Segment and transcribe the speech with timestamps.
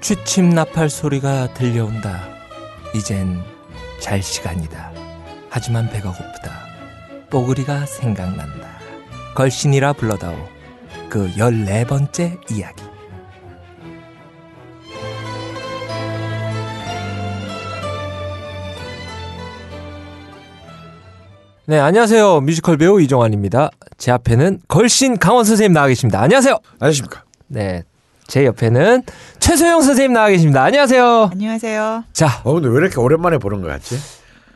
[0.00, 2.20] 취침 나팔 소리가 들려온다.
[2.94, 3.42] 이젠
[4.00, 4.92] 잘 시간이다.
[5.50, 6.66] 하지만 배가 고프다.
[7.28, 8.68] 뽀글이가 생각난다.
[9.34, 10.36] 걸신이라 불러다오.
[11.10, 12.82] 그 14번째 이야기.
[21.66, 22.40] 네, 안녕하세요.
[22.40, 23.70] 뮤지컬 배우 이종환입니다.
[23.98, 26.20] 제 앞에는 걸신 강원 선생님 나와 계십니다.
[26.20, 26.58] 안녕하세요.
[26.80, 27.22] 안녕하십니까.
[27.48, 27.84] 네.
[28.30, 29.02] 제 옆에는
[29.40, 30.62] 최소영 선생님 나와 계십니다.
[30.62, 31.30] 안녕하세요.
[31.32, 32.04] 안녕하세요.
[32.12, 33.98] 자, 어, 근데 왜 이렇게 오랜만에 보는 것 같지?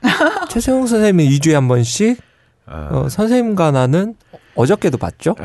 [0.49, 2.23] 최소영 선생님은 2주에 한 번씩
[2.67, 4.15] 아, 어, 선생님과 나는
[4.55, 5.35] 어저께도 봤죠?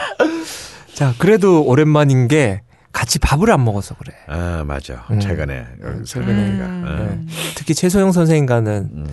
[0.94, 4.14] 자, 그래도 오랜만인 게 같이 밥을 안 먹어서 그래.
[4.26, 5.04] 아, 맞아.
[5.10, 5.20] 음.
[5.20, 5.66] 최근에.
[5.82, 6.32] 어, 최근에.
[6.32, 7.26] 음.
[7.28, 7.34] 네.
[7.54, 9.06] 특히 최소영 선생님과는 음,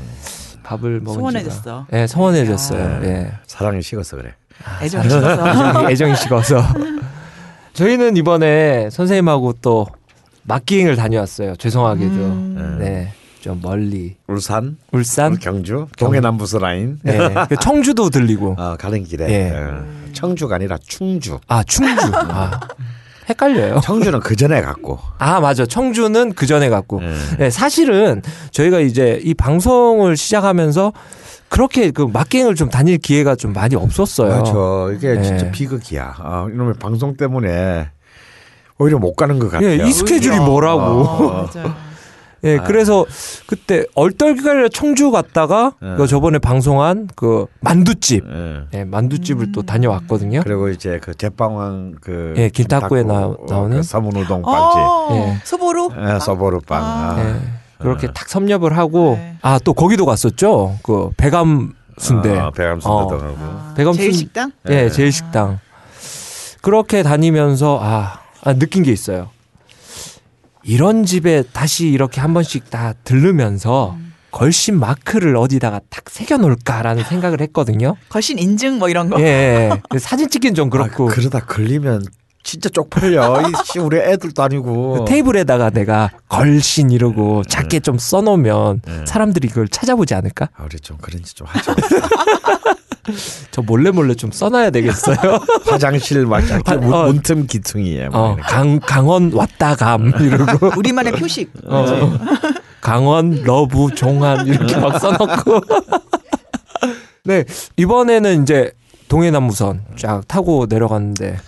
[0.64, 1.60] 밥을 먹은 소원해졌어.
[1.62, 2.86] 지가 네, 소원해졌어요.
[2.86, 3.04] 아.
[3.04, 3.34] 예.
[3.46, 4.34] 사랑이 식어서 그래.
[4.82, 5.50] 애정 식어서.
[5.50, 6.64] 애정이, 애정이 식어서.
[7.78, 9.86] 저희는 이번에 선생님하고 또
[10.46, 11.56] 막기행을 다녀왔어요.
[11.58, 12.12] 죄송하게도.
[12.12, 12.78] 음.
[12.80, 13.14] 네.
[13.40, 14.16] 좀 멀리.
[14.26, 15.38] 울산, 울산?
[15.38, 16.98] 경주, 동해남부서 라인.
[17.04, 17.20] 네.
[17.48, 18.56] 그 청주도 들리고.
[18.58, 19.30] 어, 가는 길에.
[19.30, 19.52] 예.
[19.52, 21.40] 어, 청주가 아니라 충주.
[21.48, 22.12] 아, 충주.
[22.16, 22.60] 아.
[23.30, 23.82] 헷갈려요.
[23.84, 24.98] 청주는 그 전에 갔고.
[25.20, 25.68] 아, 맞아.
[25.68, 27.04] 청주는 그 전에 갔고.
[27.04, 27.38] 예.
[27.38, 30.94] 네, 사실은 저희가 이제 이 방송을 시작하면서
[31.50, 34.30] 그렇게 그 막갱을 좀 다닐 기회가 좀 많이 없었어요.
[34.40, 34.52] 맞아.
[34.96, 35.24] 이게 네.
[35.24, 36.16] 진짜 비극이야.
[36.20, 37.90] 어, 이놈의 방송 때문에
[38.78, 39.70] 오히려 못 가는 것 같아요.
[39.70, 40.82] 예, 이 스케줄이 뭐라고.
[40.82, 41.50] 어.
[42.44, 43.04] 예, 그래서
[43.48, 45.96] 그때 얼떨결에 청주 갔다가 예.
[45.98, 48.80] 그 저번에 방송한 그 만두집, 예.
[48.80, 50.42] 예, 만두집을 또 다녀왔거든요.
[50.44, 53.78] 그리고 이제 그 제빵왕 그 예, 김탁구에 나- 어, 나오는?
[53.78, 54.78] 그 서문우동 빵집.
[54.80, 55.38] 어, 예.
[55.44, 55.90] 소보루?
[55.98, 56.84] 예, 서보르빵.
[56.84, 56.86] 아.
[56.86, 57.20] 아.
[57.20, 57.36] 예,
[57.80, 59.38] 그렇게 탁 섭렵을 하고 네.
[59.42, 60.78] 아또 거기도 갔었죠.
[60.84, 62.38] 그 배감 순대.
[62.38, 63.08] 아, 배감 어.
[63.10, 63.38] 순대도 하고.
[63.40, 64.52] 아, 배감 제일 순- 식당?
[64.70, 64.90] 예, 예.
[64.90, 65.60] 제일 식당.
[66.62, 69.30] 그렇게 다니면서 아, 아, 느낀 게 있어요.
[70.64, 74.14] 이런 집에 다시 이렇게 한 번씩 다 들르면서 음.
[74.32, 77.96] 걸신 마크를 어디다가 딱 새겨 놓을까라는 생각을 했거든요.
[78.10, 79.20] 거신 인증 뭐 이런 거.
[79.22, 79.72] 예.
[79.94, 79.98] 예.
[80.00, 82.04] 사진 찍긴 좀 그렇고 아, 그러다 걸리면
[82.48, 83.42] 진짜 쪽팔려.
[83.42, 85.00] 이 씨, 우리 애들도 아니고.
[85.00, 89.06] 그 테이블에다가 내가 걸신 이러고 작게 좀 써놓으면 네.
[89.06, 90.48] 사람들이 그걸 찾아보지 않을까?
[90.56, 91.76] 아, 우리 좀 그런 짓 좀 하자.
[93.52, 95.18] 저 몰래 몰래 좀 써놔야 되겠어요.
[95.68, 97.08] 화장실 막 이렇게 아, 문, 어.
[97.08, 98.08] 문틈 귀퉁이에.
[98.08, 98.38] 막 어.
[98.42, 101.52] 강 강원 왔다 감 이러고 우리만의 표식.
[101.66, 101.86] 어,
[102.80, 105.62] 강원 love 종암 이렇게 막 써놓고
[107.26, 107.44] 네
[107.76, 108.72] 이번에는 이제
[109.10, 111.40] 동해남부선 쫙 타고 내려갔는데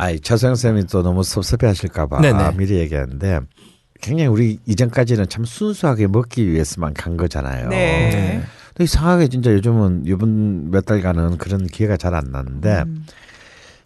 [0.00, 2.20] 아이, 최소영 쌤이 또 너무 섭섭해하실까봐.
[2.24, 3.40] 아, 미리 얘기하는데
[4.00, 7.68] 굉장히 우리 이전까지는 참 순수하게 먹기 위해서만 간 거잖아요.
[7.68, 8.40] 네.
[8.68, 13.04] 근데 이상하게 진짜 요즘은 이번 몇 달간은 그런 기회가 잘 안 나는데 음.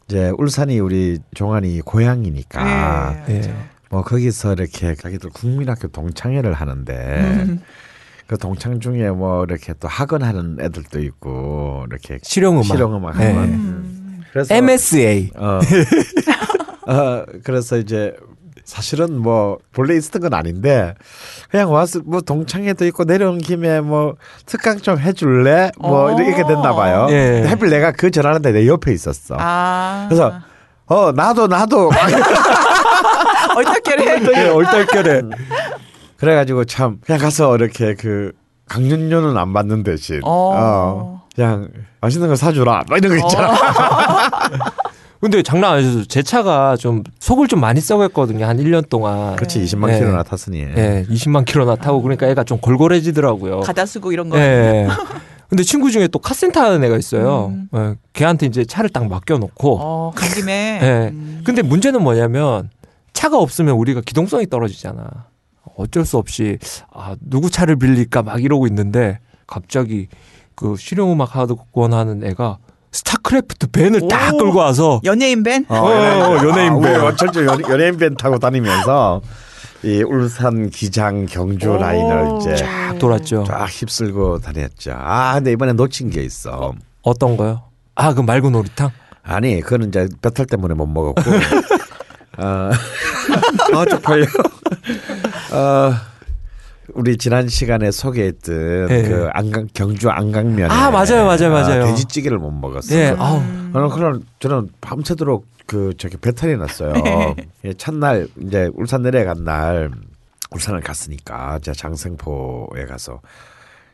[0.07, 3.35] 이제 울산이 우리 종환이 고향이니까 네.
[3.35, 3.55] 예.
[3.91, 7.61] 뭐 거기서 이렇게 자기들 국민학교 동창회를 하는데 음.
[8.29, 13.27] 그 동창 중에 뭐 이렇게 또 학원 하는 애들도 있고 이렇게 실용음악 실용음악 네.
[13.33, 13.45] 학원.
[13.49, 13.94] 음.
[14.35, 15.61] 그래서 MSA 어,
[16.91, 18.17] 어 그래서 이제
[18.65, 20.95] 사실은 뭐 본래 있었던 건 아닌데
[21.51, 26.21] 그냥 와서 뭐 동창회도 있고 내려온 김에 뭐 특강 좀 해줄래 뭐 어.
[26.21, 27.07] 이렇게 됐나 봐요.
[27.11, 27.45] 예.
[27.47, 29.37] 하필 내가 그 전화하는데 내 옆에 있었어.
[29.39, 30.07] 아.
[30.09, 30.33] 그래서
[30.87, 31.93] 어 나도 나도
[33.57, 33.95] 어떻게
[34.37, 35.23] 예, 얼떨결에
[36.17, 38.33] 그래가지고 참 그냥 가서 이렇게 그
[38.67, 41.24] 강연료는 안 받는 대신 어.
[41.35, 41.69] 어, 그냥
[42.01, 43.55] 맛있는 거 사주라 뭐 이런 거 있잖아.
[45.21, 49.91] 근데 장난 아니죠 제 차가 좀 속을 좀 많이 썩었거든요 한 1년 동안 그렇지 20만
[49.95, 49.99] 예.
[49.99, 50.61] 킬로나 탔으니.
[50.61, 54.39] 예 20만 킬로나 타고 그러니까 애가 좀 골골해지더라고요 가다 쓰고 이런 거.
[54.39, 54.87] 예
[55.49, 57.69] 근데 친구 중에 또 카센터 하는 애가 있어요 음.
[57.75, 60.81] 예, 걔한테 이제 차를 딱 맡겨놓고 어, 간 김에.
[60.83, 60.87] 예.
[61.15, 61.41] 음.
[61.45, 62.69] 근데 문제는 뭐냐면
[63.15, 65.09] 차가 없으면 우리가 기동성이 떨어지잖아.
[65.77, 66.59] 어쩔 수 없이
[66.93, 70.09] 아 누구 차를 빌릴까 막 이러고 있는데 갑자기
[70.55, 72.59] 그 실용음악 학원 하는 애가
[72.93, 74.39] 스타크래프트 밴을 딱 오.
[74.39, 75.65] 끌고 와서 연예인 밴?
[75.69, 77.01] 어, 어, 연예인 아, 밴.
[77.01, 79.21] 어쩔 연, 연예인 밴 타고 다니면서
[79.83, 81.77] 이 울산 기장 경주 오.
[81.77, 83.45] 라인을 이제 쫙 돌았죠.
[83.49, 84.95] 쫙 휩쓸고 다녔죠.
[84.97, 86.73] 아 근데 이번에 놓친 게 있어.
[87.03, 87.63] 어 떤 거요?
[87.97, 88.91] 아그 맑은 놀이탕?
[89.25, 91.23] 아니 그거는 이제 배탈 때문에 못 먹었고.
[92.39, 92.71] 어,
[93.75, 94.25] 아 쪽팔려.
[95.53, 95.93] 어,
[96.93, 99.03] 우리 지난 시간에 소개했던 예.
[99.03, 101.87] 그 안강 경주 안강면 아, 맞아요, 맞아요, 맞아요.
[101.87, 102.99] 돼지찌개를 못 먹었어요.
[102.99, 103.41] 예, 아우
[103.73, 106.93] 저는 그런 저는 밤새도록 그 저기 배탈이 났어요.
[107.65, 109.91] 예, 첫날 이제 울산 내려간 날
[110.51, 113.21] 울산을 갔으니까 제가 장생포에 가서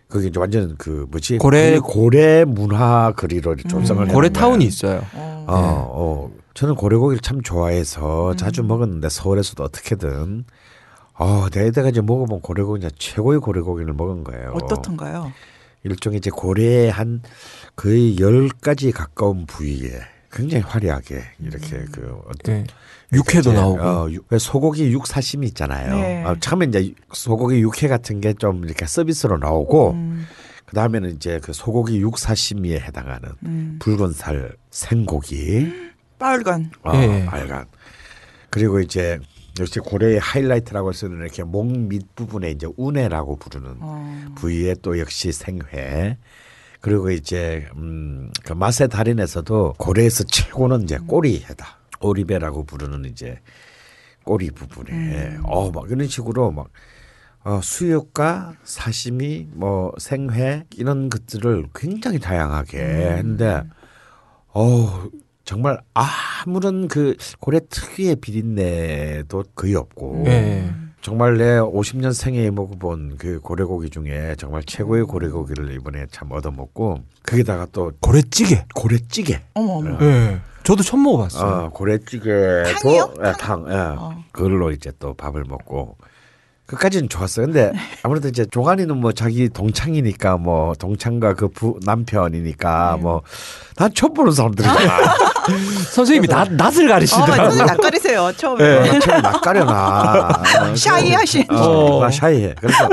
[0.08, 4.28] 거기 이제 완전 그 뭐지 고래- 고래 문화 거리로 조성을 해놓은 고래.
[4.30, 5.02] 타운이 있어요.
[5.14, 5.44] 어.
[5.46, 6.30] 어, 어.
[6.54, 10.44] 저는 고래고기를 참 좋아해서 자주 먹었는데 서울에서도 어떻게든
[11.20, 14.52] 어, 내가 이제 먹어본 고래고기 는 최고의 고래고기를 먹은 거예요.
[14.54, 15.32] 어떻던가요?
[15.84, 17.22] 일종의 이제 고래의 한
[17.76, 20.00] 거의 열 가지 가까운 부위에
[20.32, 22.64] 굉장히 화려하게 이렇게 그 어떤 예.
[23.12, 23.82] 육회도 이제, 나오고.
[23.82, 25.94] 어, 육- 왜 소고기 육 사시미 있잖아요.
[25.94, 26.22] 네.
[26.24, 30.26] 아, 처음에 이제 소고기 육회 같은 게 좀 이렇게 서비스로 나오고 음,
[30.66, 33.76] 그 다음에는 이제 그 소고기 육 사시미에 해당하는 음.
[33.80, 35.66] 붉은 살 생고기,
[36.18, 36.70] 빨간.
[36.84, 37.26] 어, 예.
[37.26, 37.66] 빨간.
[38.50, 39.18] 그리고 이제
[39.60, 44.26] 역시 고래의 하이라이트라고 쓰는 이렇게 목 밑 부분에 이제 우네라고 부르는 어.
[44.36, 46.18] 부위에 또 역시 생회.
[46.80, 51.78] 그리고 이제 음그 맛의 달인에서도 고래에서 최고는 이제 꼬리회다.
[52.00, 53.38] 오리배라고 부르는 이제
[54.24, 56.68] 꼬리 부분에 어막 이런 식으로 막
[57.44, 63.62] 어, 수육과 사시미 뭐 생회 이런 것들을 굉장히 다양하게 했는데
[64.48, 65.08] 어
[65.50, 70.72] 정말 아무런 그 고래 특유의 비린내도 거의 없고 예.
[71.00, 77.66] 정말 내 50년 생애에 먹어본 그 고래고기 중에 정말 최고의 고래고기를 이번에 참 얻어먹고 거기다가
[77.72, 78.64] 또 고래찌개.
[78.76, 79.98] 고래찌개 어머 어머.
[80.02, 80.40] 예.
[80.62, 81.64] 저도 처음 먹어봤어요.
[81.64, 83.14] 어, 고래찌개도 탕이요?
[83.24, 83.74] 예, 탕, 예.
[83.74, 84.22] 어.
[84.30, 85.96] 그걸로 이제 또 밥을 먹고
[86.70, 87.46] 그까지는 좋았어요.
[87.46, 87.72] 근데
[88.04, 93.02] 아무래도 이제 종환이는 뭐 자기 동창이니까 뭐 동창과 그 부, 남편이니까 네.
[93.02, 95.16] 뭐난 처음 보는 사람들이잖아.
[95.90, 97.42] 선생님이 낯, 낯을 어, 가리시더라고요.
[97.42, 98.64] 완전 낯가리세요 처음에.
[98.64, 100.42] 예, 처음 낯가려나.
[100.76, 101.44] shy하신.
[101.50, 102.54] 어, 나 shy해.
[102.60, 102.88] 그래서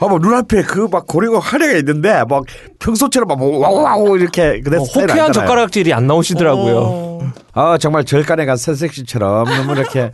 [0.00, 2.44] 어뭐 눈앞에 그 막 고리고 하려가 있는데 막
[2.78, 6.76] 평소처럼 막 와우와우 이렇게 그래 어, 호쾌한 젓가락질이 안 나오시더라고요.
[6.78, 7.32] 어.
[7.52, 10.12] 아 정말 절간에 간 새색시처럼 너무 이렇게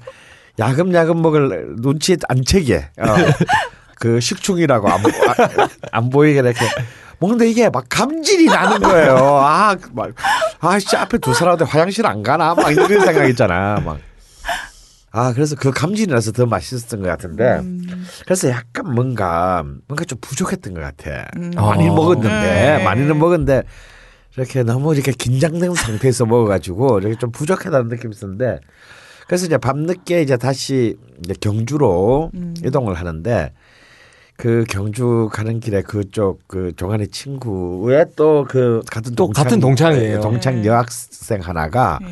[0.58, 3.06] 야금야금 먹을 눈치 안 채게 어,
[3.98, 6.60] 그 식충이라고 안, 보- 아, 안 보이게 이렇게
[7.18, 9.16] 먹는데 이게 막 감질이 나는 거예요.
[9.16, 10.10] 아, 막,
[10.60, 12.54] 아, 씨, 앞에 두 사람한테 화장실 안 가나?
[12.54, 13.80] 막 이런 생각 있잖아.
[13.84, 13.98] 막.
[15.12, 17.62] 아, 그래서 그 감질이 나서 더 맛있었던 것 같은데.
[18.24, 21.28] 그래서 약간 뭔가, 뭔가 좀 부족했던 것 같아.
[21.54, 21.94] 많이 어.
[21.94, 22.28] 먹었는데,
[22.78, 22.84] 네.
[22.84, 23.62] 많이는 먹었는데,
[24.36, 28.58] 이렇게 너무 이렇게 긴장된 상태에서 먹어가지고, 이렇게 좀 부족하다는 느낌이 있었는데,
[29.26, 32.30] 그래서 이제 밤늦게 이제 다시 이제 경주로
[32.64, 33.52] 이동을 하는데,
[34.36, 40.20] 그 경주 가는 길에 그쪽 그 종환의 친구의 또 그 같은 또 같은 동창이에요.
[40.20, 40.66] 동창 네.
[40.66, 42.08] 여학생 하나가 네.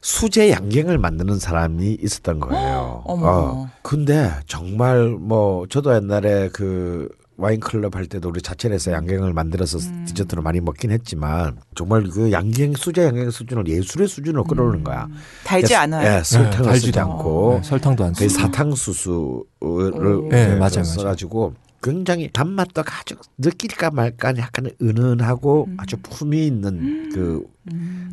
[0.00, 3.02] 수제 양갱을 만드는 사람이 있었던 거예요.
[3.04, 3.68] 어머.
[3.82, 10.04] 근데 정말 뭐 저도 옛날에 그 와인 클럽 할 때도 우리 자체에서 양갱을 만들어서 음.
[10.08, 15.04] 디저트로 많이 먹긴 했지만 정말 그 양갱 수제 양갱 수준을 예술의 수준으로 끌어오는 거야.
[15.04, 15.14] 음.
[15.44, 16.18] 달지 않아요.
[16.18, 18.42] 예, 설탕을 네, 쓰지 달지도 않고 네, 설탕도 안 거의 쓰고.
[18.42, 20.84] 사탕수수를 네, 맞아요, 맞아요.
[20.84, 25.76] 써가지고 굉장히 단맛도 아주 느낄까 말까 약간 은은하고 음.
[25.78, 27.44] 아주 품이 있는 그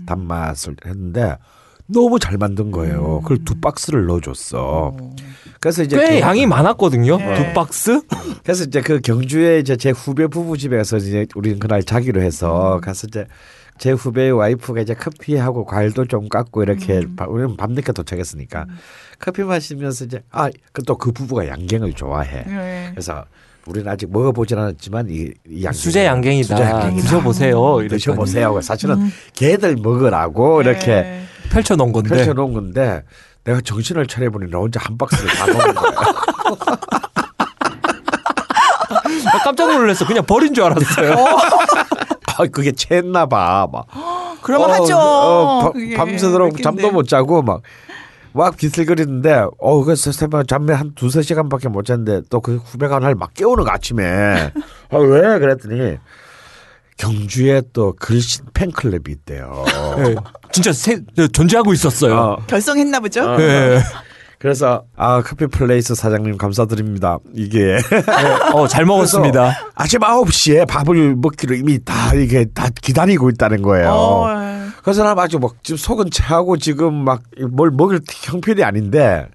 [0.06, 1.36] 단맛을 했는데
[1.88, 3.22] 너무 잘 만든 거예요.
[3.22, 4.96] 그걸 두 박스를 넣어줬어.
[5.60, 7.18] 그래서 이제 꽤 그- 양이 많았거든요.
[7.18, 7.36] 네.
[7.36, 8.02] 두 박스?
[8.44, 12.80] 그래서 이제 그 경주에 이제 제 후배 부부 집에 가서 이제 우리는 그날 자기로 해서
[12.84, 13.28] 가서 이제
[13.78, 18.66] 제 후배의 와이프가 이제 커피하고 과일도 좀 깎고 이렇게 바- 우리는 밤늦게 도착했으니까
[19.20, 22.44] 커피 마시면서 이제 아또 그 부부가 양갱을 좋아해.
[22.48, 22.88] 네.
[22.92, 23.26] 그래서
[23.68, 26.56] 우리는 아직 먹어보진 않았지만 이, 이 양갱 수제 양갱이다.
[26.56, 27.02] 수제 양갱이다.
[27.08, 27.80] 드셔보세요.
[27.80, 28.62] 이랬더니 드셔보세요.
[28.62, 31.24] 사실은 걔들 먹으라고 이렇게 네.
[31.50, 32.10] 펼쳐놓은 건데.
[32.10, 33.02] 펼쳐놓은 건데
[33.44, 35.92] 내가 정신을 차려보니 나 혼자 한 박스를 다 먹은 거야.
[39.25, 40.06] 나 깜짝 놀랐어.
[40.06, 41.16] 그냥 버린 줄 알았어요.
[42.38, 43.68] 아 그게 채했나 봐.
[43.72, 43.86] 막
[44.42, 44.98] 그러면 어, 하죠.
[44.98, 46.62] 어, 바- 밤새도록.
[46.62, 47.62] 잠도 못 자고 막.
[48.36, 53.15] 막 비틀거리는데 어 그래서 새벽 잠에 한 두세 시간밖에 못 잤는데 또 그 후배가 날
[53.15, 54.04] 막 깨우는 거 아침에
[54.92, 55.98] 아 왜 그랬더니
[56.98, 59.65] 경주에 또 글씨 팬클럽이 있대요.
[59.98, 60.15] 네,
[60.51, 62.15] 진짜 세, 네, 존재하고 있었어요.
[62.15, 63.36] 어, 결성했나 보죠.
[63.38, 63.80] 네.
[64.39, 67.18] 그래서 아 커피 플레이스 사장님 감사드립니다.
[67.34, 67.77] 이게
[68.54, 69.54] 어, 잘 먹었습니다.
[69.75, 73.89] 아침 9시에 밥을 먹기로 이미 다 이게 다 기다리고 있다는 거예요.
[73.89, 74.27] 어,
[74.86, 79.27] 그 사람 아주 막 지금 속은 체하고 지금 막 뭘 먹을 형편이 아닌데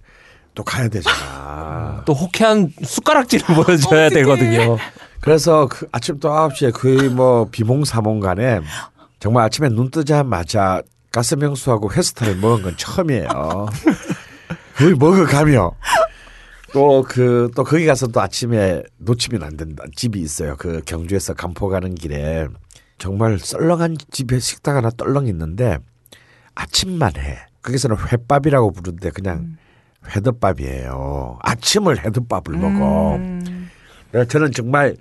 [0.54, 2.02] 또 가야 되잖아.
[2.06, 4.78] 또 호쾌한 숟가락질을 보여줘야 되거든요.
[5.20, 8.60] 그래서 그 아침 또 9시에 거의 뭐 비몽사몽 간에
[9.18, 13.68] 정말 아침에 눈 뜨자마자 가스명수하고 회스타를 먹은 건 처음이에요.
[14.76, 15.72] 그걸 먹어가며
[16.72, 20.54] 또 그 또 거기 가서 또 아침에 놓치면 안 된다 집이 있어요.
[20.56, 22.46] 그 경주에서 간포 가는 길에
[23.00, 25.78] 정말 썰렁한 집에 식당 하나 떨렁 있는데
[26.54, 27.38] 아침만 해.
[27.62, 29.56] 거기서는 회밥이라고 부르는데 그냥
[30.06, 31.38] 회덮밥이에요.
[31.40, 33.16] 아침을 회덮밥을 먹어.
[33.16, 33.70] 음.
[34.12, 34.96] 네, 저는 정말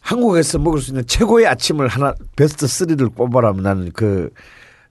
[0.00, 4.30] 한국에서 먹을 수 있는 최고의 아침을 하나 베스트 3를 뽑아라면 나는 그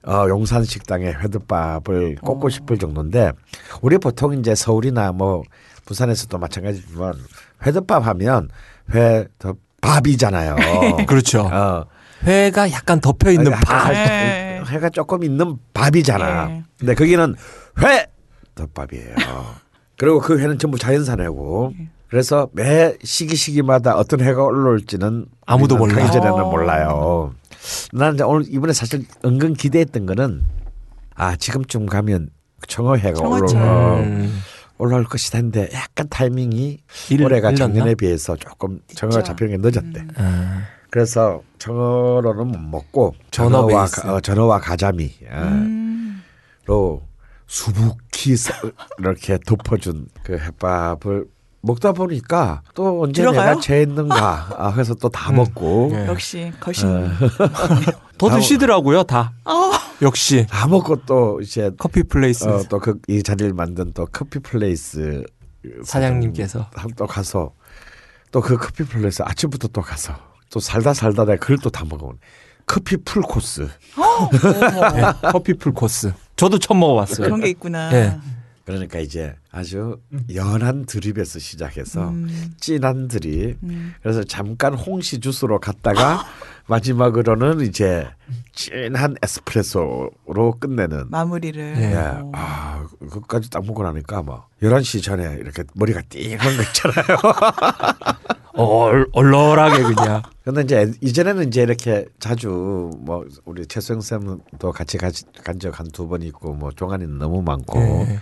[0.06, 3.32] 어, 용산 식당에 회덮밥을 꽂고 싶을 정도인데
[3.80, 5.42] 우리 보통 이제 서울이나 뭐
[5.86, 7.14] 부산에서도 마찬가지지만
[7.66, 8.48] 회덮밥 하면
[8.92, 10.56] 회덮밥이잖아요.
[11.06, 11.48] 그렇죠.
[11.52, 11.86] 어.
[12.24, 13.92] 회가 약간 덮여 있는 약간 밥.
[13.92, 14.60] 네.
[14.68, 16.46] 회가 조금 있는 밥이잖아.
[16.46, 16.62] 네.
[16.78, 17.34] 근데 거기는
[17.82, 18.06] 회
[18.54, 19.14] 덮밥이에요.
[19.98, 21.72] 그리고 그 회는 전부 자연산회고
[22.08, 26.06] 그래서 매 시기 시기마다 어떤 회가 올라올지는 아무도 우리는 몰라.
[26.06, 26.50] 가기 전에는 어.
[26.50, 27.34] 몰라요.
[27.92, 30.44] 나는 이제 오늘 이번에 사실 은근 기대했던 거는
[31.14, 32.30] 아 지금쯤 가면
[32.66, 33.20] 청어회가.
[33.20, 33.48] 올라올,
[34.04, 34.40] 음.
[34.78, 36.78] 올라올 것이다 했는데 약간 타이밍이
[37.10, 37.56] 일- 올해가 일렀나?
[37.72, 39.22] 작년에 비해서 조금 청어가.
[39.22, 40.06] 잡히는 게 늦었대.
[40.16, 40.62] 아,
[40.98, 43.86] 그래서 청어로는 못 먹고 전어 전어와.
[43.86, 46.22] 가- 어, 전어와 가자미 아, 음.
[46.66, 47.02] 로
[47.48, 48.54] 수북히 서-
[49.00, 51.24] 이렇게 덮어준 그 햇밥을
[51.62, 53.48] 먹다 보니까 또 언제 들어가요?
[53.50, 55.34] 내가 재있는가 아, 해서 또다 음.
[55.36, 56.06] 먹고 예.
[56.06, 56.88] 역시 거신.
[56.88, 57.08] 어,
[58.16, 59.32] 더다 드시더라고요, 다.
[59.46, 59.72] 어.
[60.00, 65.24] 역시 다 먹고 또 이제 커피 플레이스 어, 또그 이 자리를 만든 또 커피 플레이스
[65.82, 67.50] 사장님께서 사장 또 가서
[68.30, 70.14] 또 그 커피 플레이스 아침부터 또 가서
[70.54, 72.18] 또 살다 살다 내가 그걸 또 다 먹어본
[72.66, 76.12] 커피 풀 코스 예, 커피 풀 코스.
[76.36, 77.26] 저도 처음 먹어봤어요.
[77.26, 77.92] 그런 게 있구나.
[77.92, 78.18] 예.
[78.64, 79.98] 그러니까 이제 아주
[80.34, 82.54] 연한 드립에서 시작해서 음.
[82.58, 83.92] 진한 드립 음.
[84.02, 86.24] 그래서 잠깐 홍시 주스로 갔다가
[86.66, 88.08] 마지막으로는 이제
[88.54, 91.74] 진한 에스프레소로 끝내는 마무리를.
[91.76, 91.82] 예.
[91.92, 91.96] 예.
[91.96, 92.32] 어.
[92.34, 97.18] 아, 그것까지 딱 먹고 나니까 막 11시 전에 이렇게 머리가 띵한 거 있잖아요.
[98.56, 100.22] 얼, 얼얼하게 그냥.
[100.44, 106.22] 근데 이제 이전에는 이제 이렇게 자주 뭐 우리 최수영 쌤도 같이 간적 한 두 번
[106.22, 108.18] 있고 뭐 종아리는 너무 많고 예.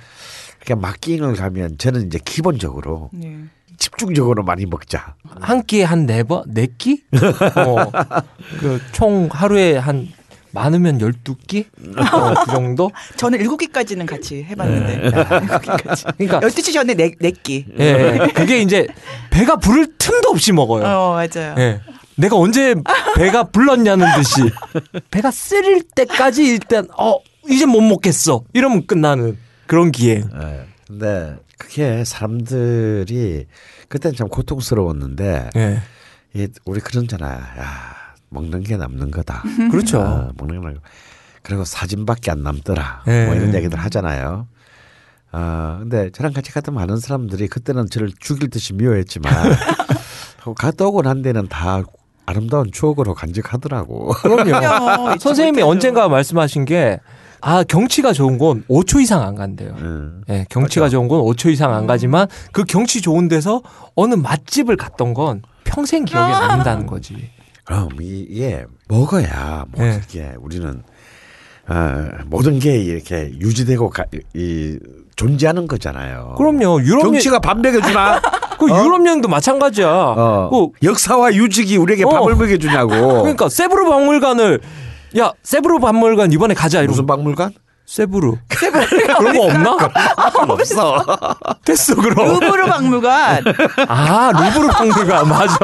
[0.58, 3.38] 이렇게 막깅을 가면 저는 이제 기본적으로 네.
[3.76, 5.16] 집중적으로 많이 먹자.
[5.40, 7.02] 한 끼에 한 네 번, 네 끼?
[7.56, 7.90] 어,
[8.60, 10.06] 그총 하루에 한
[10.52, 11.66] 많으면 열두 끼?
[11.96, 12.92] 어, 그 정도?
[13.16, 14.96] 저는 일곱 개까지는 같이 해봤는데.
[14.96, 15.04] 네.
[15.42, 16.04] 일곱 개까지.
[16.18, 17.66] 그러니까 12시 전에 네, 네 끼.
[17.80, 18.32] 예, 예.
[18.32, 18.86] 그게 이제
[19.30, 20.84] 배가 부를 틈도 없이 먹어요.
[20.84, 21.54] 어, 맞아요.
[21.58, 21.80] 예.
[22.16, 22.74] 내가 언제
[23.16, 24.42] 배가 불렀냐는 듯이
[25.10, 30.28] 배가 쓰릴 때까지 일단 어 이제 못 먹겠어 이러면 끝나는 그런 기행.
[30.40, 30.66] 예.
[30.86, 33.46] 근데 그게 사람들이
[33.88, 35.82] 그때는 참 고통스러웠는데 예.
[36.34, 37.26] 이 우리 그런잖아.
[37.26, 37.96] 야
[38.28, 39.42] 먹는 게 남는 거다.
[39.70, 40.00] 그렇죠.
[40.00, 40.80] 어, 먹는 게 남는 거.
[41.42, 43.04] 그리고 사진밖에 안 남더라.
[43.08, 43.26] 예.
[43.26, 44.46] 뭐 이런 얘기들 하잖아요.
[45.32, 49.32] 아 근데 저랑 같이 갔던 많은 사람들이 그때는 저를 죽일 듯이 미워했지만
[50.56, 51.82] 갔다 오고 난 데는 다
[52.32, 54.08] 아름다운 추억으로 간직하더라고.
[54.22, 55.12] 그럼요.
[55.14, 55.62] 잊지 선생님이.
[55.62, 56.98] 언젠가 말씀하신 게
[57.44, 59.74] 아 경치가 좋은 건 5초 이상 안 간대요.
[59.78, 60.22] 음.
[60.30, 63.62] 예, 경치가 좋은 건 5초 이상 안 가지만 그 경치 좋은 데서
[63.96, 67.16] 어느 맛집을 갔던 건 평생 기억에 남는다는 거지.
[67.64, 70.00] 그럼 이- 이게 먹어야 뭐 예.
[70.08, 70.84] 이게 우리는
[71.68, 74.78] 어, 모든 게 이렇게 유지되고 가, 이
[75.16, 76.34] 존재하는 거잖아요.
[76.38, 76.80] 그럼요.
[76.82, 78.20] 유럽 여, 경치가 밥 먹여주나?
[78.66, 79.88] 그 유럽 여행도 마찬가지야.
[79.88, 80.50] 어.
[80.50, 82.08] 그 역사와 유직이 우리에게 어.
[82.08, 82.90] 밥을 먹여주냐고.
[83.22, 84.60] 그러니까 세브르 박물관을
[85.18, 87.52] 야 세브르 박물관 이번에 가자 이러고 무슨 박물관?
[87.86, 88.32] 세브르
[89.18, 89.76] 그런 거 없나?
[90.48, 91.04] 없어.
[91.64, 93.44] 됐어 그럼 루브르 박물관.
[93.88, 95.56] 아 루브르 박물관 맞아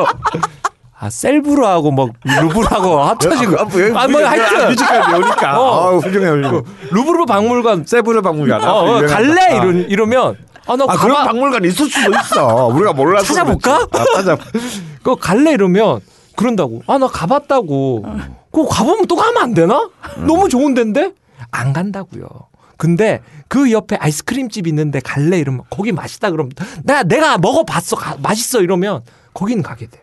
[1.01, 3.57] 아 셀브르하고 막 루브르하고 합쳐지고
[3.97, 5.61] 아 뭐 하여튼 뮤지컬 배우니까.
[5.61, 5.65] 어.
[5.95, 6.61] 어, 훌륭해, 훌륭해.
[6.91, 8.65] 루브르 박물관 세브르 박물관.
[8.65, 9.15] 어, 어, 유명하다.
[9.15, 9.55] 갈래 아.
[9.63, 10.37] 이러, 이러면
[10.69, 12.67] 아 나 아, 그런 박물관 있을 수도 있어.
[12.69, 13.27] 우리가 몰라서.
[13.27, 13.89] 찾아볼까?
[13.91, 14.37] 아, 찾아.
[15.03, 16.01] 그 갈래 이러면
[16.37, 18.05] 그런다고 아 나 가봤다고
[18.53, 19.89] 그거 가보면 또 가면 안 되나?
[20.27, 21.13] 너무 좋은 데인데
[21.51, 22.29] 안 간다고요.
[22.77, 26.53] 근데 그 옆에 아이스크림 집 있는데 갈래 이러면 거기 맛있다 그러면
[26.85, 29.03] 나 내가 먹어봤어 가- 맛있어 이러면
[29.35, 30.03] 거기는 가게 돼.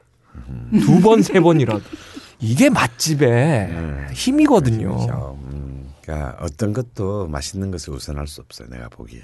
[0.86, 1.82] 두 번 세 번이라도
[2.40, 3.70] 이게 맛집의
[4.14, 5.38] 힘이거든요.
[6.06, 8.68] 음, 그러니까 어떤 것도 맛있는 것을 우선할 수 없어요.
[8.70, 9.22] 내가 보기에.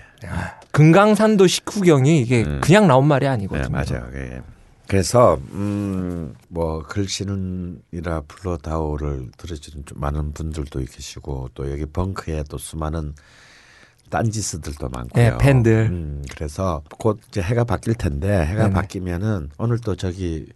[0.72, 3.64] 금강산도 식후경이 이게 그냥 나온 말이 아니거든요.
[3.64, 4.10] 네, 맞아요.
[4.14, 4.42] 예.
[4.88, 13.14] 그래서 음, 뭐 글씨는이라 불러다오를 들으시는 좀 많은 분들도 계시고 또 여기 벙크에 또 수많은
[14.10, 15.24] 딴지스들도 많고요.
[15.24, 15.88] 네, 팬들.
[15.90, 18.74] 음, 그래서 곧 이제 해가 바뀔 텐데 해가 네네.
[18.74, 20.48] 바뀌면은 오늘 또 저기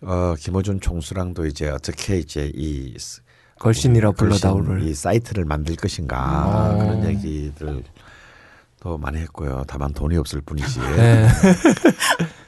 [0.00, 3.20] 어 김호준 총수랑도 이제 어떻게 이제 이 스-
[3.60, 6.76] 걸신이라 걸신 불러다오를 이 사이트를 만들 것인가 아.
[6.76, 7.84] 그런 얘기들
[8.82, 9.62] 또 많이 했고요.
[9.68, 10.80] 다만 돈이 없을 뿐이지.
[10.96, 11.28] 네.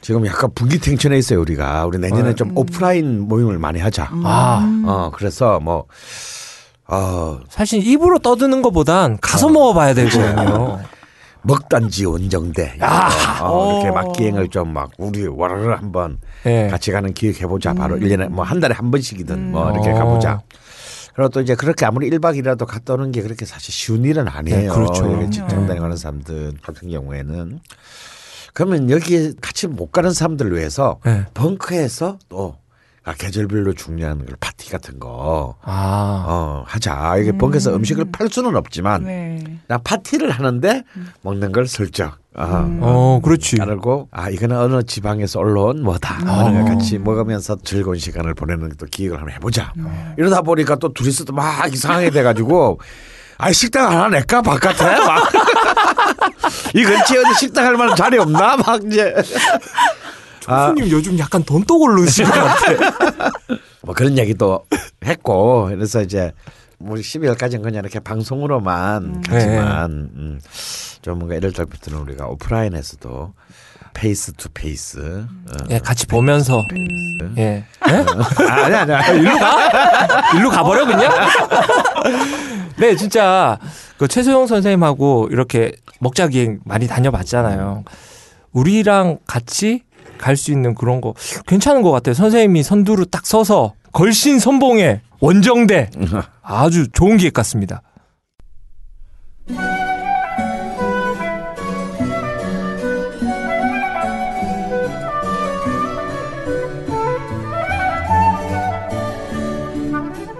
[0.01, 2.33] 지금 약간 분기탱천에 있어요 우리가 우리 내년에 어.
[2.33, 4.09] 좀 오프라인 모임을 많이 하자.
[4.23, 5.85] 아어 그래서 뭐
[6.87, 10.81] 어, 사실 입으로 떠드는 것보단 가서 먹어봐야 되거든요.
[11.43, 13.39] 먹단지 원정대 아.
[13.43, 13.93] 어, 이렇게 오.
[13.93, 16.17] 막기행을 좀 막 우리 와르르 한번
[16.47, 16.67] 예.
[16.71, 17.73] 같이 가는 기획 해보자.
[17.75, 19.93] 바로 일 1년에 뭐 한 달에 한 번씩이든 뭐 이렇게 어.
[19.95, 20.41] 가보자.
[21.15, 24.59] 그리고 또 이제 그렇게 아무리 1박 2일이라도 갔다 오는 게 그렇게 사실 쉬운 일은 아니에요.
[24.59, 25.29] 네, 그렇죠.
[25.29, 27.59] 직장 다니는 사람들 같은 경우에는
[28.53, 31.25] 그러면 여기 같이 못 가는 사람들을 위해서 네.
[31.33, 32.57] 벙커에서 또
[33.03, 36.25] 아, 계절별로 중요한 그 파티 같은 거 아.
[36.27, 37.17] 어, 하자.
[37.17, 39.59] 이게 벙커에서 음식을 팔 수는 없지만 네.
[39.67, 40.83] 나 파티를 하는데
[41.21, 43.57] 먹는 걸 슬쩍 어, 어, 그렇지.
[43.61, 49.17] 알고 아 이거는 어느 지방에서 올라온 뭐다 걸 같이 먹으면서 즐거운 시간을 보내는 또 기획을
[49.17, 49.71] 한번 해보자.
[50.17, 52.79] 이러다 보니까 또 둘이서도 막 이상하게 돼가지고
[53.37, 54.41] 아 식당 하나 낼까?
[54.41, 54.83] 바깥에?
[54.83, 55.29] 막.
[56.75, 58.57] 이 근처에 어디 식당 할 만한 자리 없나?
[58.57, 59.13] 막 이제.
[60.47, 63.31] 아, 손님 요즘 약간 돈또 고르시는 것 같아.
[63.81, 64.65] 뭐 그런 얘기도
[65.05, 66.31] 했고 그래서 이제
[66.85, 70.39] 우리 12월까지는 그냥 이렇게 방송으로만 가지만 음,
[71.01, 73.33] 좀 뭔가 이럴 때부터는 우리가 오프라인에서도
[73.93, 76.63] face to face 어, 예, 같이 보면서.
[77.37, 77.43] 예.
[77.43, 77.65] 예?
[78.49, 80.37] 아, 아니 아니 일로 가?
[80.37, 81.11] 일로 가버려 그냥?
[82.77, 83.57] 네, 진짜
[83.97, 87.83] 그 최소영 선생님하고 이렇게 먹자 기행 많이 다녀봤잖아요.
[88.51, 89.83] 우리랑 같이
[90.17, 91.13] 갈 수 있는 그런 거
[91.47, 92.13] 괜찮은 것 같아요.
[92.13, 95.89] 선생님이 선두로 딱 서서 걸신 선봉에 원정대
[96.43, 97.81] 아주 좋은 기획 같습니다.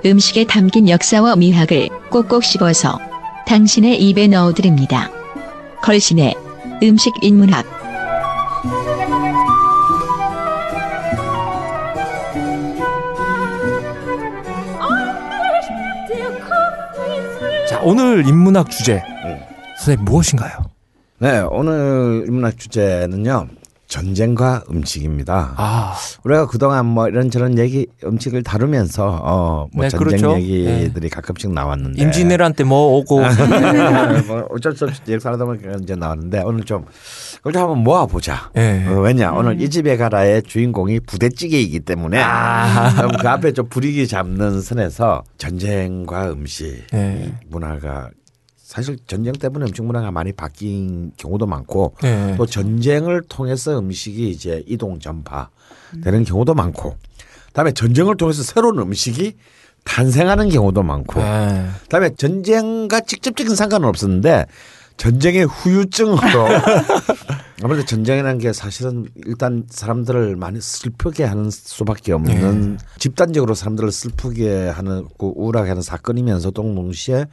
[0.06, 3.00] 음식에 담긴 역사와 미학을 꼭꼭 씹어서
[3.48, 5.10] 당신의 입에 넣어드립니다.
[5.82, 6.36] 걸신의
[6.84, 7.83] 음식 인문학
[17.86, 19.02] 오늘 인문학 주제
[19.78, 20.52] 선생님 무엇인가요?
[21.20, 23.48] 네 오늘 인문학 주제는요
[23.88, 25.54] 전쟁과 음식입니다.
[25.56, 30.36] 아, 우리가 그동안 뭐 이런저런 얘기 음식을 다루면서 어뭐 네, 전쟁 그렇죠.
[30.40, 33.20] 얘기들이 가끔씩 나왔는데 임진왜란 때 뭐 오고
[34.28, 36.86] 뭐 어쩔 수 없이 역사하다 보니까 이제 나왔는데 오늘 좀
[37.44, 38.52] 그걸 좀 한번 모아보자.
[38.56, 38.86] 예.
[38.88, 42.96] 어, 왜냐 오늘 이 집에 가라의 주인공이 부대찌개이기 때문에 아.
[42.96, 47.34] 그럼 그 앞에 좀 분위기 잡는 선에서 전쟁과 음식 예.
[47.50, 48.10] 문화가
[48.56, 52.36] 사실 전쟁 때문에 음식 문화가 많이 바뀐 경우도 많고 예.
[52.38, 55.50] 또 전쟁을 통해서 음식이 이제 이동 전파
[56.02, 56.96] 되는 경우도 많고
[57.48, 59.36] 그다음에 전쟁을 통해서 새로운 음식이
[59.84, 61.66] 탄생하는 경우도 많고 예.
[61.84, 64.46] 그다음에 전쟁과 직접적인 상관은 없었는데
[64.98, 66.20] 전쟁의 후유증으로.
[67.64, 75.08] 아무래도 전쟁이라는 게 사실은 일단 사람들을 많이 슬프게 하는 수밖에 없는 집단적으로 사람들을 슬프게 하는
[75.18, 77.26] 그 우울하게 하는 사건이면서도 동시에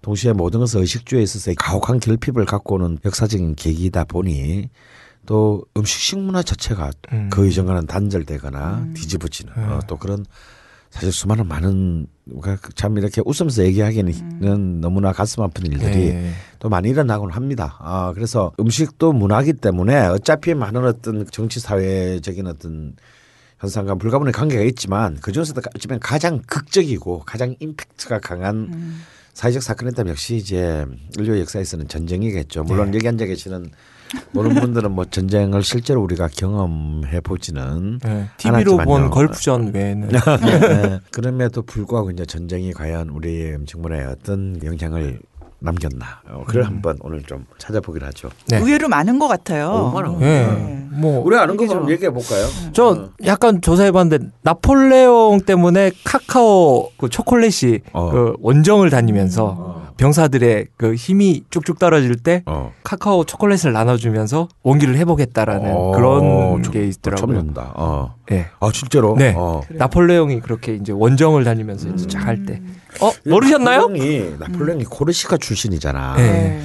[0.00, 4.70] 동시에 모든 것을 의식주에 있어서 가혹한 결핍을 갖고 오는 역사적인 계기이다 보니
[5.26, 7.28] 또 음식 식문화 자체가 음.
[7.30, 10.24] 그 이전과는 단절되거나 뒤집어지는 어, 또 그런
[10.96, 16.30] 사실 수많은 많은 우리가 참 이렇게 웃으면서 얘기하기는 너무나 가슴 아픈 일들이 예.
[16.58, 17.76] 또 많이 일어나곤 합니다.
[17.80, 22.96] 아, 그래서 음식도 문화기 때문에 어차피 많은 어떤 정치 사회적인 어떤
[23.58, 28.94] 현상과 불가분의 관계가 있지만 그 중에서도 어쩌면 가장 극적이고 가장 임팩트가 강한
[29.34, 30.86] 사회적 사건이다면 역시 이제
[31.18, 32.64] 인류 역사에서는 전쟁이겠죠.
[32.64, 33.70] 물론 여기 앉아 계시는
[34.32, 38.26] 모르는 분들은 뭐 전쟁을 실제로 우리가 경험해 보지는 예.
[38.36, 39.10] TV로 본 않았지만요.
[39.10, 40.08] 걸프전 외에는
[40.42, 41.00] 네.
[41.10, 45.20] 그럼에도 불구하고 이제 전쟁이 과연 우리 음식 문화에 어떤 영향을
[45.58, 46.20] 남겼나.
[46.28, 48.28] 어, 그걸 한번 오늘 좀 찾아보기로 하죠.
[48.48, 48.58] 네.
[48.58, 49.70] 의외로 많은 것 같아요.
[49.94, 50.46] 얼마나 예.
[50.46, 50.86] 네.
[50.90, 52.46] 뭐 우리 아는 거 이게 좀 좀- 얘기해 볼까요?
[52.72, 58.10] 저 약간 조사해봤는데 나폴레옹 때문에 카카오 그 초콜릿이 어.
[58.10, 62.72] 그 원정을 다니면서 병사들의 그 힘이 쭉쭉 떨어질 때 어.
[62.82, 67.26] 카카오 초콜릿을 나눠주면서 원기를 해보겠다라는 어, 그런 저- 게 있더라고요.
[67.38, 67.72] 듣는다.
[67.76, 68.14] 어.
[68.32, 68.46] 예.
[68.60, 69.16] 아 진짜로?
[69.16, 69.34] 네.
[69.36, 69.62] 어.
[69.70, 72.60] 나폴레옹이 그렇게 이제 원정을 다니면서 이제 쫙 할 때.
[73.00, 73.82] 어 모르셨나요?
[73.88, 76.16] 나폴레옹이 나폴레옹이 코르시카 출신이잖아.
[76.16, 76.22] 네.
[76.32, 76.62] 네.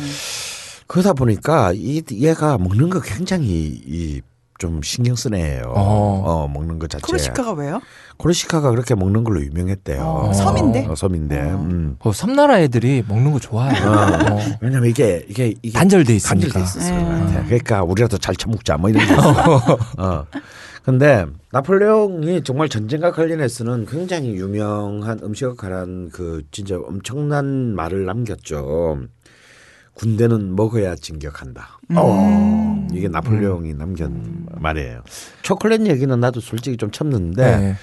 [0.88, 3.48] 그러다 보니까 이 얘가 먹는 거 굉장히
[3.86, 4.22] 이
[4.62, 5.74] 좀 신경 쓰네 애요.
[5.76, 6.24] 어.
[6.24, 6.48] 어.
[6.48, 7.02] 먹는 거 자체.
[7.02, 7.82] 코르시카가 왜요?
[8.18, 10.04] 코르시카가 그렇게 먹는 걸로 유명했대요.
[10.04, 10.86] 어, 섬인데?
[10.86, 11.36] 어, 섬인데.
[11.40, 11.96] 음.
[11.98, 13.90] 어, 섬나라 애들이 먹는 거 좋아해요.
[13.90, 14.40] 어.
[14.62, 16.60] 왜냐면 이게 이게 이게 단절돼 있으니까.
[16.60, 16.96] 단절돼 네.
[16.96, 17.46] 그런 것 같아.
[17.46, 19.78] 그러니까 우리라도 잘 처먹자 뭐 이런 게 있어.
[19.98, 20.26] 어.
[20.84, 29.00] 근데 나폴레옹이 정말 전쟁과 관련해서는 굉장히 유명한 음식에 관한 그 진짜 엄청난 말을 남겼죠.
[29.94, 31.80] 군대는 먹어야 진격한다.
[31.96, 32.88] 어.
[32.92, 35.02] 이게 나폴레옹이 남긴 말이에요.
[35.42, 37.78] 초콜릿 얘기는 나도 솔직히 좀 첨는데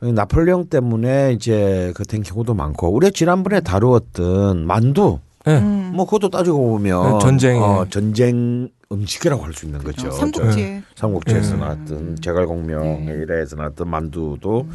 [0.00, 0.12] 네.
[0.12, 5.58] 나폴레옹 때문에 이제 그된 경우도 많고 우리가 지난번에 다루었던 만두 네.
[5.58, 5.92] 음.
[5.94, 7.58] 뭐 그것도 따지고 보면 네, 전쟁에.
[7.60, 10.10] 어, 전쟁 음식이라고 할 수 있는 거죠.
[10.10, 11.60] 삼국지에 저 삼국지에서 음.
[11.60, 14.66] 나왔던 제갈공명 일화에서 나왔던 만두도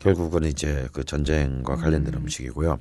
[0.00, 2.28] 결국은 이제 그 전쟁과 관련된 음.
[2.28, 2.78] 식이고요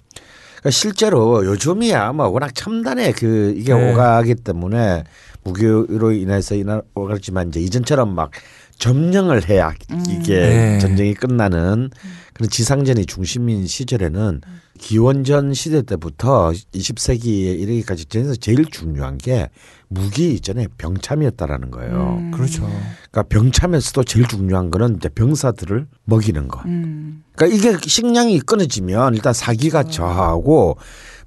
[0.64, 3.92] 그러니까 실제로 요즘이야 뭐 워낙 첨단의 그 이게 네.
[3.92, 5.04] 오가기 때문에
[5.44, 6.56] 무기로 인해서
[6.96, 8.32] 오가지만 이제 이전처럼 막
[8.80, 9.74] 점령을 해야
[10.10, 10.80] 이게 네.
[10.80, 11.90] 전쟁이 끝나는
[12.34, 14.42] 그런 지상전이 중심인 시절에는
[14.84, 19.50] 기원전 시대 때부터 20세기에 이르기까지 전에서 제일 중요한 게
[19.88, 22.18] 무기 이전에 병참이었다라는 거예요.
[22.20, 22.32] 음.
[22.32, 22.64] 그렇죠.
[23.10, 26.62] 그러니까 병참에서도 제일 중요한 거는 이제 병사들을 먹이는 거.
[26.66, 27.24] 음.
[27.34, 30.76] 그러니까 이게 식량이 끊어지면 일단 사기가 저하고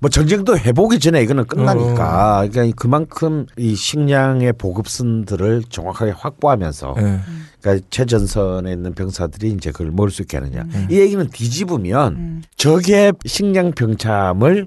[0.00, 7.20] 뭐 전쟁도 해보기 전에 이거는 끝나니까 그러니까 그만큼 이 식량의 보급선들을 정확하게 확보하면서 네.
[7.60, 10.64] 그러니까 최전선에 있는 병사들이 이제 그걸 먹을 수 있게 하느냐.
[10.90, 12.42] 이 얘기는 뒤집으면 음.
[12.56, 14.66] 적의 식량 병참을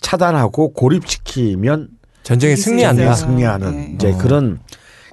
[0.00, 1.88] 차단하고 고립시키면
[2.22, 3.10] 전쟁에 승리한다.
[3.10, 3.92] 아, 승리하는 네.
[3.94, 4.18] 이제 어.
[4.18, 4.60] 그런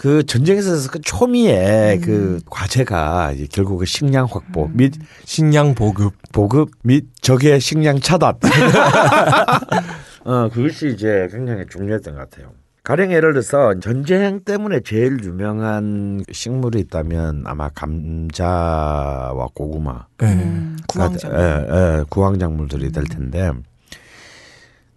[0.07, 4.93] 그 전쟁에서 그 초미의 그 과제가 이제 결국 은 식량 확보 및
[5.25, 6.13] 식량 보급.
[6.31, 8.35] 보급 및 적의 식량 차단.
[10.23, 12.53] 어, 그것이 이제 굉장히 중요했던 것 같아요.
[12.83, 20.33] 가령 예를 들어서 전쟁 때문에 제일 유명한 식물이 있다면 아마 감자와 고구마, 네.
[20.35, 20.77] 음.
[20.87, 21.33] 구황작.
[21.33, 23.51] 예, 예, 구황작물들이 될 텐데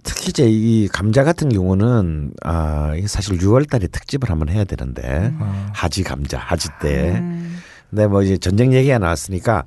[0.03, 5.71] 특히 이제 이 감자 같은 경우는 아 사실 6월달에 특집을 한번 해야 되는데 아.
[5.75, 7.19] 하지 감자 하지 때.
[7.19, 7.59] 음.
[7.91, 9.65] 근데 뭐 이제 전쟁 얘기가 나왔으니까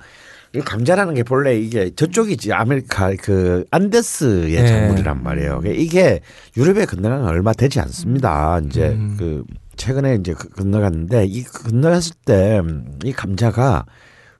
[0.55, 4.67] 이 감자라는 게 본래 이게 저쪽이지 아메리카 그 안데스의 네.
[4.67, 5.61] 작물이란 말이에요.
[5.65, 6.21] 이게
[6.55, 8.59] 유럽에 건너간 건 얼마 되지 않습니다.
[8.65, 9.15] 이제 음.
[9.19, 9.43] 그
[9.75, 12.61] 최근에 이제 그 건너갔는데 이 건너갔을 때
[13.03, 13.85] 이 감자가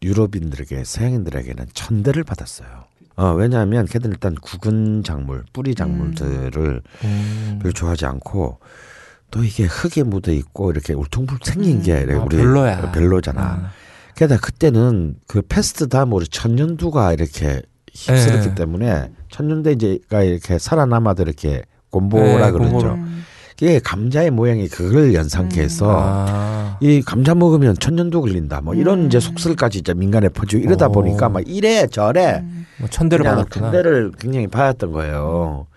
[0.04, 2.83] 유럽인들에게 서양인들에게는 천대를 받았어요.
[3.16, 7.60] 어 왜냐하면 걔들 일단 구근 작물, 뿌리 작물들을 음.
[7.62, 8.60] 별로 좋아하지 않고
[9.30, 12.92] 또 이게 흙에 묻어 있고 이렇게 울퉁불퉁 생긴 게 아, 우리 별로야.
[12.92, 13.42] 별로잖아.
[13.42, 13.72] 아.
[14.16, 17.62] 게다가 그때는 그 패스트 다음으로 천년두가 이렇게
[17.94, 18.56] 휩쓸었기 네.
[18.56, 22.94] 때문에 천년대 이제가 이렇게 살아남아도 이렇게 곰보라 네, 그러죠.
[22.94, 23.24] 음.
[23.62, 26.78] 이게 감자의 모양이 그걸 연상케 해서 아.
[26.82, 28.62] 이 감자 먹으면 천년두 걸린다.
[28.62, 29.06] 뭐 이런 음.
[29.08, 30.92] 이제 속설까지 이제 민간에 퍼지고 이러다 오.
[30.92, 32.63] 보니까 막 이래 저래 음.
[32.80, 33.66] 뭐 천대를 받았구나.
[33.72, 35.68] 천대를 굉장히 받았던 거예요.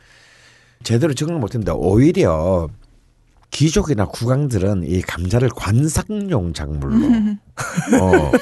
[0.83, 2.69] 제대로 적응을 못했는데 오히려
[3.51, 6.97] 귀족이나 국왕들은 이 감자를 관상용 작물로
[8.01, 8.33] 어,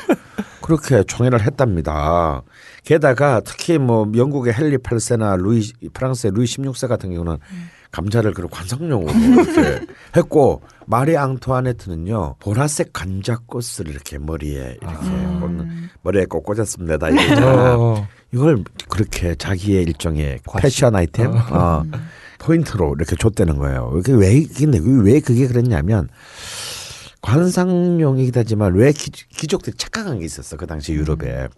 [0.61, 2.43] 그렇게 총애를 했답니다.
[2.85, 7.37] 게다가 특히 뭐 영국의 헨리 8세나 루이 프랑스의 루이 16세 같은 경우는
[7.93, 9.87] 감자를 그런 관상용으로 이렇게
[10.17, 15.38] 했고 마리 앙투아네트는요 보라색 감자 꽃을 이렇게 머리에 이렇게 아.
[15.40, 17.07] 꽂는 머리에 꼭 꽂았습니다.
[17.45, 18.09] 어.
[18.35, 20.62] 이걸 그렇게 자기의 일종의 과시.
[20.62, 21.31] 패션 아이템?
[21.33, 21.85] 어,
[22.38, 23.94] 포인트로 이렇게 줬다는 거예요.
[23.97, 26.09] 이게 왜 근데 왜 그게 그랬냐면
[27.23, 31.49] 관상용이기도 하지만 왜 기, 귀족들이 착각한 게 있었어 그 당시 유럽에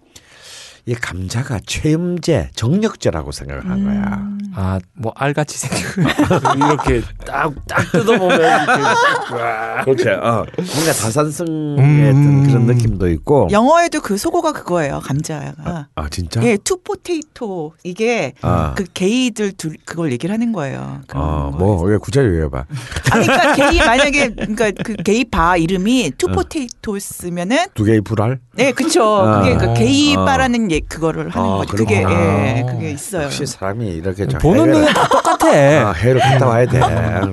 [0.88, 4.36] 이 감자가 최음제 정력제라고 생각을 한 거야.
[4.54, 6.02] 아, 뭐 알같이 생기고
[6.56, 10.10] 이렇게 딱 딱 뜯어보면 이렇게 그렇죠.
[10.22, 10.46] 어.
[10.56, 12.46] 뭔가 다산성의 음.
[12.46, 13.48] 그런 느낌도 있고.
[13.50, 15.00] 영어에도 그 속어가 그거예요.
[15.02, 15.88] 감자가.
[15.94, 16.42] 아 진짜?
[16.42, 18.74] 예, two potato 이게 아.
[18.76, 21.00] 그 게이들 둘 그걸 얘기를 하는 거예요.
[21.14, 21.56] 어, 거에서.
[21.58, 22.64] 뭐, 왜 구체적으로 해봐.
[23.12, 26.32] 아니, 그러니까 게이 만약에 그러니까 그 게이 바 이름이 two 어.
[26.32, 28.38] potatoes면은 두 개의 불알?
[28.54, 29.02] 네, 그쵸.
[29.04, 29.40] 아.
[29.40, 30.24] 그게 그 게이 어.
[30.24, 31.76] 바라는 예 그거를 하는 아, 거죠.
[31.76, 32.02] 그게.
[32.02, 33.24] 예, 그게 있어요.
[33.24, 35.46] 역시 사람이 이렇게 좀 보는 눈은 다 똑같아.
[35.88, 36.80] 아, 해외를 갔다 와야 돼.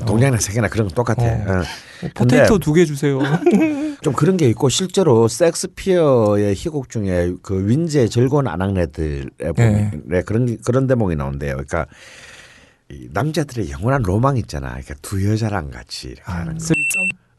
[0.05, 1.23] 동양이나 세계나 그런 거 똑같아.
[1.23, 1.45] 어.
[1.59, 1.63] 어.
[2.15, 3.19] 포테이토 두 개 주세요.
[4.01, 10.57] 좀 그런 게 있고 실제로 섹스피어의 희곡 중에 그 윈즈의 즐거운 아낙네들에 보면 네, 그런
[10.65, 11.53] 그런 대목이 나온대요.
[11.53, 11.85] 그러니까
[12.89, 14.69] 이 남자들의 영원한 로망 있잖아.
[14.69, 16.73] 그러니까 두 여자랑 같이 이렇게 하는 거.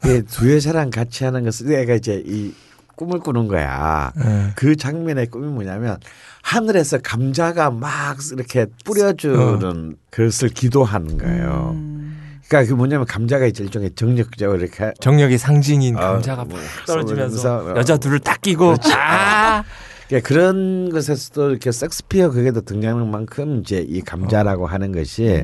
[0.07, 2.51] 예, 두 여자랑 같이 하는 것을 내가 이제 이
[2.95, 4.11] 꿈을 꾸는 거야.
[4.15, 4.51] 네.
[4.55, 5.97] 그 장면의 꿈이 뭐냐면
[6.41, 11.71] 하늘에서 감자가 막 이렇게 뿌려주는 것을 기도하는 거예요.
[11.73, 12.39] 음.
[12.47, 17.37] 그러니까 그 뭐냐면 감자가 이제 일종의 정력적으로 이렇게 정력의 상징인 아, 감자가 뭐, 팍 떨어지면서
[17.37, 19.63] 쏘면서, 여자 둘을 딱 끼고 아
[20.07, 25.43] 그러니까 그런 것에서도 이렇게 섹스피어 그게도 등장하는 만큼 이제 이 감자라고 하는 것이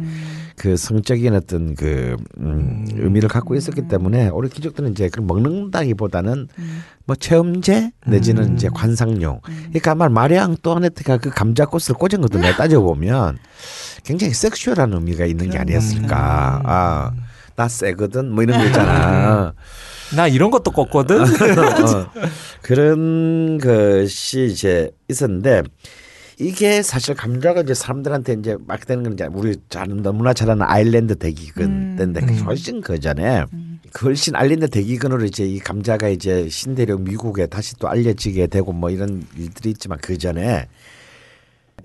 [0.56, 6.48] 그 성적인 어떤 그 음, 의미를 갖고 있었기 때문에 우리 귀족들은 이제 그걸 먹는다기보다는
[7.06, 8.54] 뭐 체험제 내지는 음.
[8.56, 9.42] 이제 관상용.
[9.44, 13.40] 그러니까 아마 마리아 앙뚜아네트가 그 감자꽃을 꽂은 것도 내가 따져보면
[14.04, 16.62] 굉장히 섹슈얼한 의미가 있는 게 아니었을까.
[16.64, 17.12] 아,
[17.56, 18.32] 나 세거든?
[18.32, 19.54] 뭐 이런 거 있잖아.
[20.16, 21.22] 나 이런 것도 껐거든.
[21.96, 22.12] 어,
[22.62, 25.64] 그런 것이 이제 있었는데
[26.40, 30.64] 이게 사실 감자가 이제 사람들한테 이제 막 되는 건 이제 우리 잘 너무나 잘 아는
[30.64, 31.96] 아일랜드 대기근 음.
[31.98, 32.44] 때인데 음.
[32.46, 33.46] 훨씬 그 전에
[33.94, 38.90] 그 훨씬 알린데 대기근으로 이제 이 감자가 이제 신대륙 미국에 다시 또 알려지게 되고 뭐
[38.90, 40.68] 이런 일들이 있지만 그 전에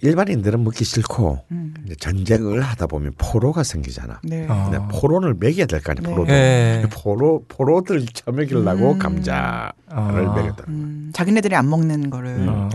[0.01, 1.75] 일반인들은 먹기 싫고 음.
[2.01, 4.21] 전쟁을 하다 보면 포로가 생기잖아.
[4.25, 4.47] 네.
[4.49, 4.69] 어.
[4.71, 6.03] 근데 포로를 먹여야 될 거 아니야.
[6.03, 6.11] 네.
[6.15, 6.33] 포로도.
[6.33, 6.85] 예.
[6.91, 8.99] 포로 포로들 처먹이려고 음.
[8.99, 10.11] 감자를 아.
[10.13, 10.65] 먹였다.
[10.69, 12.29] 음, 자기네들이 안 먹는 거를.
[12.31, 12.47] 음.
[12.49, 12.69] 어.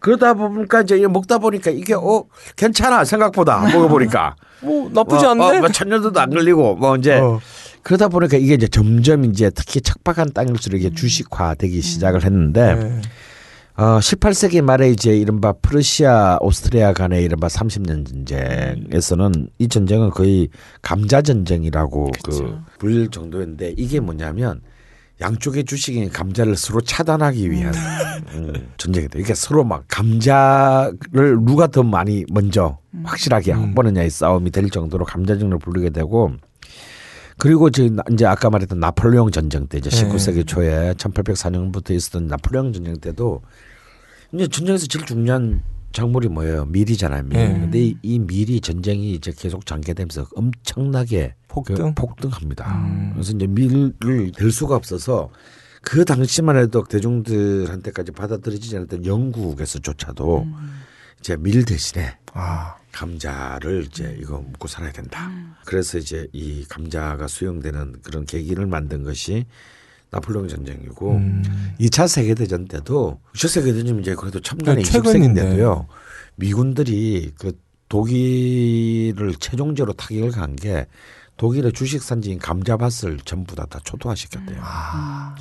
[0.00, 2.24] 그러다 보니까 이제 이거 먹다 보니까 이게 어
[2.56, 5.56] 괜찮아 생각보다 먹어보니까 뭐 나쁘지 어, 않네.
[5.58, 7.40] 어, 뭐 천년도도 안 걸리고 뭐 이제 어.
[7.82, 13.00] 그러다 보니까 이게 이제 점점 이제 특히 척박한 땅일수록 이게 주식화되기 시작을 했는데 네.
[13.78, 20.48] 어 18세기 말에 이제 이른바 프러시아 오스트리아 간의 이른바 30년 전쟁에서는 이 전쟁은 거의
[20.82, 22.60] 감자 전쟁이라고 그 그쵸.
[22.80, 24.62] 불릴 정도였는데 이게 뭐냐면
[25.20, 27.72] 양쪽의 주식인 감자를 서로 차단하기 위한
[28.34, 29.12] 음, 전쟁이다.
[29.12, 33.62] 그러니까 서로 막 감자를 누가 더 많이 먼저 확실하게 음.
[33.62, 36.32] 확보느냐의 싸움이 될 정도로 감자전을 부르게 되고
[37.36, 40.08] 그리고 지금 이제 아까 말했던 나폴레옹 전쟁 때 이제 네.
[40.08, 43.42] 19세기 초에 1804년부터 있었던 나폴레옹 전쟁 때도
[44.32, 45.62] 이제 전쟁에서 제일 중요한
[45.92, 46.66] 작물이 뭐예요?
[46.66, 47.22] 밀이잖아요.
[47.24, 47.38] 밀.
[47.38, 47.60] 네.
[47.60, 51.74] 근데 이, 이 밀이 전쟁이 이제 계속 전개되면서 엄청나게 폭등?
[51.76, 52.70] 그 폭등합니다.
[52.84, 53.10] 음.
[53.14, 53.94] 그래서 이제 밀을
[54.36, 55.30] 될 수가 없어서
[55.82, 60.46] 그 당시만 해도 대중들한테까지 받아들여지지 않았던 영국에서조차도
[61.20, 62.76] 이제 밀 대신에 아.
[62.92, 65.30] 감자를 이제 이거 먹고 살아야 된다.
[65.64, 69.46] 그래서 이제 이 감자가 수용되는 그런 계기를 만든 것이
[70.10, 71.42] 나폴레옹 전쟁이고 음.
[71.80, 75.42] 2차 세계 대전 때도 2차 세계 대전 이제 그래도 첨단의 네, 최근인데.
[75.42, 75.86] 20세기인데도요.
[76.36, 77.52] 미군들이 그
[77.88, 80.86] 독일을 최종적으로 타격을 간 게
[81.36, 84.58] 독일의 주식 산지인 감자밭을 전부 다, 다 초토화시켰대요.
[84.60, 85.36] 아.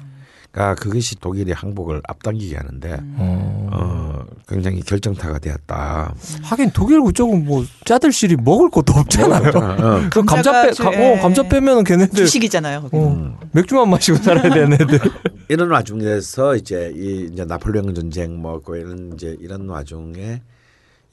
[0.57, 3.69] 그러니까 그것이 독일의 항복을 앞당기게 하는데 어.
[3.71, 6.15] 어, 굉장히 결정타가 되었다.
[6.41, 9.51] 하긴 독일 그쪽은 뭐 짜들실이 먹을 것도 없잖아요.
[9.55, 10.09] 어.
[10.11, 11.13] 그 감자 빼, 주- 가, 예.
[11.13, 12.89] 어, 감자 빼면 걔네들 주식이잖아요.
[12.91, 13.35] 어, 음.
[13.51, 14.99] 맥주만 마시고 살아야 되는 애들.
[15.47, 20.41] 이런 와중에서 이제 이 이제 나폴레옹 전쟁 뭐그 이런 이제 이런 와중에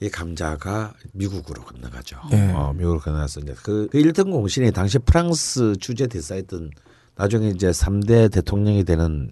[0.01, 2.17] 이 감자가 미국으로 건너가죠.
[2.31, 2.51] 예.
[2.51, 6.71] 어, 미국으로 건너가서 이제 그, 그 1등 공신이 당시 프랑스 주재 대사였던
[7.17, 9.31] 나중에 이제 3대 대통령이 되는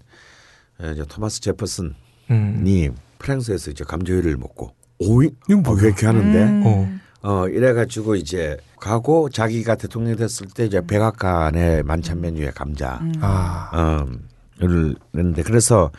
[0.80, 1.94] 어, 이제 토마스 제퍼슨이
[2.30, 2.96] 음.
[3.18, 5.82] 프랑스에서 이제 감자회를 먹고 오이 이건 뭐야?
[5.82, 6.62] 어, 이렇게 하는데 음.
[6.66, 7.00] 어.
[7.26, 14.06] 어 이래 가지고 이제 가고 자기가 대통령이 됐을 때 이제 백악관의 만찬 메뉴에 감자 아.
[14.60, 15.90] 어를 냈는데 그래서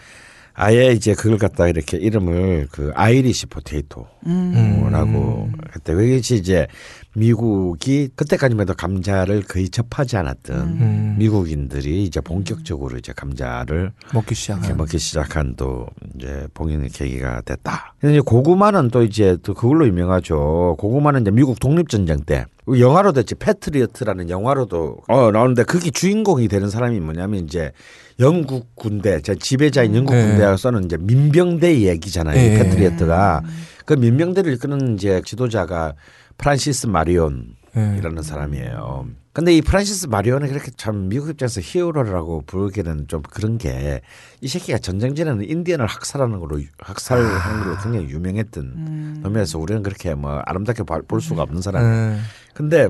[0.53, 5.51] 아예 이제 그걸 갖다 이렇게 이름을 그 Irish potato라고 음.
[5.75, 5.93] 했대.
[5.93, 6.67] 그것이 이제
[7.15, 11.15] 미국이 그때까지만 해도 감자를 거의 접하지 않았던 음.
[11.17, 14.75] 미국인들이 이제 본격적으로 이제 감자를 먹기 시작한.
[14.75, 17.95] 먹기 시작한 또 이제 봉인의 계기가 됐다.
[17.99, 20.75] 근데 이제 고구마는 또 이제 또 그걸로 유명하죠.
[20.77, 26.69] 고구마는 이제 미국 독립 전쟁 때 영화로 됐지 패트리어트라는 영화로도 어 나오는데 거기 주인공이 되는
[26.69, 27.71] 사람이 뭐냐면 이제
[28.19, 30.27] 영국 군대 제 지배자인 영국 네.
[30.27, 32.39] 군대에서는 이제 민병대 얘기잖아요.
[32.39, 32.57] 이 네.
[32.57, 33.43] 패트리어트가
[33.85, 35.93] 그 민병대를 이끄는 이제 지도자가
[36.37, 37.95] 프란시스 마리온 예.
[37.97, 39.07] 이라는 사람이에요.
[39.33, 43.99] 근데 이 프란시스 마리온은 그렇게 참 미국 입장에서 히어로라고 부르기는 좀 그런 게
[44.41, 50.39] 이 새끼가 전쟁 전에는 인디언을 학살하는 걸로 학살하는 걸로 굉장히 유명했던 놈이어서 우리는 그렇게 뭐
[50.45, 51.83] 아름답게 봐- 볼 수가 없는 사람.
[51.83, 52.17] 예.
[52.53, 52.87] 근데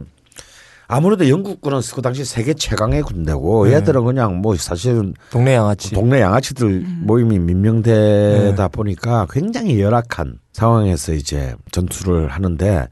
[0.88, 3.74] 아무래도 영국군은 그 당시 세계 최강의 군대고 네.
[3.76, 5.92] 얘들은 그냥 뭐 사실은 동네 양아치.
[5.96, 12.88] 동네 양아치들 모임이 민명대다 보니까 굉장히 열악한 상황에서 이제 전투를 하는데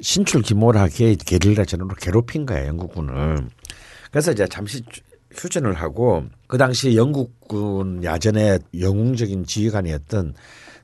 [0.00, 3.48] 신출귀몰하게 게릴라전으로 괴롭힌 거예요 영국군을.
[4.10, 4.82] 그래서 이제 잠시
[5.34, 10.34] 휴전을 하고 그 당시 영국군 야전의 영웅적인 지휘관이었던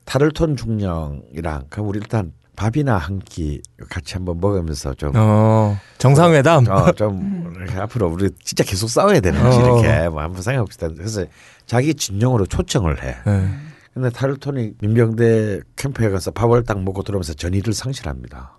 [0.05, 5.79] 타를톤 중령이랑 그럼 우리 일단 밥이나 한 끼 같이 한번 먹으면서 좀 어.
[5.99, 6.67] 정상회담.
[6.69, 9.61] 어, 좀 앞으로 우리 진짜 계속 싸워야 되는지 어.
[9.63, 10.89] 이렇게 뭐 한번 생각해 봅시다.
[10.89, 11.25] 그래서
[11.67, 13.17] 자기 진영으로 초청을 해.
[13.27, 13.49] 예.
[13.95, 18.53] 근데 타르톤이 민병대 캠프에 가서 밥을 딱 먹고 들어오면서 전의를 상실합니다.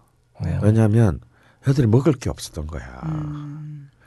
[0.46, 0.60] 왜요?
[0.62, 1.20] 왜냐하면
[1.68, 2.82] 애들이 먹을 게 없었던 거야.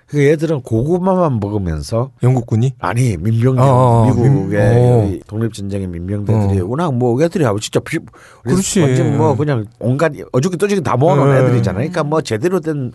[0.07, 2.75] 그 애들은 고구마만 먹으면서 영국군이?
[2.79, 4.75] 아니 민병대 어, 어, 미국의
[5.07, 7.99] 민- 이 독립전쟁의 민병대들이 워낙 뭐 애들이 하고 진짜 비,
[8.45, 8.81] 그렇지.
[8.83, 11.41] 완전 뭐 그냥 온갖 어죽이 떠죽이 다 모아놓은 네.
[11.41, 11.79] 애들이잖아요.
[11.81, 12.93] 그러니까 뭐 제대로 된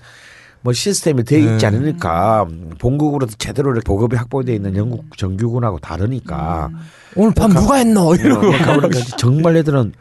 [0.63, 1.65] 뭐 시스템이 돼 있지 네.
[1.65, 2.45] 않으니까
[2.77, 6.69] 본국으로 제대로 보급이 확보돼 있는 영국 정규군하고 다르니까
[7.15, 8.13] 오늘 밤 누가 했노?
[8.13, 8.45] 이러고.
[8.45, 9.91] 어, 그러니까 정말 애들은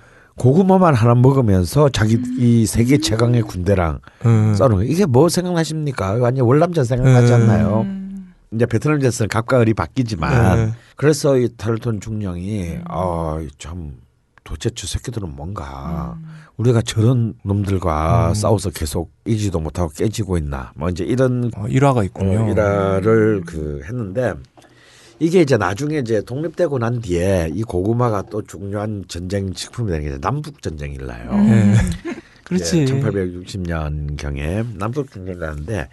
[0.40, 4.54] 고구마만 하나 먹으면서 자기 이 세계 최강의 군대랑 음.
[4.54, 4.86] 싸우는.
[4.86, 6.14] 이게 뭐 생각나십니까?
[6.14, 7.42] 완전 월남전 생각나지 음.
[7.42, 7.86] 않나요?
[8.50, 10.72] 이제 베트남전에서는 갑과 을이 바뀌지만 네.
[10.96, 13.98] 그래서 이 타르톤 중령이 아참
[14.42, 16.26] 도대체 저 새끼들은 뭔가 음.
[16.56, 18.34] 우리가 저런 놈들과 음.
[18.34, 22.46] 싸워서 계속 이지도 못하고 깨지고 있나 뭐 이제 이런 어, 일화가 있군요.
[22.46, 24.32] 어, 일화를 그 했는데
[25.20, 30.18] 이게 이제 나중에 이제 독립되고 난 뒤에 이 고구마가 또 중요한 전쟁 식품이 되는 게
[30.18, 31.30] 남북 전쟁이 일나요.
[31.32, 31.74] 음.
[32.06, 32.14] 예.
[32.42, 32.86] 그렇지.
[32.86, 35.88] 1860년 경에 남북 전쟁이 나는데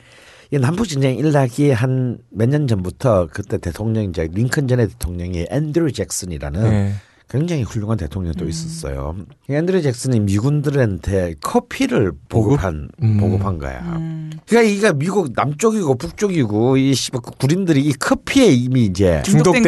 [0.50, 6.72] 이 남북 전쟁 일나기 한몇 년 전부터 그때 대통령 이제 링컨 전의 대통령이 앤드류 잭슨이라는
[6.72, 6.94] 예.
[7.30, 9.16] 굉장히 훌륭한 대통령이 또 있었어요.
[9.50, 13.18] 이 앤드류 잭슨이 미군들한테 커피를 보급한 음.
[13.18, 13.82] 보급한 거야.
[13.98, 14.32] 음.
[14.48, 19.22] 그러니까 이게 미국 남쪽이고 북쪽이고 이그 구린들이 이 커피에 이미 이제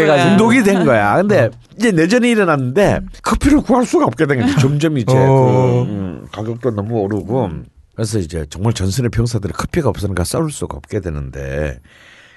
[0.08, 0.30] 거야.
[0.30, 1.18] 중독이 된 거야.
[1.18, 4.58] 근데 이제 내전이 일어났는데 커피를 구할 수가 없게 된 거지.
[4.58, 5.86] 점점 이제 어.
[5.86, 7.50] 그 음, 가격도 너무 오르고
[7.94, 11.80] 그래서 이제 정말 전선의 병사들이 커피가 없으니까 싸울 수가 없게 되는데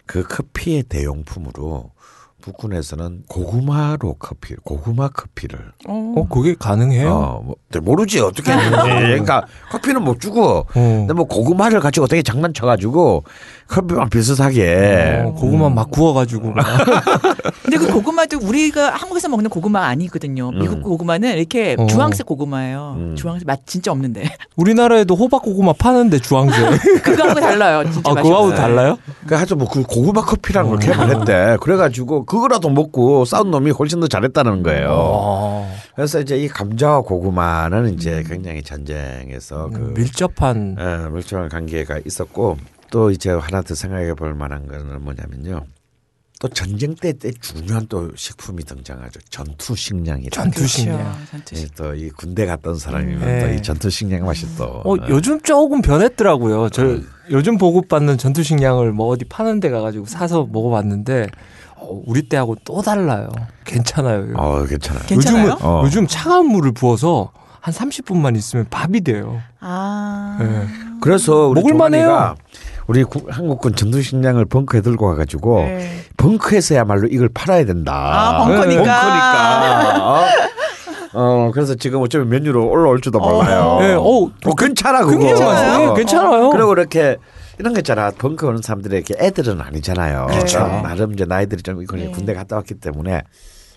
[0.04, 1.92] 그 커피의 대용품으로
[2.42, 6.14] 북군에서는 고구마로 커피, 고구마 커피를 어.
[6.16, 7.10] 어, 그게 가능해요?
[7.10, 8.76] 어, 뭐, 모르지 어떻게 했는지.
[8.88, 10.66] 그러니까 커피는 못 주고 어.
[10.74, 13.24] 근데 뭐 고구마를 가지고 어떻게 장난쳐가지고
[13.68, 16.66] 커피랑 비슷하게 어, 고구마 막 구워가지고 막.
[17.62, 20.50] 근데 그 고구마도 우리가 한국에서 먹는 고구마 아니거든요.
[20.50, 20.82] 미국 음.
[20.82, 21.86] 고구마는 이렇게 어.
[21.86, 22.94] 주황색 고구마예요.
[22.98, 23.16] 음.
[23.16, 24.24] 주황색 맛 진짜 없는데.
[24.56, 27.02] 우리나라에도 호박 고구마 파는데 주황색.
[27.02, 27.90] 그거하고 달라요.
[27.90, 28.54] 진짜 아, 그거하고.
[28.54, 28.98] 달라요?
[29.26, 31.56] 그 하여튼 뭐 그 고구마 커피라는 걸 개발했대.
[31.62, 34.88] 그래가지고 그거라도 먹고 싸운 놈이 훨씬 더 잘했다는 거예요.
[34.90, 35.76] 어.
[35.94, 42.56] 그래서 이제 이 감자와 고구마는 이제 굉장히 전쟁에서 그 음, 밀접한 예, 밀접한 관계가 있었고
[42.90, 45.66] 또 이제 하나 더 생각해 볼 만한 거는 뭐냐면요.
[46.40, 49.20] 또 전쟁 때, 때 중요한 또 식품이 등장하죠.
[49.28, 50.30] 전투 식량이.
[50.30, 51.14] 전투 식량.
[51.30, 51.54] 그렇죠.
[51.54, 51.70] 식량.
[51.76, 53.40] 또이 군대 갔던 사람이면 네.
[53.40, 54.64] 또이 전투 식량 맛이 또.
[54.64, 55.08] 어, 예.
[55.10, 56.70] 요즘 조금 변했더라고요.
[56.70, 56.98] 저
[57.30, 61.28] 요즘 보급받는 전투 식량을 뭐 어디 파는 데 가가지고 사서 먹어봤는데 어,
[62.06, 63.28] 우리 때하고 또 달라요.
[63.64, 64.26] 괜찮아요.
[64.36, 65.02] 어, 괜찮아요.
[65.06, 65.44] 괜찮아요?
[65.52, 65.82] 요즘은 어.
[65.84, 69.40] 요즘 차가운 물을 부어서 한 30분만 있으면 밥이 돼요.
[69.60, 70.38] 아.
[70.40, 70.66] 예.
[71.00, 72.04] 그래서 우리 먹을만해요.
[72.06, 72.34] 조만이가
[72.88, 76.00] 우리 구- 한국군 전투 식량을 벙커에 들고 와가지고 네.
[76.16, 77.92] 벙커에서야말로 이걸 팔아야 된다.
[77.94, 78.82] 아, 벙커니까.
[78.82, 79.98] 벙커니까.
[80.08, 80.24] 어?
[81.14, 83.78] 어, 그래서 지금 어쩌면 메뉴로 올라올지도 몰라요.
[83.82, 85.24] 예, 어, 어, 괜찮아, 그거.
[85.28, 85.90] 맛있어요.
[85.90, 85.94] 어.
[85.94, 86.50] 괜찮아요.
[86.50, 87.18] 그리고 이렇게
[87.58, 88.10] 이런 거 있잖아.
[88.10, 90.26] 벙커 오는 사람들이 이렇게 애들은 아니잖아요.
[90.30, 90.60] 그렇죠.
[90.60, 92.10] 어, 나름 이제 나이들이 좀 이거 네.
[92.10, 93.22] 군대 갔다 왔기 때문에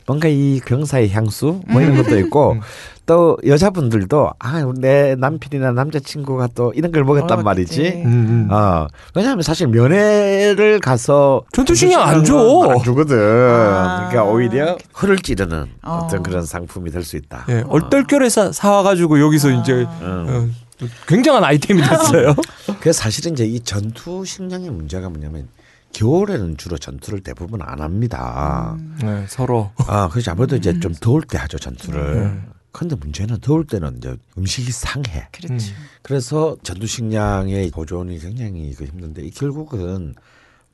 [0.08, 2.58] 뭔가 이 병사의 향수 뭐 이런 것도 있고
[3.08, 7.82] 또 여자분들도 아, 내 남편이나 남자친구가 또 이런 걸 먹었단 어, 말이지.
[7.82, 7.96] 그치.
[8.04, 8.52] 음, 음.
[8.52, 8.86] 어,
[9.16, 12.38] 왜냐하면 사실 면회를 가서 전투 식량 안 줘.
[12.70, 13.18] 안 주거든.
[13.18, 14.10] 아.
[14.10, 15.92] 그러니까 오히려 허를 찌르는 어.
[16.04, 16.08] 어.
[16.08, 17.46] 떤 그런 상품이 될 수 있다.
[17.50, 19.52] 예, 얼떨결에 사, 사와가지고 여기서 아.
[19.54, 20.56] 이제 음.
[20.82, 22.36] 어, 굉장한 아이템이 됐어요.
[22.80, 25.48] 그래서 사실은 이제 이 전투 식량의 문제가 뭐냐면
[25.94, 28.78] 겨울에는 주로 전투를 대부분 안 합니다.
[29.02, 29.72] 네, 서로.
[29.88, 32.02] 아, 그래서 아무래도 이제 좀 더울 때 하죠 전투를.
[32.02, 32.52] 음.
[32.74, 35.30] 근데 문제는 더울 때는 이제 음식이 상해.
[35.32, 35.74] 그렇죠.
[36.02, 40.14] 그래서 전투 식량의 보존이 굉장히 그 힘든데 이 결국은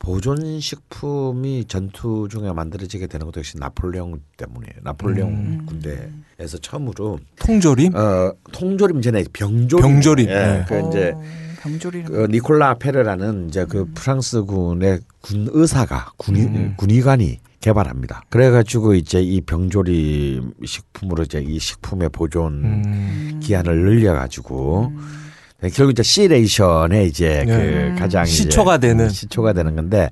[0.02, 4.74] 보존 식품이 전투 중에 만들어지게 되는 것도 역시 나폴레옹 때문이에요.
[4.82, 5.66] 나폴레옹 음.
[5.66, 7.94] 군대에서 처음으로 통조림?
[7.94, 9.80] 어 통조림 전에 병조림.
[9.80, 10.64] 병조림, 예, 네.
[10.66, 11.22] 그 이제 어,
[11.62, 16.74] 병조리는 그 니콜라 페르라는 이제 그 프랑스군의 군 의사가 군의 음.
[16.76, 18.24] 군의관이 개발합니다.
[18.28, 23.40] 그래가지고 이제 이 병조림 식품으로 이제 이 식품의 보존 음.
[23.40, 25.21] 기한을 늘려가지고 네,
[25.70, 27.92] 결국 이제 시레이션에 이제 네.
[27.94, 29.08] 그 가장 이제 시초가 되는.
[29.08, 30.10] 시초가 되는 건데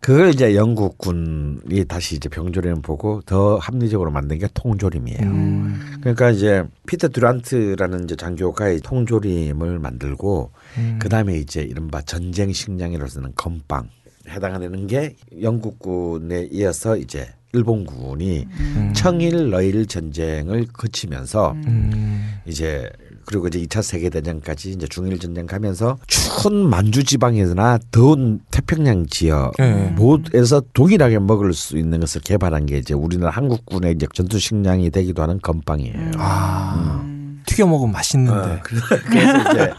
[0.00, 5.20] 그걸 이제 영국군이 다시 이제 병조림을 보고 더 합리적으로 만든 게 통조림이에요.
[5.20, 5.98] 음.
[6.00, 10.98] 그러니까 이제 피터 듀란트라는 이제 장교가 이 통조림을 만들고 음.
[11.00, 13.90] 그 다음에 이제 이른바 전쟁 식량이라서는 건빵
[14.28, 18.92] 해당하는 게 영국군에 이어서 이제 일본군이 음.
[18.94, 22.36] 청일 러일 전쟁을 거치면서 음.
[22.46, 22.88] 이제
[23.30, 29.52] 그리고 이제 2차 세계 대전까지 이제 중일 전쟁 가면서 추운 만주 지방에서나 더운 태평양 지역
[29.56, 29.94] 네.
[29.94, 35.22] 모에서 동일하게 먹을 수 있는 것을 개발한 게 이제 우리나라 한국군의 이제 전투 식량이 되기도
[35.22, 36.10] 하는 건빵이에요.
[36.16, 37.40] 아, 음.
[37.46, 38.50] 튀겨 먹으면 맛있는데.
[38.50, 39.72] 어, 그래서 이제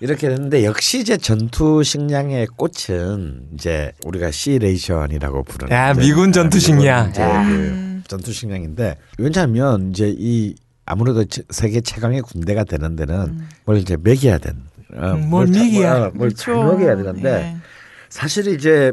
[0.00, 6.58] 이렇게 됐는데 역시 이제 전투 식량의 꽃은 이제 우리가 시레이션이라고 부르는 야, 이제 미군 전투
[6.58, 7.10] 식량.
[7.10, 7.44] 이제 아.
[7.46, 10.54] 그 전투 식량인데 왜냐하면 이제 이
[10.86, 14.56] 아무래도 체- 세계 최강의 군대가 되는 데는 뭘 이제 먹여야 된.
[14.94, 16.04] 어, 음, 뭘 자- 먹여야.
[16.06, 16.52] 어, 그렇죠.
[16.62, 17.56] 먹여야 되는데 예.
[18.08, 18.92] 사실 이제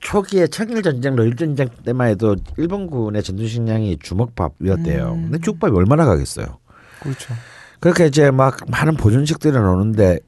[0.00, 5.12] 초기에 청일 전쟁, 러일 전쟁 때만 해도 일본군의 전투 식량이 주먹밥이었대요.
[5.12, 5.22] 음.
[5.30, 6.58] 근데 죽밥이 얼마나 가겠어요.
[7.00, 7.34] 그렇죠.
[7.78, 10.18] 그렇게 이제 막 많은 보존식들이 나오는데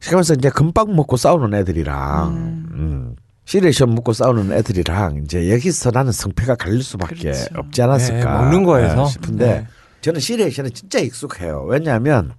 [0.00, 2.32] 시가면서 이제 금방 먹고 싸우는 애들이랑
[2.72, 3.16] 음.
[3.44, 7.46] 시레이션 먹고 싸우는 애들이랑 이제 여기서 나는 성패가 갈릴 수밖에 그렇죠.
[7.56, 9.02] 없지 않았을까 네, 먹는 거에서.
[9.02, 9.66] 예, 싶은데 네.
[10.00, 11.64] 저는 시레이션은 진짜 익숙해요.
[11.68, 12.32] 왜냐하면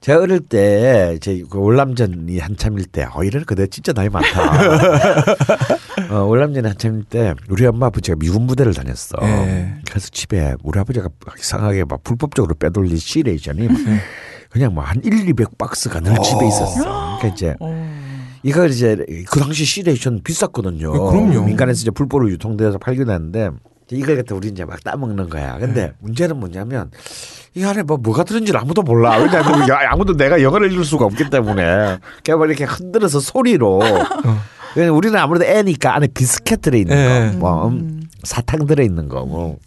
[0.00, 4.50] 제가 어릴 때 이제 그 월남전이 한참일 때, 어 이런 거내 진짜 나이 많다.
[6.10, 9.16] 어, 월남전이 한참일 때 우리 엄마 아버지가 미군 부대를 다녔어.
[9.22, 9.74] 예.
[9.88, 13.68] 그래서 집에 우리 아버지가 막 이상하게 막 불법적으로 빼돌린 시레이션이
[14.50, 16.82] 그냥 뭐 한 1, 200 박스가 늘 집에 있었어.
[17.18, 17.92] 그러니까 이제 어.
[18.42, 18.96] 이거 이제
[19.30, 20.92] 그 당시 시레이션 비쌌거든요.
[20.94, 21.44] 예, 그럼요.
[21.44, 23.50] 민간에서 이제 불법으로 유통돼서 팔기도 하는데
[23.90, 25.58] 이걸 갖다 우리 이제 막 따먹는 거야.
[25.58, 26.90] 근데 문제는 뭐냐면
[27.54, 29.18] 이 안에 뭐 뭐가 들은지 아무도 몰라.
[29.18, 33.80] 왜냐하면 야, 아무도 내가 영어를 읽을 수가 없기 때문에 그냥 막 이렇게 흔들어서 소리로.
[34.74, 37.32] 왜냐면 우리는 아무래도 애니까 안에 비스켓 들어 있는 예.
[37.32, 39.58] 거, 뭐 음, 사탕 들어 있는 거, 뭐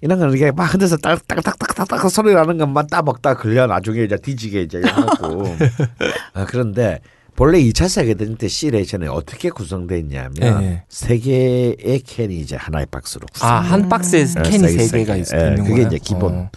[0.00, 4.80] 이런 거는 이렇게 막 흔들어서 딱딱딱딱딱딱 소리 나는 것만 따먹다 걸려 나중에 이제 뒤지게 이제
[4.84, 5.44] 하고.
[6.32, 7.00] 아, 그런데
[7.40, 10.82] 본래 2차 세계대전 때 시레이션이 어떻게 구성돼 있냐면 예, 예.
[10.90, 13.48] 세 개의 캔이 이제 하나의 박스로 구성.
[13.48, 15.86] 아, 한 박스에 예, 캔이 세 개, 개가 예, 있는 그게 거예요.
[15.86, 16.50] 이제 기본 어.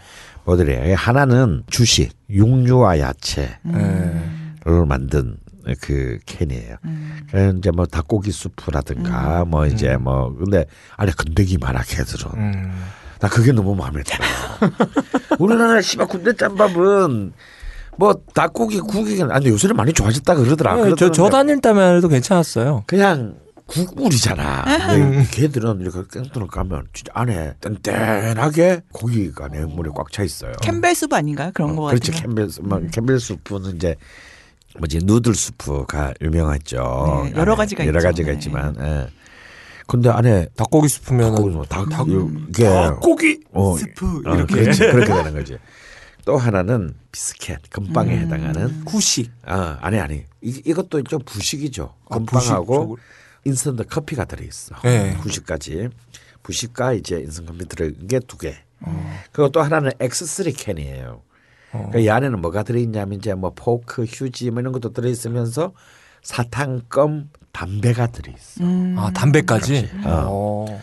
[0.43, 0.95] 모델이에요.
[0.97, 4.85] 하나는 주식, 육류와 야채를 예.
[4.85, 5.37] 만든
[5.79, 6.75] 그 캔이에요.
[6.83, 7.55] 음.
[7.59, 10.65] 이제 뭐 닭고기 수프라든가 뭐 이제 뭐 근데
[10.97, 12.29] 안에 건더기 많아게 들어.
[12.35, 12.73] 음.
[13.21, 14.25] 나 그게 너무 마음에 들어.
[15.39, 17.31] 우리나라 씨발 군대 짬밥은
[17.97, 20.89] 뭐 닭고기 국이 아니 요새는 많이 좋아졌다 그러더라.
[20.89, 21.29] 예, 저, 저.
[21.29, 22.83] 다닐 때만 해도 괜찮았어요.
[22.87, 23.35] 그냥
[23.65, 24.63] 국물이잖아.
[24.87, 30.51] 근데 걔들은 이렇게 깽뚫을 가면 진짜 안에 땡땡하게 고기가 내물에 꽉 차 있어요.
[30.61, 31.51] 캠벨 수프 아닌가요?
[31.53, 32.27] 그런 거 그렇지 같아요.
[32.27, 33.95] 캠벨 뭐 캠벨 수프는 이제
[34.79, 37.23] 뭐지 noodle 수프가 유명하죠.
[37.25, 38.07] 네, 여러 가지가 여러 있죠.
[38.09, 38.33] 가지가 네.
[38.33, 38.75] 있지만.
[38.79, 39.07] 예.
[39.85, 41.87] 근데 안에 닭고기 스프면 닭고기 뭐 닭,
[42.49, 45.57] 이게 닭고기 어, 스프 어, 이렇게 그렇지, 그렇게 되는 거지.
[46.25, 48.19] 또 하나는 비스켓 건빵에 음.
[48.21, 49.31] 해당하는 후식.
[49.45, 51.93] 아 아니 아니 이, 이것도 좀 부식이죠.
[52.09, 53.03] 아, 건빵하고 부식,
[53.45, 54.75] 인스턴트 커피가 들어 있어.
[54.83, 55.17] 네.
[55.17, 55.89] 부식까지
[56.43, 58.55] 부식과 이제 인스턴트 커피 들어 있는 게 두 개.
[58.81, 59.19] 어.
[59.31, 61.21] 그리고 또 하나는 X3 캔이에요.
[61.71, 65.73] 그러니까 이 안에는 뭐가 들어있냐면 이제 뭐 포크, 휴지 뭐 이런 것도 들어있으면서
[66.21, 68.63] 사탕, 껌, 담배가 들어있어.
[68.63, 68.95] 음.
[68.97, 69.87] 아 담배까지.
[69.89, 70.01] 그렇지.
[70.05, 70.81] 어.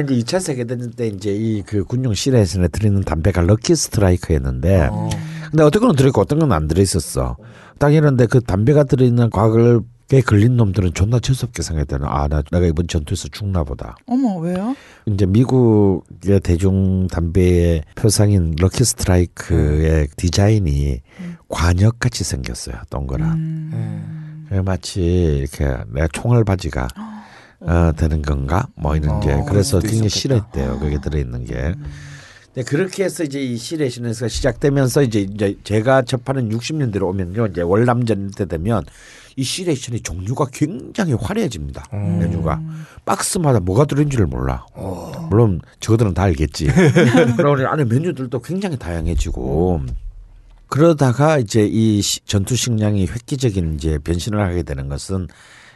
[0.00, 5.10] 이제 2차 세계대전 때 이제 이 그 군용 시레이션에서 들어있는 담배가 럭키 스트라이크였는데 어.
[5.50, 7.36] 근데 어떤 거는 들어있고 어떤 건 안 들어있었어.
[7.78, 9.80] 딱 이런데 그 담배가 들어있는 곽을
[10.12, 13.96] 에 걸린 놈들은 존나 재수없게 생각했다는 아 나 내가 이번 전투에서 죽나 보다.
[14.06, 14.76] 어머 왜요?
[15.06, 21.00] 이제 미국의 대중 담배의 표상인 럭키 스트라이크의 디자인이
[21.48, 22.76] 관역 같이 생겼어요.
[22.90, 23.32] 동그란.
[23.38, 24.48] 음.
[24.66, 25.64] 마치 이렇게
[25.94, 27.11] 내가 총알 바지가 어,
[27.96, 28.66] 되는 건가?
[28.74, 30.08] 뭐 이런 게 어, 그래서 그럴 수도 굉장히.
[30.08, 30.78] 싫어했대요.
[30.80, 31.74] 그게 들어있는 게.
[32.54, 38.32] 근데 그렇게 해서 이제 이 시레시네스가 시작되면서 이제 이제 제가 접하는 60년대로 오면요, 이제 월남전
[38.36, 38.84] 때 되면
[39.36, 41.84] 이 시레이션의 종류가 굉장히 화려해집니다.
[41.94, 42.18] 음.
[42.18, 42.60] 메뉴가
[43.06, 44.66] 박스마다 뭐가 들어있는지를 몰라.
[45.30, 46.66] 물론 저들은 다 알겠지.
[47.38, 49.80] 그러니 안에 메뉴들도 굉장히 다양해지고
[50.68, 55.28] 그러다가 이제 이 시- 전투 식량이 획기적인 이제 변신을 하게 되는 것은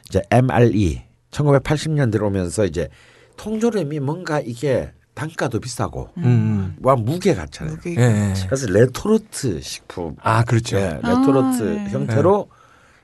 [0.09, 2.89] 이제 MRE 1980년대로 오면서 이제
[3.37, 6.77] 통조림이 뭔가 이게 단가도 비싸고 음.
[6.83, 7.77] 와 무게 같잖아요.
[7.77, 8.35] 무게- 예, 예.
[8.47, 10.77] 그래서 레토르트 식품 아 그렇죠.
[10.77, 11.89] 예, 레토르트 아, 네.
[11.91, 12.49] 형태로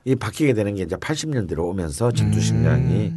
[0.05, 3.12] 이 바뀌게 되는 게 이제 80년대로 오면서 전투 식량이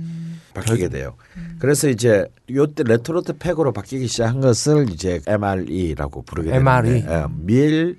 [0.53, 1.15] 바뀌게 돼요.
[1.59, 6.87] 그래서 이제 요때 레토르트 팩으로 바뀌기 시작한 것을 이제 MRE라고 부르게 MRE.
[7.01, 7.97] 되는데 예, meal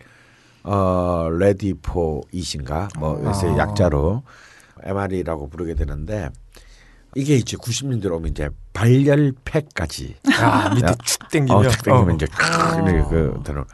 [0.62, 3.58] 어, ready for eat인가 뭐 요새 아.
[3.58, 4.22] 약자로
[4.82, 6.30] MRE라고 부르게 되는데
[7.16, 11.66] 이게 이제 90년대로 오면 이제 발열팩까지 아 밑에 축 땡기면.
[11.66, 12.14] 어, 탁 당기면 어.
[12.14, 13.64] 이제 칵 이렇게 그 들어.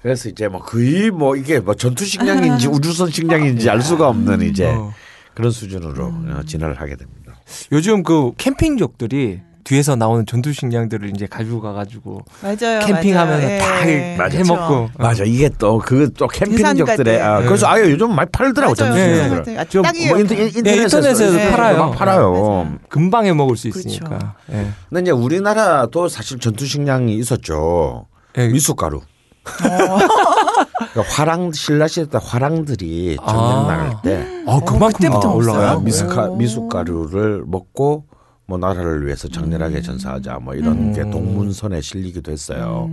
[0.00, 4.70] 그래서 이제 뭐 거의 뭐 이게 뭐 전투 식량인지 우주선 식량인지 알 수가 없는 이제
[4.70, 4.94] 어.
[5.34, 7.38] 그런 수준으로 어, 진화를 하게 됩니다.
[7.72, 12.80] 요즘 그 캠핑족들이 뒤에서 나오는 전투 식량들을 이제 가지고 가가지고 맞아요.
[12.86, 13.58] 캠핑하면 맞아요.
[13.60, 14.16] 다 예.
[14.16, 14.38] 맞아.
[14.38, 14.90] 해먹고.
[14.96, 17.46] 맞아 이게 또 그 또 캠핑족들의 아, 갈 때.
[17.48, 18.94] 그래서 아예 요즘 많이 팔더라고 맞아요.
[18.94, 19.14] 전투 네.
[19.14, 19.66] 식량을.
[19.82, 20.10] 딱이에요.
[20.12, 21.50] 뭐 인터, 인터넷에서, 네.
[21.50, 21.78] 팔아요.
[21.78, 22.32] 막 팔아요.
[22.32, 22.78] 맞아요.
[22.88, 23.88] 금방 해 먹을 수 그렇죠.
[23.90, 24.36] 있으니까.
[24.52, 24.68] 예.
[24.88, 28.06] 근데 이제 우리나라도 사실 전투 식량이 있었죠.
[28.38, 28.48] 예.
[28.48, 29.02] 미숫가루.
[29.44, 33.66] 그러니까 화랑 신라시대 때 화랑들이 전쟁 아.
[33.68, 35.80] 나갈 때 아 그만큼 아, 올라가요.
[35.80, 36.36] 미숫가 오.
[36.36, 38.04] 미숫가루를 먹고
[38.48, 42.90] 뭐 나라를 위해서 장렬하게 전사하자 뭐 이런 게 동문선에 실리기도 했어요.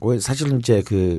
[0.00, 1.18] 그 사실은 이제 그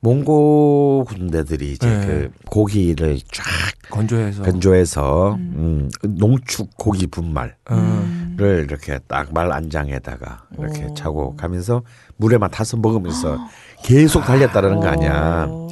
[0.00, 2.06] 몽고 군대들이 이제 네.
[2.06, 3.42] 그 고기를 쫙
[3.90, 4.42] 건조해서.
[4.42, 8.04] 건조해서 음, 농축 고기 분말을 어.
[8.38, 10.94] 이렇게 딱 말 안장에다가 이렇게 오.
[10.94, 11.82] 차고 가면서
[12.18, 13.38] 물에만 타서 먹으면서
[13.82, 15.46] 계속 달렸다라는 거 아니야.
[15.48, 15.68] 어.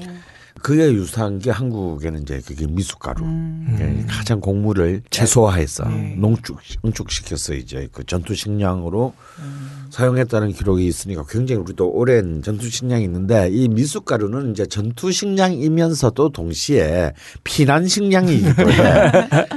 [0.62, 3.24] 그게 유사한 게 한국에는 이제 그게 미숫가루.
[3.24, 3.74] 음.
[3.76, 6.14] 그러니까 가장 곡물을 채소화해서 네.
[6.18, 9.86] 농축 농축시켜서 이제 그 전투 식량으로 음.
[9.90, 17.12] 사용했다는 기록이 있으니까 굉장히 우리도 오랜 전투 식량이 있는데 이 미숫가루는 이제 전투 식량이면서도 동시에
[17.44, 19.10] 피난 식량이기도 해.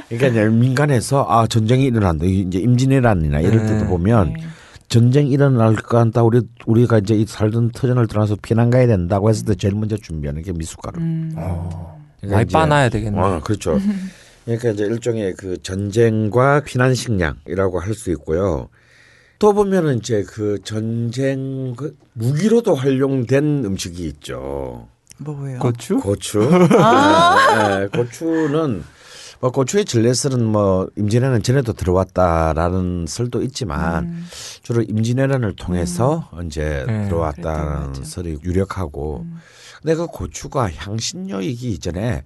[0.09, 2.25] 그러니까 이제 민간에서 아 전쟁이 일어난다.
[2.25, 3.87] 이제 임진왜란이나 이럴 때도 네.
[3.87, 4.47] 보면 네.
[4.87, 6.23] 전쟁 일어날 것 같다.
[6.23, 10.41] 우리 우리가 이제 이 살던 터전을 떠나서 피난 가야 된다고 했을 때 제일 먼저 준비하는
[10.43, 10.99] 게 미숫가루.
[11.01, 11.31] 음.
[11.35, 13.19] 어, 그러니까 많이 빠놔야 되겠네.
[13.19, 13.79] 어, 그렇죠.
[14.45, 18.69] 그러니까 이제 일종의 그 전쟁과 피난 식량이라고 할 수 있고요.
[19.39, 24.87] 또 보면은 이제 그 전쟁 그 무기로도 활용된 음식이 있죠.
[25.17, 25.59] 뭐예요?
[25.59, 25.97] 고추?
[25.99, 26.41] 고추.
[26.79, 27.35] 아.
[27.69, 28.83] 네, 네, 고추는
[29.39, 34.25] 뭐 고추의 전례설은 뭐 임진왜란 전에도 들어왔다라는 설도 있지만 음.
[34.63, 38.03] 주로 임진왜란을 통해서 이제 네, 들어왔다는.
[38.03, 39.37] 설이 유력하고 음.
[39.81, 42.23] 근데 그 고추가 향신료이기 이전에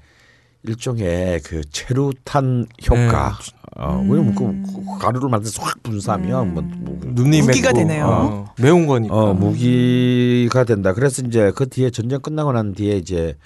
[0.64, 3.38] 일종의 그 체류탄 효과.
[3.76, 8.06] 어, 왜냐면 그, 그 가루를 만들어서 확 분사하면 뭐, 뭐 눈이 무기가 되네요.
[8.06, 9.14] 어, 매운 거니까.
[9.14, 10.94] 어, 무기가 된다.
[10.94, 13.38] 그래서 이제 그 뒤에 전쟁 끝나고 난 뒤에 이제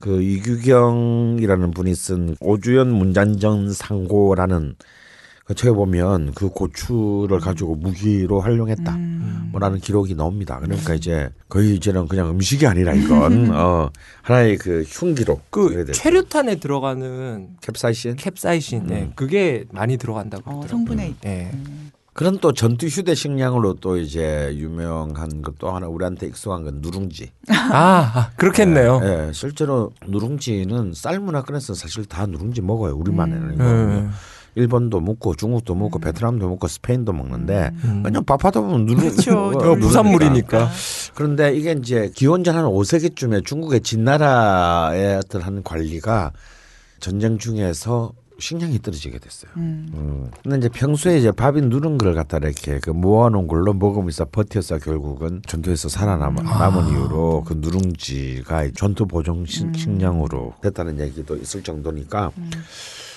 [0.00, 4.76] 그 이규경이라는 분이 쓴 오주연 문잔정 상고라는
[5.44, 8.94] 그 책에 보면 그 고추를 가지고 무기로 활용했다.
[8.94, 9.48] 음.
[9.50, 10.60] 뭐라는 기록이 나옵니다.
[10.60, 13.90] 그러니까 이제 거의 이제는 그냥 음식이 아니라 이건 어
[14.22, 19.12] 하나의 그 흉기로 그 최루탄에 들어가는 캡사이신 캡사이신, 네, 음.
[19.16, 20.66] 그게 많이 들어간다고 어.
[20.68, 21.50] 성분에 있- 예.
[22.18, 27.30] 그런 또 전투 휴대 식량으로 또 이제 유명한 것또 하나 우리한테 익숙한 건 누룽지.
[27.48, 29.00] 아, 아, 그렇겠네요.
[29.04, 32.96] 예, 실제로 누룽지는 쌀 문화권에서 사실 다 누룽지 먹어요.
[32.96, 33.60] 우리만에는.
[33.60, 34.10] 음.
[34.56, 38.02] 일본도 먹고 중국도 먹고 베트남도 먹고 스페인도 먹는데 음.
[38.02, 39.26] 그냥 밥하다 보면 누룽지.
[39.26, 39.52] 그렇죠.
[39.56, 40.70] 어, 부산물이니까.
[41.14, 46.32] 그런데 이게 이제 기원전 한 5세기쯤에 중국의 진나라의 어떤 한 관리가
[46.98, 49.50] 전쟁 중에서 식량이 떨어지게 됐어요.
[49.56, 49.88] 음.
[49.94, 50.30] 음.
[50.42, 55.42] 근데 이제 평소에 이제 밥이 누른 걸 갖다 이렇게 그 모아놓은 걸로 먹으면서 버텨서 결국은
[55.46, 62.30] 전투에서 살아남은 남은 이유로 그 누룽지가 전투 보존 식- 식량으로 됐다는 얘기도 있을 정도니까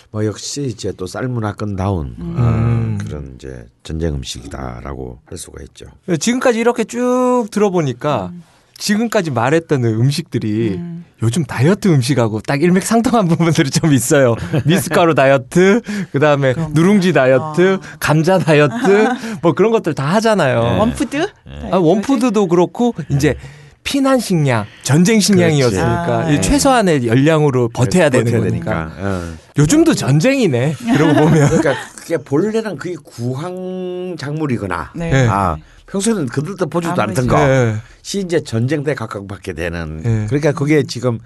[0.10, 5.86] 뭐 역시 이제 또 쌀문화 권다운 어, 그런 이제 전쟁 음식이다라고 할 수가 있죠.
[6.20, 8.34] 지금까지 이렇게 쭉 들어보니까
[8.82, 11.06] 지금까지 말했던 음식들이 음.
[11.22, 14.36] 요즘 다이어트 음식하고 딱 일맥상통한 부분들이 좀 있어요.
[14.66, 16.72] 미숫가루 다이어트, 그 다음에 그럼.
[16.74, 19.08] 누룽지 다이어트, 감자 다이어트,
[19.44, 20.64] 뭐 그런 것들 다 하잖아요.
[20.64, 20.78] 네.
[20.80, 21.28] one food?
[21.72, 23.36] 아, one food도 그렇고 이제
[23.84, 26.20] 피난 식량, 전쟁 식량이었으니까.
[26.26, 26.42] 아, 이 네.
[26.42, 28.90] 최소한의 열량으로 버텨야 되는 버텨야 거니까.
[28.90, 28.92] 되니까.
[28.98, 29.34] 어.
[29.60, 30.76] 요즘도 전쟁이네.
[30.98, 31.50] 그러고 보면.
[31.50, 35.12] 그러니까 그게 본래는 그게 구황 작물이거나 네.
[35.12, 35.28] 네.
[35.30, 35.56] 아
[35.92, 37.38] 평소에는 그들도 보지도 않던 거.
[37.40, 37.76] 예.
[38.02, 40.26] 시 이제 전쟁 때 각광받게 되는 네.
[40.28, 41.20] 그러니까 그게 지금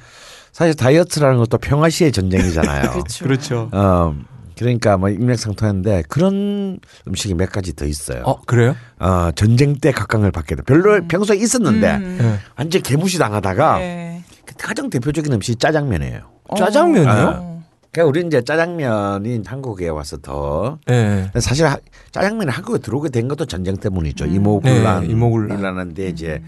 [0.51, 2.89] 사실 다이어트라는 것도 평화시의 전쟁이잖아요.
[2.91, 3.25] 그렇죠.
[3.25, 3.69] 그렇죠.
[3.71, 4.15] 어
[4.57, 8.23] 그러니까 뭐 인맥상통하는데 그런 음식이 몇 가지 더 있어요.
[8.23, 8.75] 어, 그래요?
[8.99, 10.63] 어, 전쟁 때 각광을 받게 돼.
[10.63, 12.17] 별로 평소에 있었는데 음.
[12.21, 12.39] 예.
[12.57, 14.23] 완전 개무시 당하다가 네.
[14.57, 16.21] 가장 대표적인 음식이 짜장면이에요.
[16.57, 17.54] 짜장면이요?
[17.95, 18.05] 어.
[18.05, 21.23] 그러니까 우리 이제 짜장면이 한국에 와서 더 예.
[21.31, 21.77] 근데 사실 하-
[22.11, 24.25] 짜장면이 한국에 들어오게 된 것도 전쟁 때문이죠.
[24.25, 25.59] 이모군란 네, 이모군란.
[25.59, 26.41] 일어났는데 이제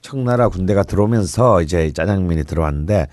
[0.00, 3.06] 청나라 군대가 들어오면서 이제 짜장면이 들어왔는데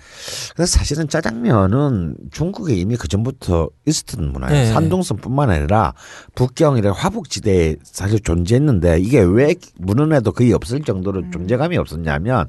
[0.56, 4.54] 근데 사실은 짜장면은 중국에 이미 그 전부터 있었던 문화예요.
[4.54, 4.72] 네.
[4.72, 5.94] 산둥성뿐만 아니라
[6.34, 12.48] 북경이나 화북지대에 사실 존재했는데 이게 왜 문헌에도 거의 없을 정도로 존재감이 없었냐면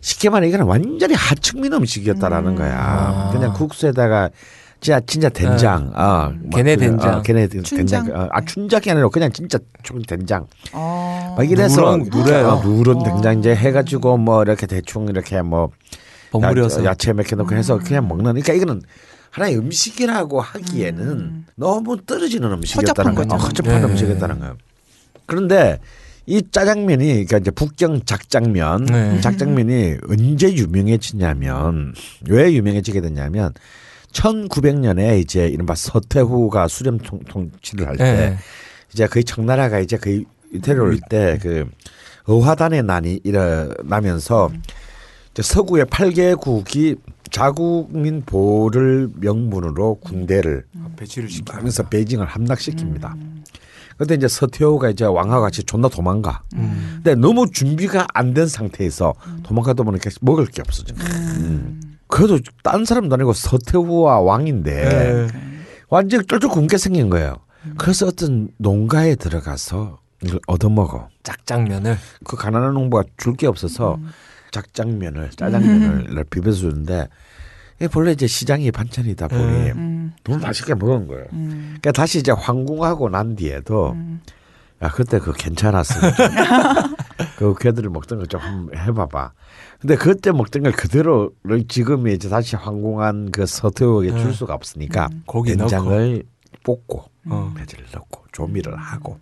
[0.00, 2.76] 쉽게 말해 이거는 완전히 하층민 음식이었다라는 거야.
[2.78, 3.30] 아.
[3.32, 4.30] 그냥 국수에다가
[4.84, 7.14] 진짜 진짜 된장, 어, 뭐 걔네 그, 된장.
[7.14, 8.04] 어, 걔네 된- 춘장.
[8.04, 10.46] 된장, 어, 아 춘장이 아니라 그냥 진짜 chung 된장.
[10.74, 11.34] 어.
[11.38, 12.48] 막 이래서 누런- 누래요.
[12.48, 13.02] 어, 누런 어.
[13.02, 15.70] 된장 이제 해가지고 뭐 이렇게 대충 이렇게 뭐
[16.32, 16.84] 버무려서.
[16.84, 18.24] 야, 야채 넣고 해서 그냥 먹는.
[18.24, 18.82] 그러니까 이거는
[19.30, 23.14] 하나의 음식이라고 하기에는 너무 떨어지는 음식이었다는.
[23.14, 23.36] 거죠.
[23.36, 23.84] 허접한 네.
[23.86, 24.56] 음식이었다는 거예요.
[25.24, 25.80] 그런데
[26.26, 29.20] 이 짜장면이 그러니까 이제 북경 작장면 네.
[29.22, 31.94] 작장면이 언제 유명해지냐면
[32.28, 33.54] 왜 유명해지게 됐냐면
[34.14, 38.36] 1900년에 이제 이른바 서태후가 수렴 통, 통치를 할때 예.
[38.92, 41.68] 이제 거의 청나라가 이제 거의 위태로울 때그
[42.26, 44.50] 의화단의 난이 일어나면서
[45.32, 46.98] 이제 서구의 8개국이
[47.30, 50.64] 자국민 보호를 명분으로 군대를
[50.96, 51.56] 배치를 시켜.
[51.56, 53.12] 하면서 베이징을 함락시킵니다.
[53.98, 56.42] 그때 이제 서태후가 이제 왕과 같이 존나 도망가.
[56.54, 57.00] 음.
[57.02, 60.94] 근데 너무 준비가 안 된 상태에서 도망가다 보니까 먹을 게 없어져.
[60.96, 61.80] 음.
[62.14, 65.26] 그래도 딴 사람도 아니고 서태후와 왕인데 예.
[65.88, 67.38] 완전 쫄쫄 굶게 생긴 거예요.
[67.76, 71.08] 그래서 어떤 농가에 들어가서 이걸 얻어먹어.
[71.24, 71.96] 짝장면을.
[72.24, 73.98] 그 가난한 농부가 줄 게 없어서
[74.52, 77.08] 작장면을 짜장면을 이렇게 비벼서 주는데
[77.78, 81.24] 이게 본래 이제 시장이 반찬이다 보니 음, 너무 맛있게 먹은 거예요.
[81.32, 81.50] 음,
[81.80, 84.20] 그러니까 다시 이제 황궁하고 난 뒤에도 음.
[84.82, 85.94] 야 그때 그거 괜찮았어.
[87.36, 89.32] 그 걔들을 먹던 거좀 해봐봐.
[89.84, 94.32] 근데 그때 먹던 걸 그대로를 지금 이제 다시 황궁한 그 서태후에 줄 음.
[94.32, 95.68] 수가 없으니까 고기 넣고.
[95.68, 96.22] 된장을
[96.62, 97.52] 볶고 어.
[97.54, 99.18] 배지를 넣고 조미를 하고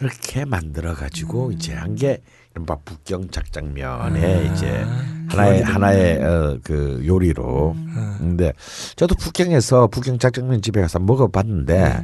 [0.00, 2.22] 이렇게 만들어 가지고 이제 한 게
[2.54, 4.86] 이른바 북경 작장면의 이제
[5.28, 7.76] 하나의 하나의 어, 그 요리로.
[8.16, 8.54] 근데
[8.96, 12.02] 저도 북경에서 북경 작장면 집에 가서 먹어봤는데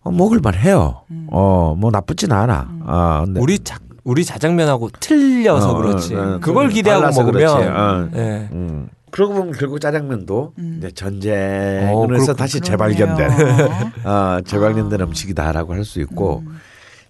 [0.00, 1.00] 어, 먹을만 해요.
[1.30, 2.68] 어, 뭐 나쁘진 않아.
[2.82, 6.14] 어, 근데 우리 자, 우리 자장면하고 틀려서 어, 그렇지.
[6.14, 7.76] 어, 어, 그걸 좀 기대하고 먹으면.
[7.76, 8.10] 어.
[8.14, 8.48] 예.
[8.52, 8.88] 음.
[9.10, 10.74] 그러고 보면 결국 짜장면도 음.
[10.78, 12.34] 이제 어, 전쟁에서.
[12.34, 12.60] 다시.
[12.60, 13.30] 재발견된
[14.04, 16.02] 어, 재발견된 음식이다라고 할수 음.
[16.04, 16.42] 있고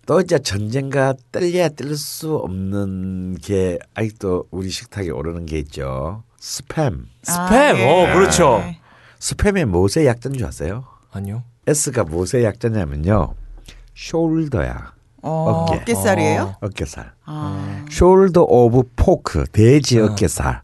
[0.05, 6.25] 또 이제 전쟁과 뗄래야 뗄 수 없는 게 아직도 우리 식탁에 오르는 게 있죠.
[6.41, 7.05] 스팸.
[7.25, 7.87] 스팸.
[7.87, 8.59] 어, 그렇죠.
[8.59, 8.81] 네.
[9.21, 10.85] 스팸의 무엇의 약자인 줄 아세요?
[11.13, 11.45] 아니요.
[11.69, 13.35] S가 무엇의 약자냐면요.
[13.95, 14.91] shoulder야.
[15.23, 15.77] 어, 어깨.
[15.81, 16.57] 어깨살이에요?
[16.61, 17.13] 어깨살.
[17.25, 17.85] 아.
[17.89, 19.45] shoulder of pork.
[19.53, 20.07] 돼지 어.
[20.07, 20.63] 어깨살.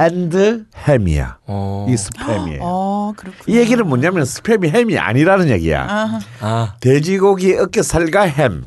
[0.00, 1.38] and ham이야.
[1.46, 1.86] 어.
[1.88, 2.58] 이 스팸이에요.
[2.60, 3.42] 어, 그렇군요.
[3.48, 5.86] 이 얘기는 뭐냐면 스팸이 햄이 아니라는 얘기야.
[5.90, 8.64] 아, 아, 돼지고기 어깨살과 햄.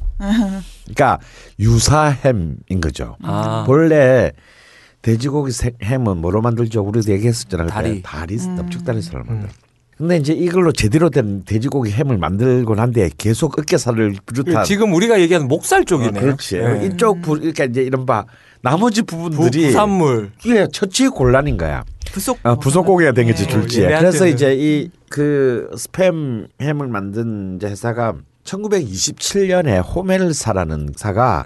[0.84, 1.20] 그러니까
[1.60, 3.16] 유사 햄인 거죠.
[3.24, 3.64] 아.
[3.66, 4.34] 본래
[5.02, 6.82] 돼지고기 세- 햄은 뭐로 만들죠?
[6.82, 7.64] 우리도 얘기했었잖아.
[7.64, 7.74] 그때.
[7.74, 8.02] 다리.
[8.02, 9.50] 다리 납축다리살을 만들.
[10.00, 15.47] 근데 이제 이걸로 제대로 된 돼지고기 햄을 만들고 난데 계속 어깨살을 비롯한 지금 우리가 얘기하는
[15.50, 16.22] 목살 어, 쪽이네요.
[16.24, 16.56] 그렇지.
[16.58, 16.86] 예.
[16.86, 18.24] 이쪽 부, 그러니까 이제 이런 바
[18.62, 20.32] 나머지 부, 부분들이 부 산물.
[20.45, 21.84] 이게 처치 곤란인 거야.
[22.14, 23.54] 부속 아, 부속고기가 된 거지 네.
[23.54, 31.45] 얘네한테는- 그래서 이제 이 그 스팸 햄을 만든 이제 회사가 1927년에 호멜사라는 사가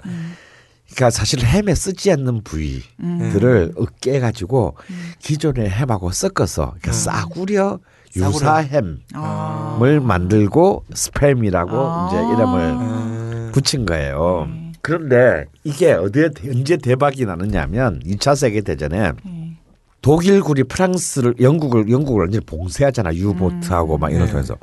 [0.90, 4.76] 그러니까 사실 햄에 쓰지 않는 부위들을 으깨 가지고
[5.20, 7.78] 기존의 햄하고 섞어서 그러니까 싸구려
[8.16, 9.78] 유사 햄을 아.
[10.02, 12.08] 만들고 스팸이라고 아.
[12.08, 13.50] 이제 이름을 음.
[13.52, 14.48] 붙인 거예요.
[14.80, 19.56] 그런데 이게 어디에 언제 대박이 나느냐면 2차 세계 대전에 네.
[20.02, 24.58] 독일군이 프랑스를 영국을 영국을 완전히 봉쇄하잖아 유보트하고 막 이러면서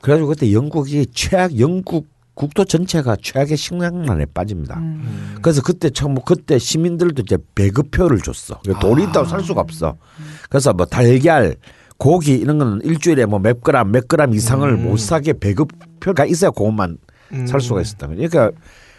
[0.00, 4.78] 그래가지고 그때 영국이 최악 영국 국토 전체가 최악의 식량난에 빠집니다.
[4.78, 5.36] 음.
[5.42, 8.60] 그래서 그때 처음 그때 시민들도 이제 배급표를 줬어.
[8.80, 9.96] 돈이 있다고 살 수가 없어.
[10.48, 11.54] 그래서 뭐 달걀,
[12.00, 16.98] 고기 이런 거는 일주일에 뭐 몇 그램 몇 그램 이상을 못 사게 배급표가 있어야 그것만
[17.32, 17.46] 음.
[17.46, 18.06] 살 수가 있었다.
[18.08, 18.50] 그러니까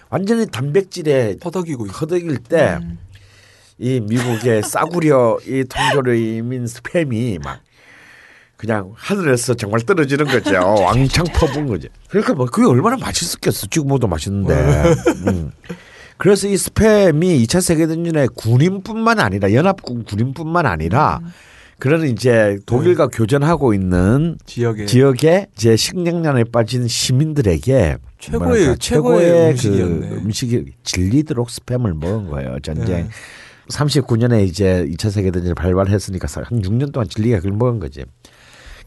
[0.10, 1.96] 완전히 단백질에 퍼덕이고 있고.
[1.98, 2.78] 허덕일 때
[3.84, 7.62] 이 미국의 싸구려 이 통조림인 스팸이 막
[8.56, 10.52] 그냥 하늘에서 정말 떨어지는 거죠.
[10.86, 11.90] 왕창 퍼부은 거지.
[12.08, 13.66] 그러니까 뭐 그게 얼마나 맛있었겠어.
[13.72, 14.54] 지금보다 맛있는데.
[15.26, 15.52] 음.
[16.18, 21.20] 그래서 이 스팸이 2차 세계대전에 군인뿐만 아니라 연합군 군인뿐만 아니라
[21.82, 29.56] 그런 이제 독일과 교전하고 있는 지역에 지역에 이제 식량난에 빠진 시민들에게 최고의- 최고의.
[29.56, 32.60] 그 음식이 질리도록 스팸을 먹은 거예요.
[32.62, 32.86] 전쟁.
[32.86, 33.10] 네.
[33.70, 38.04] 39년에 이제 2차 세계대전을 발발했으니까 한 6년 동안 질리게 그걸 먹은 거지.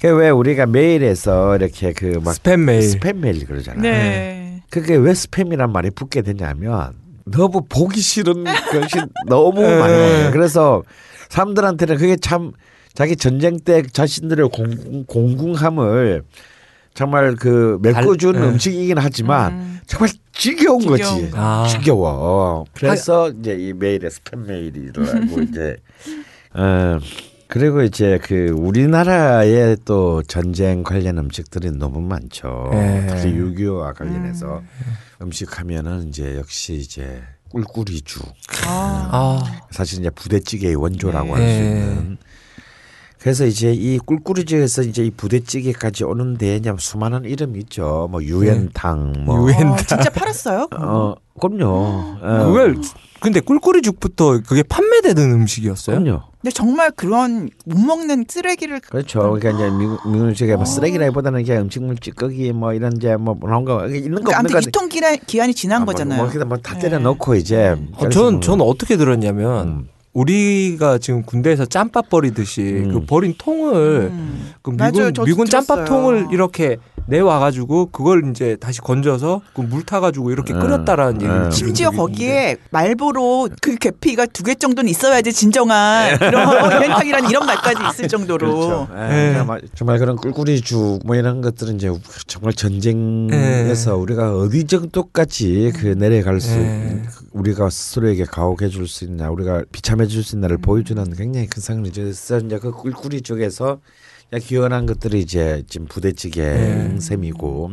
[0.00, 2.80] 그왜 우리가 메일에서 이렇게 그 막 스팸 메일.
[2.82, 3.80] 스팸 메일 그러잖아.
[3.82, 4.62] 네.
[4.70, 6.92] 그게 왜 스팸이란 말이 붙게 되냐면
[7.24, 9.78] 너무 보기 싫은 것이 너무 네.
[9.80, 10.30] 많은 거예요.
[10.30, 10.84] 그래서
[11.30, 12.52] 사람들한테는 그게 참
[12.94, 16.22] 자기 전쟁 때 자신들의 곤궁, 곤궁함을
[16.94, 18.48] 정말 그 메꿔준 달- 네.
[18.50, 19.80] 음식이긴 하지만 음.
[19.86, 21.30] 정말 지겨운 지겨운 거지.
[21.30, 21.38] 거.
[21.40, 21.66] 아.
[21.68, 22.64] 지겨워.
[22.72, 25.76] 그래서 이제 이 메일에 스팸 메일이라고 이제
[26.54, 26.98] 어
[27.48, 32.68] 그리고 이제 그 우리나라의 또 전쟁 관련 음식들이 너무 많죠.
[32.72, 33.06] 네.
[33.10, 34.62] 특히 6.25와 관련해서
[35.20, 35.32] 음.
[35.32, 38.22] 식 하면은 이제 역시 이제 꿀꿀이죽.
[38.66, 39.08] 아.
[39.12, 41.42] 아, 사실 이제 부대찌개의 원조라고 네.
[41.42, 42.18] 할수 있는.
[43.24, 48.06] 그래서 이제 이 꿀꿀이죽에서 이제 이 부대찌개까지 오는데 이제 수많은 이름이 있죠.
[48.10, 50.68] 뭐 유엔탕, 뭐 유엔- 어, 진짜 팔았어요?
[50.76, 52.18] 어, 그럼요.
[52.20, 52.76] 어, 그걸
[53.20, 56.00] 근데 꿀꿀이죽부터 그게 판매되는 음식이었어요?
[56.00, 56.20] 그럼요.
[56.42, 59.20] 근데 정말 그런 못 먹는 쓰레기를 그렇죠.
[59.20, 63.64] 그러니까 이제 미국 미국 음식에 뭐 쓰레기라기보다는 이제 음식물 찌꺼기 뭐 이런 이제 뭐 그런
[63.64, 66.22] 거 있는 거 그러니까 없는 아무튼 거 유통 기한, 기한이 지난 거잖아요.
[66.24, 66.80] 뭐, 뭐, 뭐다 네.
[66.80, 69.88] 때려 넣고 이제 어, 전, 전 어떻게 들었냐면 음.
[70.14, 72.92] 우리가 지금 군대에서 짬밥 버리듯이 음.
[72.92, 74.52] 그 버린 통을 음.
[74.62, 75.08] 그 맞아요.
[75.10, 75.84] 미군 미군 짬밥.
[75.86, 80.60] 통을 이렇게 내 와 가지고 그걸 이제 다시 건져서 그 물 타가지고 이렇게 음.
[80.60, 81.20] 끓였다라는 음.
[81.20, 87.44] 얘기를 들은 심지어 거기에 말보로 그 계피가 두 개 정도는 있어야지 진정한 그런 렌탕이라는 이런
[87.46, 88.88] 말까지 있을 정도로 그렇죠.
[88.94, 89.34] 예, 네.
[89.34, 91.90] 정말, 정말 그런 꿀꿀이죽 뭐 이런 것들은 이제
[92.26, 97.02] 정말 전쟁에서 우리가 어디 정도까지 그 내려갈 수 네.
[97.32, 101.84] 우리가 스스로에게 가혹해 줄 수 있냐 우리가 비참해 맺을 수 있나를 보여주는 굉장히 큰 상을
[101.86, 103.80] 그래서 이제 그 꿀꿀이 쪽에서
[104.40, 107.00] 기원한 것들이 이제 지금 부대찌개 네.
[107.00, 107.72] 셈이고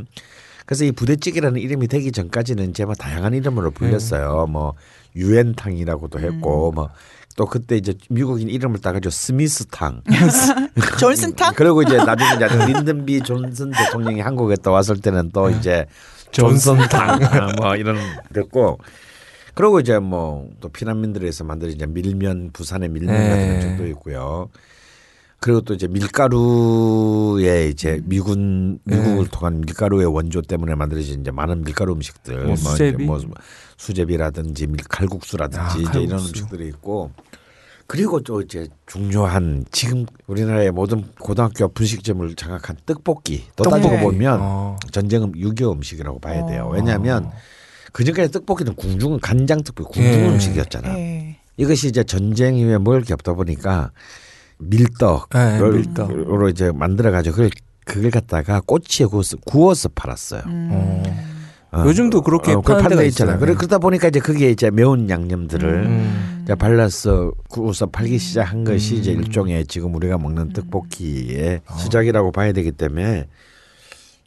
[0.65, 4.47] 그래서 이 부대찌개라는 이름이 되기 전까지는 이제 뭐 다양한 이름으로 불렸어요.
[4.47, 4.73] 뭐
[5.15, 10.01] 유엔탕이라고도 했고 뭐또 그때 이제 미국인 이름을 따가지고 스미스탕.
[10.99, 11.55] 존슨탕?
[11.57, 15.87] 그리고 이제 나중에 이제 린든 B 존슨 대통령이 한국에 또 왔을 때는 또 이제
[16.31, 17.19] 존슨탕
[17.57, 17.97] 뭐 이런
[18.33, 18.79] 됐고
[19.53, 20.69] 그리고 이제 뭐또
[21.21, 23.29] 위해서 만든 이제 밀면 부산의 밀면 네.
[23.29, 24.49] 같은 것도 있고요.
[25.39, 31.93] 그리고 또 이제 밀가루에 이제 미군 미국을 통한 밀가루의 원조 때문에 만들어진 이제 많은 밀가루
[31.93, 33.03] 음식들 뭐 수제비?
[33.03, 33.19] 이제 뭐
[33.77, 36.29] 수제비라든지 밀 칼국수라든지 아, 이제 이런 칼국수.
[36.29, 37.09] 음식들이 있고
[37.87, 43.81] 그리고 또 이제 중요한 지금 우리나라의 모든 고등학교 분식점을 장악한 떡볶이 또 떡볶이.
[43.81, 44.77] 따지고 보면 어.
[44.91, 46.67] 전쟁 6.25 음식이라고 봐야 돼요.
[46.67, 46.73] 어.
[46.73, 47.31] 왜냐하면
[47.91, 50.27] 그전까지 떡볶이는 궁중 간장 떡볶이 궁중 예.
[50.29, 50.97] 음식이었잖아.
[50.97, 51.37] 예.
[51.57, 53.91] 이것이 이제 전쟁 이후에 뭘 겹다 보니까
[54.59, 56.49] 밀떡으로 네, 밀떡.
[56.49, 57.49] 이제 만들어 가지고 그걸
[57.85, 60.43] 그걸 갖다가 꼬치에 구워서, 구워서 팔았어요.
[60.45, 61.03] 어.
[61.73, 61.83] 어.
[61.85, 63.37] 요즘도 그렇게 어, 파는 파는 데가 데 있잖아.
[63.37, 66.41] 그래 그러다 보니까 이제 그게 이제 매운 양념들을 음.
[66.43, 71.77] 이제 발라서 구워서 팔기 시작한 것이 이제 일종의 지금 우리가 먹는 떡볶이의 어.
[71.77, 73.27] 시작이라고 봐야 되기 때문에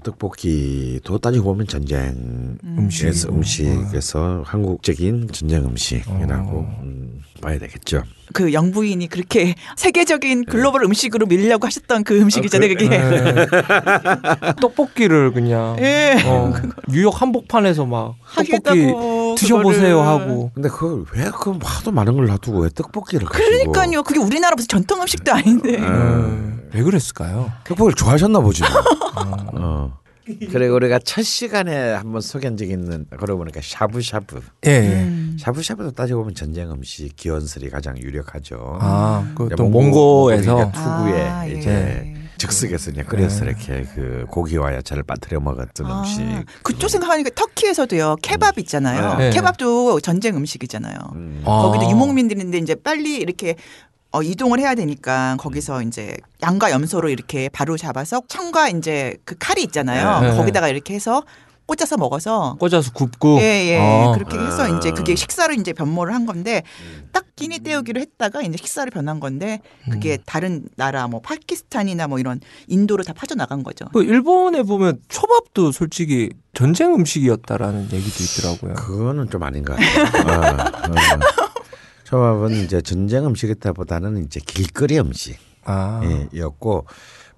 [0.05, 3.35] 떡볶이도 따지고 보면 전쟁 음식이고.
[3.35, 6.81] 음식에서 한국적인 전쟁 음식이라고 어.
[6.85, 8.05] 음, 봐야 되겠죠.
[8.33, 12.89] 그 영부인이 그렇게 세계적인 글로벌 음식으로 밀려고 하셨던 그 음식이잖아요, 그게.
[12.89, 13.47] 네.
[14.61, 16.17] 떡볶이를 그냥 예.
[16.27, 16.53] 어,
[16.89, 20.07] 뉴욕 한복판에서 막 떡볶이 하겠다고 드셔보세요 그거를.
[20.07, 24.03] 하고 근데 그걸 왜 그 하도 많은 걸 놔두고 왜 떡볶이를 그러니까요.
[24.03, 25.79] 그게 우리나라 무슨 전통 음식도 아닌데.
[25.79, 27.51] 음, 왜 그랬을까요?
[27.65, 28.63] 떡볶이를 좋아하셨나 보지.
[29.15, 29.51] 뭐.
[29.55, 29.99] 어.
[30.51, 34.41] 그래 우리가 첫 시간에 한번 소개한 적이 있는 그러고 보니까 샤브샤브.
[34.67, 34.71] 예.
[34.71, 35.03] 예.
[35.05, 35.37] 음.
[35.39, 38.79] 샤브샤브도 따지고 보면 전쟁 음식 기원설이 가장 유력하죠.
[38.81, 41.53] 아, 그또 몽고- 몽고에서 몽골이니까 투구에 아, 예.
[41.53, 46.23] 이제 즉석에서 그냥 끓여서 이렇게 그 고기와 야채를 빠뜨려 먹었던 아, 음식.
[46.63, 49.17] 그쪽 생각하니까 터키에서도요 케밥 있잖아요.
[49.19, 49.31] 네.
[49.31, 50.97] 케밥도 전쟁 음식이잖아요.
[51.15, 51.43] 음.
[51.45, 51.63] 아.
[51.63, 53.57] 거기도 유목민들인데 이제 빨리 이렇게
[54.15, 59.61] 어, 이동을 해야 되니까 거기서 이제 양과 염소로 이렇게 바로 잡아서 창과 이제 그 칼이
[59.65, 60.21] 있잖아요.
[60.21, 60.37] 네.
[60.37, 61.25] 거기다가 이렇게 해서
[61.67, 63.79] 꽂아서 먹어서 꽂아서 굽고 예, 예.
[63.81, 64.13] 아.
[64.13, 67.09] 그렇게 해서 이제 그게 식사로 이제 변모를 한 건데 음.
[67.11, 69.95] 딱 끼니 때우기로 했다가 이제 식사로 변한 건데 음.
[69.95, 72.39] 그게 다른 나라 뭐 파키스탄이나 뭐 이런
[72.69, 73.87] 인도로 다 파져 나간 거죠.
[73.93, 78.75] 그 일본에 보면 초밥도 솔직히 전쟁 음식이었다라는 얘기도 있더라고요.
[78.75, 80.29] 그거는 좀 아닌 것 같아요.
[80.29, 80.53] 어,
[81.43, 81.44] 어.
[82.15, 85.37] 초밥은 이제 전쟁 음식이다보다는 이제 길거리 음식.
[85.65, 86.29] 아, 예,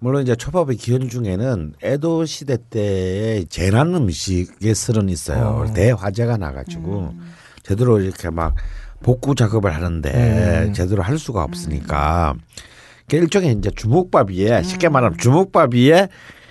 [0.00, 5.64] 물론 이제 초밥의 기원 중에는 에도 시대 때의 재난 음식의 설은 있어요.
[5.66, 5.72] 어.
[5.72, 7.14] 대화재가 나가지고
[7.62, 8.54] 제대로 이렇게 막
[9.02, 10.72] 복구 작업을 하는데 음.
[10.74, 12.34] 제대로 할 수가 없으니까
[13.08, 16.08] 그 일종의 이제 주먹밥 위에 쉽게 말하면 주먹밥 위에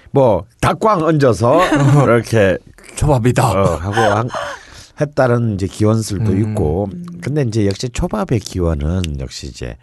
[0.09, 1.61] 뭐 다꽝 얹어서
[2.05, 2.57] 이렇게
[2.95, 3.51] 초밥이다.
[3.51, 4.30] 어, 하고 한,
[4.99, 6.51] 했다는 이제 기원설도 음.
[6.51, 6.89] 있고
[7.21, 9.77] 근데 이제 역시 초밥의 기원은 역시 이제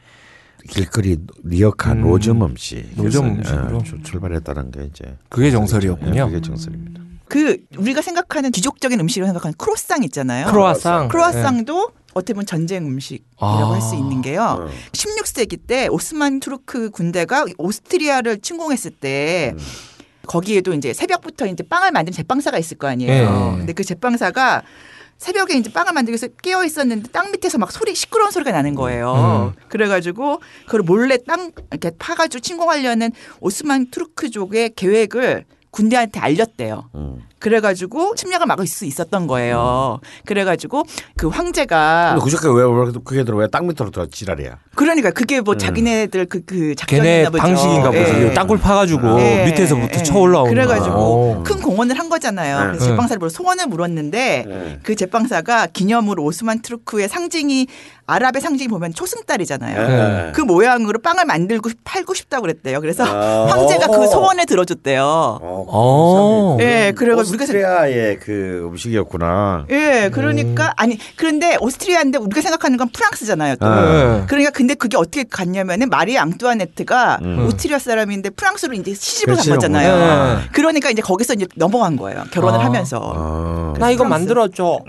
[0.69, 2.03] 길거리 리역한 음.
[2.05, 3.83] 노점 음식 노점 음식으로?
[4.05, 6.21] 출발했다는 게 이제 그게 정설이었군요.
[6.21, 7.03] 예, 그게 정설입니다.
[7.29, 10.47] 그 우리가 생각하는 귀족적인 음식으로 생각하는 크로상 있잖아요.
[10.47, 11.09] 크로아상.
[11.09, 13.73] 크로아상도 어떻게 보면 전쟁 음식이라고 아.
[13.73, 14.69] 할수 있는 게요.
[14.93, 19.55] 16세기 때 오스만 투르크 군대가 오스트리아를 침공했을 때
[20.27, 23.53] 거기에도 이제 새벽부터 이제 빵을 만드는 제빵사가 있을 거 아니에요.
[23.55, 23.57] 예.
[23.59, 24.63] 근데 그 제빵사가
[25.23, 29.53] 새벽에 이제 빵을 만들기 위해서 깨어 있었는데 땅 밑에서 막 소리 시끄러운 소리가 나는 거예요.
[29.69, 36.91] 그래가지고 그걸 몰래 땅 이렇게 파가지고 침공하려는 오스만 투르크족의 계획을 군대한테 알렸대요.
[36.97, 37.23] 음.
[37.43, 39.99] 그래가지고 침략을 막을 수 있었던 거예요.
[40.25, 40.85] 그래가지고
[41.17, 44.59] 그 황제가 근데 그저께 왜, 왜 그게 들어 왜 땅 밑으로 들어 지랄이야?
[44.75, 47.43] 그러니까 그게 뭐 자기네들 그 그 걔네 작전이나 보죠.
[47.43, 48.13] 방식인가 보지.
[48.25, 48.33] 예.
[48.35, 50.03] 땅굴 파가지고 예, 밑에서부터 예.
[50.03, 50.53] 쳐 올라오는.
[50.53, 51.43] 그래가지고 어.
[51.45, 52.59] 큰 공헌을 한 거잖아요.
[52.61, 52.67] 네.
[52.69, 54.79] 그래서 제빵사를 불러 소원을 물었는데 네.
[54.83, 57.67] 그 제빵사가 기념으로 오스만 투르크의 상징이
[58.07, 59.89] 아랍의 상징이 보면 초승달이잖아요.
[59.89, 60.33] 네.
[60.35, 62.81] 그 모양으로 빵을 만들고 팔고 싶다고 그랬대요.
[62.81, 63.47] 그래서 아.
[63.49, 65.03] 황제가 그 소원을 들어줬대요.
[65.05, 66.57] 어, 어.
[66.61, 69.67] 예, 그래가지고 우리가 오스트리아의 그 음식이었구나.
[69.71, 73.57] 예, 그러니까 아니 그런데 오스트리아인데 우리가 생각하는 건 프랑스잖아요.
[73.57, 73.67] 또.
[73.67, 74.27] 아.
[74.29, 77.47] 그러니까 근데 그게 어떻게 갔냐면은 마리 앙뚜아네트가 음.
[77.47, 79.97] 오스트리아 사람인데 프랑스로 이제 시집을 간 거잖아요.
[80.37, 80.43] 네.
[80.53, 82.25] 그러니까 이제 거기서 이제 넘어간 거예요.
[82.31, 82.65] 결혼을 아.
[82.65, 83.75] 하면서 어.
[83.79, 84.05] 나 이거.
[84.13, 84.81] 만들어줘.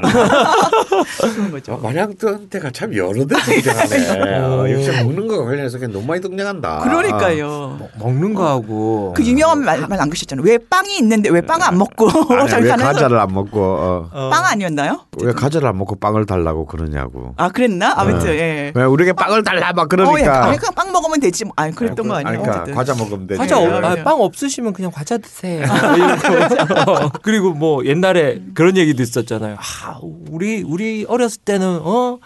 [1.22, 1.74] 그런 거죠.
[1.74, 4.38] 어, 마량한테가 참 여러 대 등장하네.
[4.40, 6.80] 어, 역시 먹는 거 관련해서 그냥 너무 많이 등장한다.
[6.80, 7.80] 그러니까요.
[8.00, 10.46] 먹는 거하고 그 유명한 말, 말 남기셨잖아요.
[10.46, 12.08] 왜 빵이 있는데 왜 빵을 안 먹고
[12.40, 12.84] 어, 아니, 왜 장난해서.
[12.94, 14.10] 과자를 안 먹고 어.
[14.12, 14.30] 어.
[14.30, 15.02] 빵 아니었나요?
[15.22, 17.34] 왜 과자를 안 먹고 빵을 달라고 그러냐고.
[17.38, 17.94] 아 그랬나?
[17.98, 18.72] 아무튼 예.
[18.74, 19.88] 왜 우리에게 빵을 달라 막 어, 예.
[19.88, 20.46] 그러니까.
[20.46, 21.46] 아니, 그냥 빵 먹으면 되지.
[21.46, 21.54] 뭐.
[21.56, 22.42] 아니 그랬던 거 아니, 아니에요.
[22.42, 22.76] 그러니까 어쨌든.
[22.76, 23.38] 과자 먹으면 되지.
[23.40, 24.04] 과자 네, 없, 아, 맞아요.
[24.04, 25.64] 빵 없으시면 그냥 과자 드세요.
[25.96, 27.10] 이러고.
[27.24, 29.58] 그리고 뭐 옛날에 그런 얘기도 있었잖아요.
[29.60, 32.20] 아, 우리 우리 어렸을 때는 어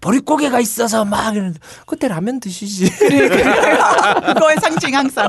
[0.00, 1.32] 보릿고개가 있어서 막
[1.86, 2.90] 그때 라면 드시지.
[4.26, 5.28] 그거의 상징 항상.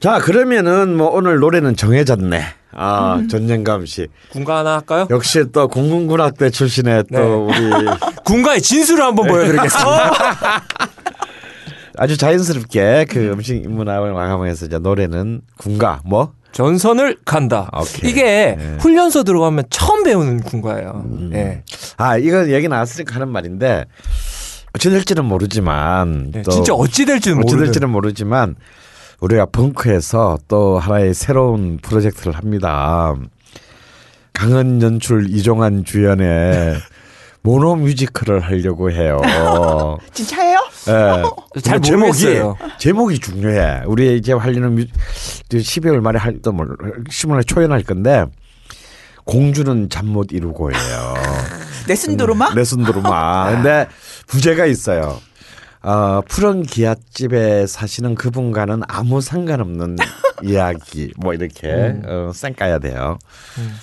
[0.00, 2.42] 자 그러면은 뭐 오늘 노래는 정해졌네.
[2.72, 3.28] 아 음.
[3.28, 5.06] 전영감 씨 군가 하나 할까요?
[5.10, 7.58] 역시 또 공군군악대 출신의 또 네.
[7.58, 7.86] 우리
[8.24, 10.62] 군가의 진수를 한번 보여드리겠습니다.
[11.98, 17.68] 아주 자연스럽게 그 음식 인문학을 마감해서 이제 노래는 군가 뭐 전선을 간다.
[17.76, 18.10] 오케이.
[18.10, 18.22] 이게
[18.58, 18.76] 네.
[18.80, 21.04] 훈련소 들어가면 처음 배우는 군가예요.
[21.34, 21.62] 예.
[21.96, 23.84] 아, 이건 얘기 나왔으니까 하는 말인데
[24.74, 27.64] 어찌 될지는 모르지만 네, 또 진짜 어찌 될지는 어찌 모르는.
[27.66, 28.56] 될지는 모르지만
[29.20, 33.14] 우리가 벙커에서 또 하나의 새로운 프로젝트를 합니다.
[34.32, 36.76] 강은 연출 이종환 주연의
[37.42, 39.18] 모노 뮤지컬을 하려고 해요.
[40.12, 40.58] 진짜예요?
[40.88, 41.60] 예.
[41.60, 42.56] 잘 제목이 모르겠어요.
[42.78, 43.82] 제목이 중요해.
[43.86, 44.86] 우리 이제 하려는 뮤,
[45.50, 48.24] 12월 말에 할또 뭐, 10월 초연할 건데
[49.24, 51.14] 공주는 잠 못 이루고예요.
[51.86, 52.54] 내 순도로마?
[52.54, 53.50] 레슨드로마.
[53.52, 53.86] 근데
[54.26, 55.20] 부제가 있어요.
[55.82, 59.96] 어, 푸른 기아집에 사시는 그분과는 아무 상관없는
[60.42, 61.12] 이야기.
[61.16, 62.02] 뭐 이렇게 음.
[62.06, 63.18] 어, 쌩까야 돼요.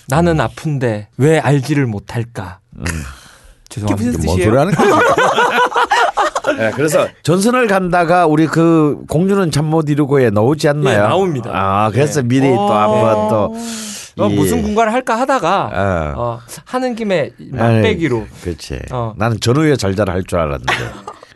[0.07, 2.59] 나는 아픈데 왜 알지를 못할까?
[3.69, 4.11] 죄송합니다.
[4.17, 4.41] 무슨 뭔?
[4.41, 4.99] 소리 하는 거야?
[6.57, 10.93] 네, 그래서 전선을 간다가 우리 그 공주는 잠 못 이루고에 나오지 않나요?
[10.95, 11.49] 예, 나옵니다.
[11.53, 12.27] 아, 그래서 네.
[12.27, 12.73] 미리 또 어.
[12.73, 16.21] 한번 또 어, 이- 무슨 군가를 할까 하다가 어.
[16.21, 18.79] 어, 하는 김에 맛배기로 그렇지.
[18.91, 19.13] 어.
[19.17, 20.73] 나는 전후에 잘잘 할줄 알았는데.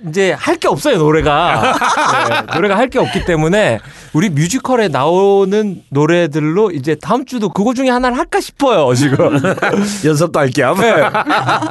[0.07, 1.73] 이제 할 게 없어요 노래가
[2.47, 3.79] 네, 노래가 할 게 없기 때문에
[4.13, 9.37] 우리 뮤지컬에 나오는 노래들로 이제 다음 주도 그거 중에 하나를 할까 싶어요 지금
[10.05, 10.79] 연습도 할 겸.
[10.79, 10.93] 네.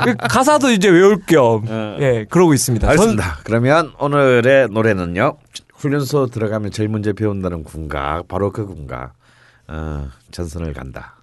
[0.05, 1.65] 그 가사도 이제 외울 겸
[2.01, 2.87] 예, 그러고 있습니다.
[2.87, 3.39] 전- 알겠습니다.
[3.45, 5.37] 그러면 오늘의 노래는요.
[5.77, 9.13] 훈련소 들어가면 제일 먼저 배운다는 군가 바로 그 군가
[9.69, 11.17] 어, 전선을 간다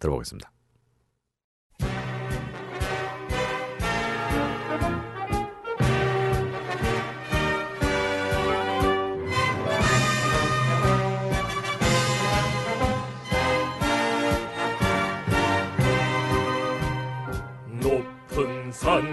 [0.00, 0.50] 들어보겠습니다.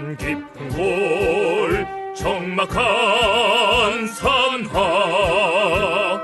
[0.06, 1.84] 산 깊은 골
[2.14, 6.22] 적막한 산하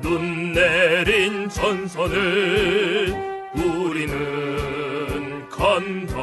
[0.00, 3.12] 눈 내린 전선을
[3.56, 6.13] 우리는 간다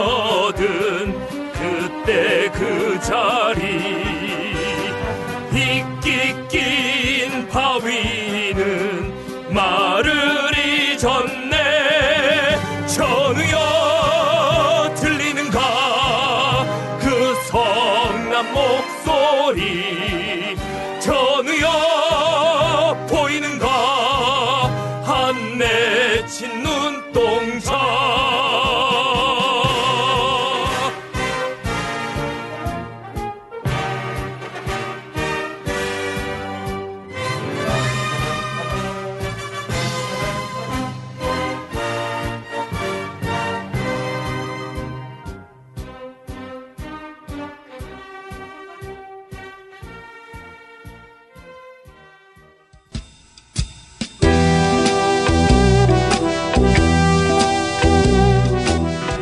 [0.00, 1.12] 스며든
[1.52, 3.60] 그때 그 자리.
[5.52, 9.12] 이끼 낀 바위는
[9.52, 10.12] 말을
[10.56, 12.56] 잊었네.
[12.86, 15.58] 전우여 들리는가?
[17.00, 20.56] 그 성난 목소리.
[21.00, 21.89] 전우여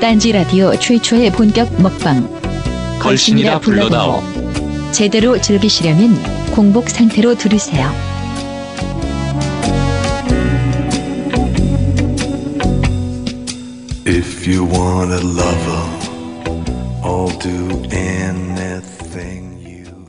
[0.09, 2.27] 딴지 라디오 최초의 본격 먹방.
[2.99, 4.23] 걸신이라 불러다오.
[4.91, 6.17] 제대로 즐기시려면
[6.53, 7.93] 공복 상태로 들으세요.
[14.07, 15.83] If you want a lover,
[17.03, 20.07] I'll do anything you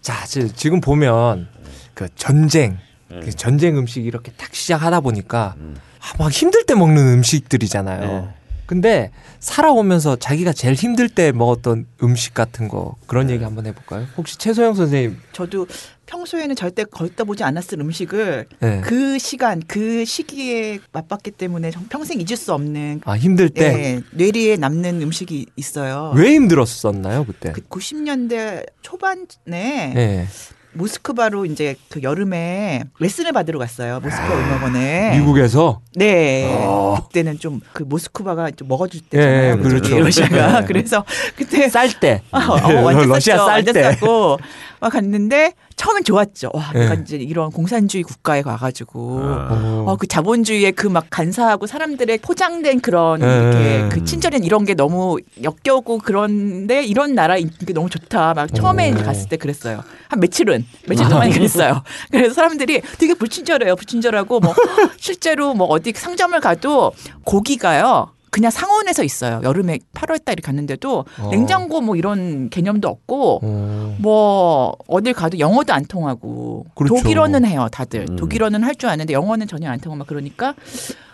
[0.00, 1.48] 자, 지- 지금 보면
[1.94, 8.32] 그 전쟁, 그 전쟁 음식 이렇게 딱 시작하다 보니까 아, 막 힘들 때 먹는 음식들이잖아요.
[8.72, 14.06] 근데 살아오면서 자기가 제일 힘들 때 먹었던 음식 같은 거 그런 얘기 한번 해볼까요?
[14.16, 15.66] 혹시 최소영 선생님, 저도
[16.06, 18.80] 평소에는 절대 거기다 보지 않았을 음식을 네.
[18.82, 24.00] 그 시간 그 시기에 맛봤기 때문에 정- 평생 잊을 수 없는 아 힘들 때왜 네,
[24.12, 26.14] 뇌리에 남는 음식이 있어요.
[26.16, 27.52] 힘들었었나요 그때?
[27.52, 30.26] 그 90년대 초반에 네.
[30.74, 34.00] 모스크바로 이제 그 여름에 레슨을 받으러 갔어요.
[34.00, 35.18] 모스크바 음악원에.
[35.18, 36.46] 미국에서 네.
[36.66, 36.96] 어.
[37.08, 39.52] 그때는 좀 그 모스크바가 좀 먹어줄 예, 때잖아요.
[39.52, 39.98] 예, 그렇죠.
[39.98, 40.60] 러시아가.
[40.60, 40.66] 네.
[40.66, 41.04] 그래서
[41.36, 42.22] 그때 쌀 때.
[42.30, 43.36] 어, 어, 완전 러시아.
[43.38, 43.92] 쌀 때.
[43.94, 44.38] 쌌고
[44.80, 46.50] 막 갔는데 처음엔 좋았죠.
[46.54, 46.78] 와, 예.
[46.80, 49.84] 내가 이제 이런 공산주의 국가에 가가지고 어.
[49.88, 53.26] 어, 그 자본주의의 그 막 간사하고 사람들의 포장된 그런 예.
[53.26, 58.34] 이렇게 그 친절한 이런 게 너무 역겨우고 그런데 이런 나라 인기 너무 좋다.
[58.34, 58.96] 막 처음에 오.
[58.96, 59.82] 갔을 때 그랬어요.
[60.08, 61.82] 한 며칠은 며칠 동안 그랬어요.
[62.10, 63.74] 그래서 사람들이 되게 불친절해요.
[63.76, 64.54] 불친절하고 뭐
[64.98, 66.92] 실제로 뭐 어디 상점을 가도
[67.24, 68.10] 고기가요.
[68.32, 69.40] 그냥 상온에서 있어요.
[69.44, 71.28] 여름에 8월 달에 갔는데도 어.
[71.30, 73.96] 냉장고 뭐 이런 개념도 없고 어.
[74.00, 76.94] 뭐 어딜 가도 영어도 안 통하고 그렇죠.
[76.96, 78.16] 독일어는 해요 다들 음.
[78.16, 80.54] 독일어는 할 줄 아는데 영어는 전혀 안 통하고 막 그러니까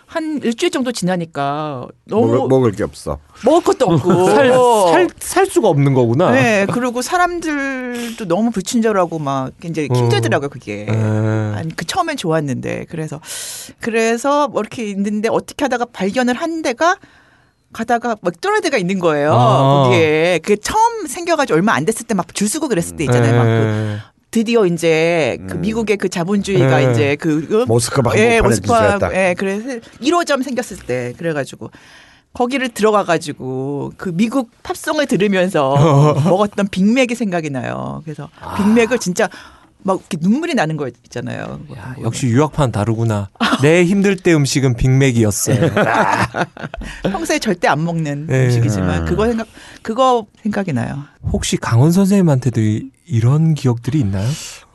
[0.09, 3.19] 한 일주일 정도 지나니까 너무 먹을, 먹을, 먹을 게 없어.
[3.45, 4.51] 것도 없고 살,
[4.91, 6.31] 살, 살 수가 없는 거구나.
[6.31, 10.93] 네 그리고 사람들도 너무 불친절하고 막 이제 힘들더라고요 그게 예.
[11.55, 13.21] 아니 그 처음엔 좋았는데 그래서
[13.79, 16.97] 그래서 뭐 이렇게 있는데 어떻게 하다가 발견을 한 데가
[17.71, 19.83] 가다가 맥도날드가 있는 거예요 아.
[19.83, 23.49] 거기에 그 처음 생겨가지고 얼마 안 됐을 때 막 줄 서고 그랬을 때 있잖아요 막그
[23.51, 23.97] 예.
[24.31, 25.61] 드디어 이제 그 음.
[25.61, 26.91] 미국의 그 자본주의가 네.
[26.91, 27.65] 이제 그 어?
[27.65, 28.99] 모스크바 예, 모스크바.
[29.13, 31.71] 예, 그래서 1호점 생겼을 때 그래가지고
[32.33, 35.75] 거기를 들어가 가지고 그 미국 팝송을 들으면서
[36.25, 38.01] 먹었던 빅맥이 생각이 나요.
[38.05, 39.27] 그래서 빅맥을 진짜
[39.81, 41.61] 막 이렇게 눈물이 나는 거 있잖아요.
[41.75, 43.29] 야, 역시 유학파는 다르구나.
[43.61, 45.71] 내 힘들 때 음식은 빅맥이었어요.
[47.03, 48.45] 평소에 절대 안 먹는 네.
[48.45, 49.05] 음식이지만 음.
[49.05, 49.47] 그거 생각
[49.81, 51.03] 그거 생각이 나요.
[51.31, 54.27] 혹시 강원 선생님한테도 이, 이런 기억들이 있나요?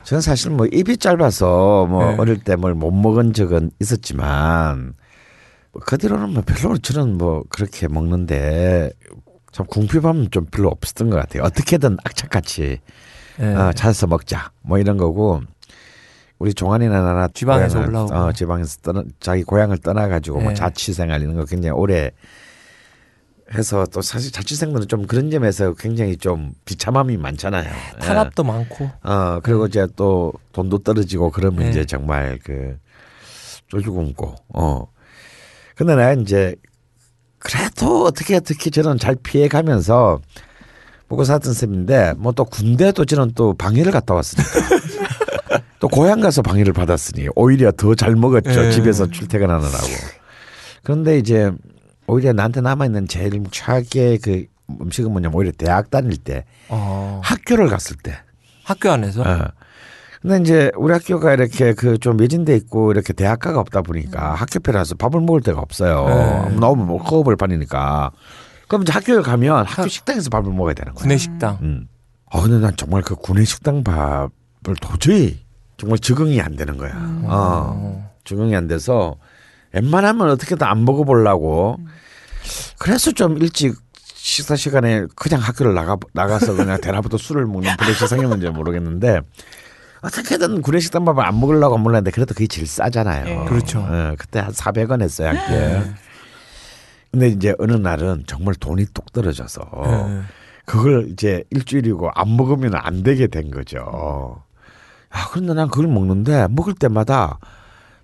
[0.03, 2.15] 저는 사실 뭐 입이 짧아서 뭐 네.
[2.17, 4.93] 어릴 때 뭘 못 먹은 적은 있었지만
[5.85, 8.91] 그 뒤로는 뭐 별로 저는 뭐 그렇게 먹는데
[9.51, 11.43] 참 궁핍함은 좀 별로 없었던 것 같아요.
[11.43, 12.79] 어떻게든 악착같이
[13.39, 13.45] 예.
[13.45, 15.41] 어, 찾아서 먹자 뭐 이런 거고
[16.37, 18.13] 우리 종환이나 나나 지방에서 올라오고.
[18.13, 20.53] 어, 지방에서 떠나 자기 고향을 떠나가지고 뭐 네.
[20.55, 22.11] 자취 생활 이런 거 굉장히 오래
[23.53, 27.69] 해서 또 사실 자취생들은 좀 그런 점에서 굉장히 좀 비참함이 많잖아요.
[27.69, 27.99] 예.
[27.99, 28.89] 탄압도 많고.
[29.03, 31.69] 어 그리고 이제 또 돈도 떨어지고 그러면 네.
[31.69, 32.75] 이제 정말 그
[33.67, 34.87] 쫄주 굶고 어
[35.75, 36.55] 근데 내가 이제
[37.37, 40.19] 그래도 어떻게 어떻게 저는 잘 피해가면서
[41.07, 44.49] 먹고 살던 셈인데 뭐 또 군대도 저는 또 방해를 갔다 왔으니까
[45.79, 48.71] 또 고향 가서 방해를 받았으니 오히려 더 잘 먹었죠 네.
[48.71, 49.87] 집에서 출퇴근하느라고
[50.81, 51.51] 그런데 이제
[52.07, 54.45] 오히려 나한테 남아 있는 제일 최악의 그
[54.81, 58.15] 음식은 뭐냐면 오히려 대학 다닐 때 어, 학교를 갔을 때
[58.63, 59.21] 학교 안에서.
[59.21, 59.47] 어.
[60.21, 65.21] 근데 이제 우리 학교가 이렇게 그 좀 매진돼 있고 이렇게 대학가가 없다 보니까 학교편에서 밥을
[65.21, 66.49] 먹을 데가 없어요.
[66.49, 66.55] 네.
[66.55, 68.11] 너무 뭐 허업을 받으니까.
[68.67, 71.01] 그럼 이제 학교에 가면 학교 식당에서 밥을 먹어야 되는 거야.
[71.03, 71.59] 구내 식당.
[71.61, 71.87] 음.
[72.31, 75.39] 어, 근데 난 정말 그 구내 식당 밥을 도저히
[75.77, 76.91] 정말 적응이 안 되는 거야.
[76.95, 77.75] 어.
[77.77, 78.11] 어.
[78.23, 79.17] 적응이 안 돼서
[79.75, 81.77] 웬만하면 어떻게든 안 먹어보려고.
[82.79, 83.75] 그래서 좀 일찍
[84.15, 89.21] 식사 시간에 그냥 학교를 나가 나가서 그냥 대낮부터 술을 먹는 그런 세상이었는지 모르겠는데
[90.01, 93.27] 어떻게든 구내식당 밥을 안 먹으려고 몰랐는데 그래도 그게 제일 싸잖아요.
[93.27, 93.45] 예.
[93.45, 93.79] 그렇죠.
[93.79, 95.83] 어, 그때 한 400원 했어요 학교에.
[97.11, 100.21] 근데 이제 어느 날은 정말 돈이 뚝 떨어져서 예.
[100.65, 104.41] 그걸 이제 일주일이고 안 먹으면 안 되게 된 거죠.
[105.09, 107.39] 아, 그런데 난 그걸 먹는데 먹을 때마다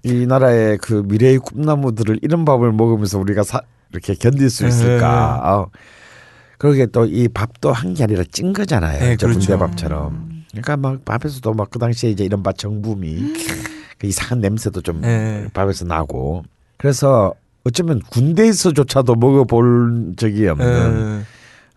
[0.03, 5.39] 이 나라의 그 미래의 꿈나무들을 이런 밥을 먹으면서 우리가 사, 이렇게 견딜 수 있을까.
[5.43, 5.69] 어.
[6.57, 8.99] 그러게 또 이 밥도 한 게 아니라 찐 거잖아요.
[8.99, 9.39] 네, 저 그렇죠.
[9.47, 10.43] 군대밥처럼.
[10.51, 13.33] 그러니까 막 밥에서도 막 그 당시에 이제 이런 밥 정붐이
[13.97, 15.47] 그 이상한 냄새도 좀 네.
[15.53, 16.43] 밥에서 나고.
[16.77, 17.33] 그래서
[17.63, 21.25] 어쩌면 군대에서조차도 먹어볼 적이 없는 예.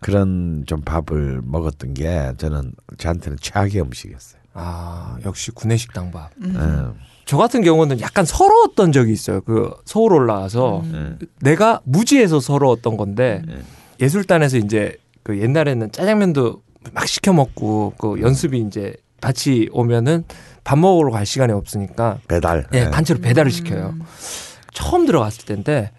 [0.01, 4.41] 그런 좀 밥을 먹었던 게 저는 저한테는 최악의 음식이었어요.
[4.53, 6.29] 아, 역시 구내 식당 밥.
[6.43, 6.93] 음.
[7.25, 7.29] 예.
[7.29, 9.41] 저 같은 경우는 약간 서러웠던 적이 있어요.
[9.41, 11.19] 그 서울 올라가서 음.
[11.41, 13.63] 내가 무지해서 서러웠던 건데 음.
[13.99, 16.61] 예술단에서 이제 그 옛날에는 짜장면도
[16.93, 20.23] 막 시켜 먹고 그 연습이 이제 같이 오면은
[20.63, 22.67] 밥 먹으러 갈 시간이 없으니까 배달.
[22.73, 22.91] 예, 네.
[22.91, 23.95] 단체로 배달을 시켜요.
[24.73, 25.91] 처음 들어갔을 때인데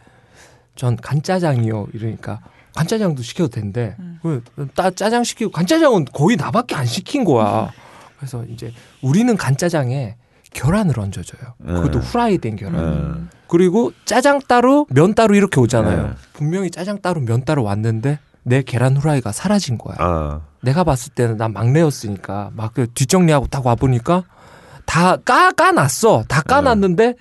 [0.77, 2.41] 전 간짜장이요 이러니까
[2.77, 3.97] 간짜장도 시켜도 된대.
[4.23, 4.43] 그
[4.75, 7.73] 따- 짜장 시키고 간짜장은 거의 나밖에 안 시킨 거야.
[8.19, 8.73] 그래서 이제
[9.03, 10.17] 우리는 간짜장에
[10.57, 11.55] 계란을 얹어줘요.
[11.67, 12.03] 그것도 음.
[12.03, 12.75] 후라이 된 계란.
[12.75, 13.31] 음.
[13.47, 16.03] 그리고 짜장 따로 면 따로 이렇게 오잖아요.
[16.03, 16.11] 네.
[16.33, 19.97] 분명히 짜장 따로 면 따로 왔는데 내 계란 후라이가 사라진 거야.
[20.01, 20.43] 어.
[20.63, 24.25] 내가 봤을 때는 난 막내였으니까 막그 뒷정리하고 딱 와보니까
[24.87, 26.25] 다 까, 까놨어.
[26.27, 27.15] 다 까놨는데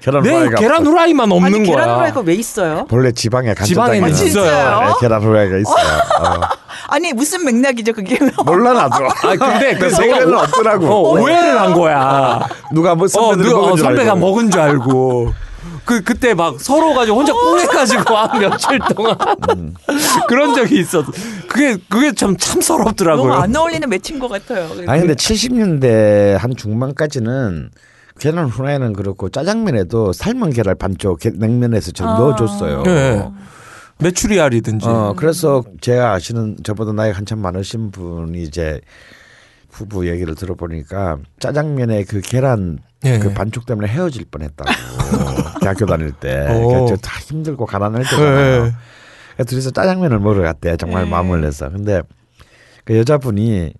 [0.00, 1.76] 계란 내 후라이가 계란 후라이만 없는 아니 거야.
[1.76, 2.86] 계란 후라이가 왜 있어요?
[2.88, 4.80] 본래 지방에 지방에는 간짜장이 있어요.
[4.80, 5.98] 네, 계란 후라이가 있어요.
[6.20, 6.40] 어.
[6.88, 8.18] 아니 무슨 맥락이죠 그게?
[8.44, 9.04] 몰라 나도.
[9.22, 10.86] 아 근데 그 내가 없더라고.
[10.86, 12.40] 어, 오해를 한 거야.
[12.72, 14.14] 누가 뭐 어, 누가 먹은 어, 줄 선배가.
[14.16, 15.32] 먹은 줄 알고.
[15.84, 19.16] 그 그때 막 서로 가지고 혼자 꽁해가지고 한 며칠 동안
[19.56, 19.74] 음.
[20.28, 21.10] 그런 적이 있었어.
[21.48, 23.28] 그게 그게 참 참 서럽더라고요.
[23.32, 24.68] 너무 안 어울리는 매친 것 같아요.
[24.86, 27.70] 아니 근데 70년대 한 중반까지는
[28.20, 32.18] 계란 후라이는 그렇고 짜장면에도 삶은 계란 반쪽 게- 냉면에서 좀 아.
[32.18, 32.82] 넣어줬어요.
[32.84, 33.28] 네.
[33.98, 34.86] 메추리알이든지.
[34.86, 38.80] 어 그래서 제가 아시는 저보다 나이 한참 많으신 분이 이제
[39.70, 43.18] 부부 얘기를 들어보니까 짜장면에 그 계란 예.
[43.18, 44.70] 그 반쪽 때문에 헤어질 뻔했다고
[45.60, 46.68] 대학교 다닐 때 오.
[46.68, 48.64] 그러니까 다 힘들고 가난할 때잖아요.
[48.66, 48.72] 예.
[49.36, 51.10] 그래서 둘이서 짜장면을 먹으러 갔대 정말 네.
[51.10, 52.02] 마음을 내서 근데
[52.84, 53.72] 그 여자분이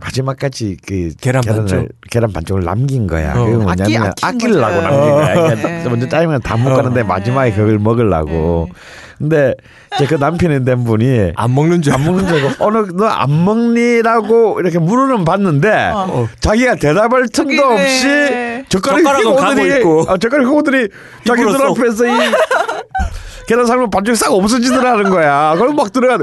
[0.00, 1.88] 마지막까지 그 계란 계란을 반쪽?
[2.10, 3.32] 계란 반쪽을 남긴 거야.
[3.36, 3.44] 어.
[3.44, 4.80] 그게 뭐냐면 아끼- 아끼려고.
[4.80, 5.34] 남긴 거야.
[5.34, 5.56] 네.
[5.62, 8.68] 그러니까 먼저 짜장면 다 먹었는데 마지막에 그걸 먹으려고.
[8.68, 8.74] 네.
[9.18, 9.54] 근데
[9.96, 13.44] 이제 그 남편이 된 분이 안 먹는 줄 안 먹는 줄 알고 어느 너 안
[13.44, 15.90] 먹니라고 이렇게 물어는 봤는데
[16.38, 17.64] 자기가 대답할 틈도.
[17.64, 18.06] 없이
[18.68, 20.02] 젓가락 젓가락은 있고.
[20.02, 20.86] 어, 젓가락 휘고 오더니
[21.26, 22.10] 자기 눈 입으로 앞에서 이
[23.48, 25.54] 계란 삶은 반죽이 싹 없어지더라는 거야.
[25.56, 26.22] 그럼 막 들어가.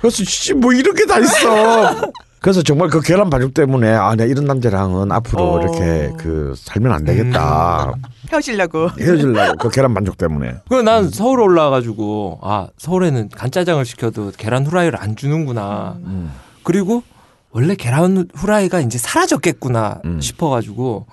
[0.00, 2.12] 그래서 씨 뭐 이런 게 다 있어.
[2.44, 5.62] 그래서 정말 그 계란 반죽 때문에 아, 내가 이런 남자랑은 앞으로 어.
[5.62, 7.94] 이렇게 그 살면 안 되겠다.
[8.30, 8.90] 헤어지려고.
[9.00, 10.56] 헤어질라고 그 계란 반죽 때문에.
[10.68, 15.96] 그난 서울 올라가지고 아 서울에는 간짜장을 시켜도 계란 후라이를 안 주는구나.
[16.04, 16.34] 음.
[16.64, 17.02] 그리고
[17.50, 20.20] 원래 계란 후라이가 이제 사라졌겠구나 음.
[20.20, 21.06] 싶어가지고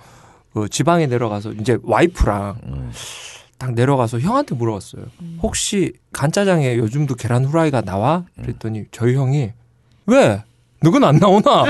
[0.52, 2.92] 그 지방에 내려가서 이제 와이프랑 음.
[3.56, 5.06] 딱 내려가서 형한테 물어봤어요.
[5.40, 8.26] 혹시 간짜장에 요즘도 계란 후라이가 나와?
[8.38, 9.52] 그랬더니 저희 형이
[10.04, 10.44] 왜?
[10.82, 11.64] 너건 안 나오나?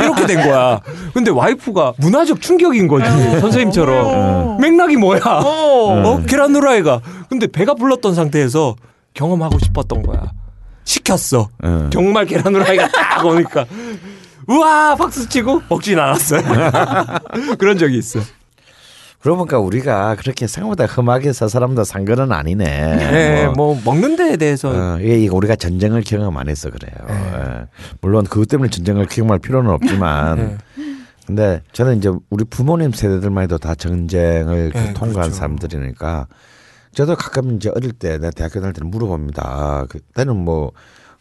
[0.00, 0.80] 이렇게 된 거야.
[1.14, 3.06] 근데 와이프가 문화적 충격인 거지.
[3.40, 4.06] 선생님처럼.
[4.06, 4.58] 어.
[4.60, 5.20] 맥락이 뭐야?
[5.24, 6.02] 어.
[6.04, 6.22] 어?
[6.26, 7.00] 계란 후라이가.
[7.28, 8.76] 근데 배가 불렀던 상태에서
[9.14, 10.30] 경험하고 싶었던 거야.
[10.84, 11.48] 시켰어.
[11.64, 11.90] 응.
[11.92, 13.64] 정말 계란 후라이가 딱 오니까.
[14.48, 14.96] 우와!
[14.96, 16.42] 박수 치고 먹진 않았어요.
[17.58, 18.20] 그런 적이 있어.
[19.22, 22.64] 그러고 보니까 우리가 그렇게 생각보다 험하게 서 사람도 산 거는 아니네.
[22.64, 24.70] 네, 뭐, 먹는 데에 대해서.
[24.70, 26.92] 어, 이게 이게 우리가 전쟁을 경험 안 해서 그래요.
[27.08, 27.66] 예.
[28.00, 30.58] 물론 그것 때문에 전쟁을 경험할 필요는 없지만, 네.
[31.26, 35.34] 근데 저는 이제 우리 부모님 세대들만 해도 다 전쟁을 네, 통과한 그렇죠.
[35.34, 36.26] 사람들이니까,
[36.92, 39.86] 저도 가끔 이제 어릴 때 내가 대학교 다닐 때는 물어봅니다.
[39.88, 40.72] 그때는 뭐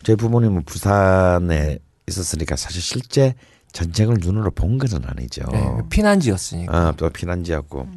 [0.03, 1.77] 제 부모님은 부산에
[2.07, 3.35] 있었으니까 사실 실제
[3.71, 5.43] 전쟁을 눈으로 본 것은 아니죠.
[5.51, 6.75] 네, 피난지였으니까.
[6.75, 7.87] 아, 또 피난지였고.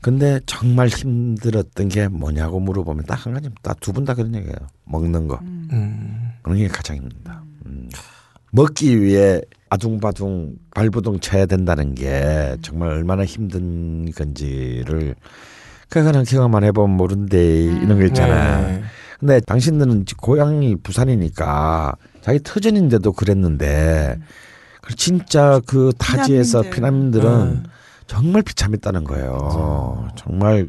[0.00, 4.54] 근데 정말 힘들었던 게 뭐냐고 물어보면 딱 한 가지, 딱 두 분 다 그런 얘기예요.
[4.84, 5.38] 먹는 거.
[5.42, 6.30] 음.
[6.42, 7.42] 그런 게 가장 힘들다.
[7.66, 7.88] 음.
[8.52, 15.14] 먹기 위해 아둥바둥 발부둥 쳐야 된다는 게 정말 얼마나 힘든 건지를
[15.88, 18.60] 그거는 경험만 해보면 모른대 이런 거 있잖아.
[18.60, 18.82] 네.
[19.18, 24.24] 근데 당신들은 고향이 부산이니까 자기 터전인데도 그랬는데 그
[24.94, 27.20] 진짜 그 타지에서 피난민들.
[27.20, 27.64] 피난민들은 음.
[28.06, 30.08] 정말 비참했다는 거예요.
[30.16, 30.68] 정말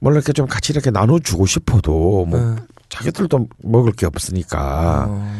[0.00, 2.58] 뭘 이렇게 좀 같이 이렇게 나눠주고 싶어도 뭐 음.
[2.88, 5.32] 자기들도 먹을 게 없으니까 어.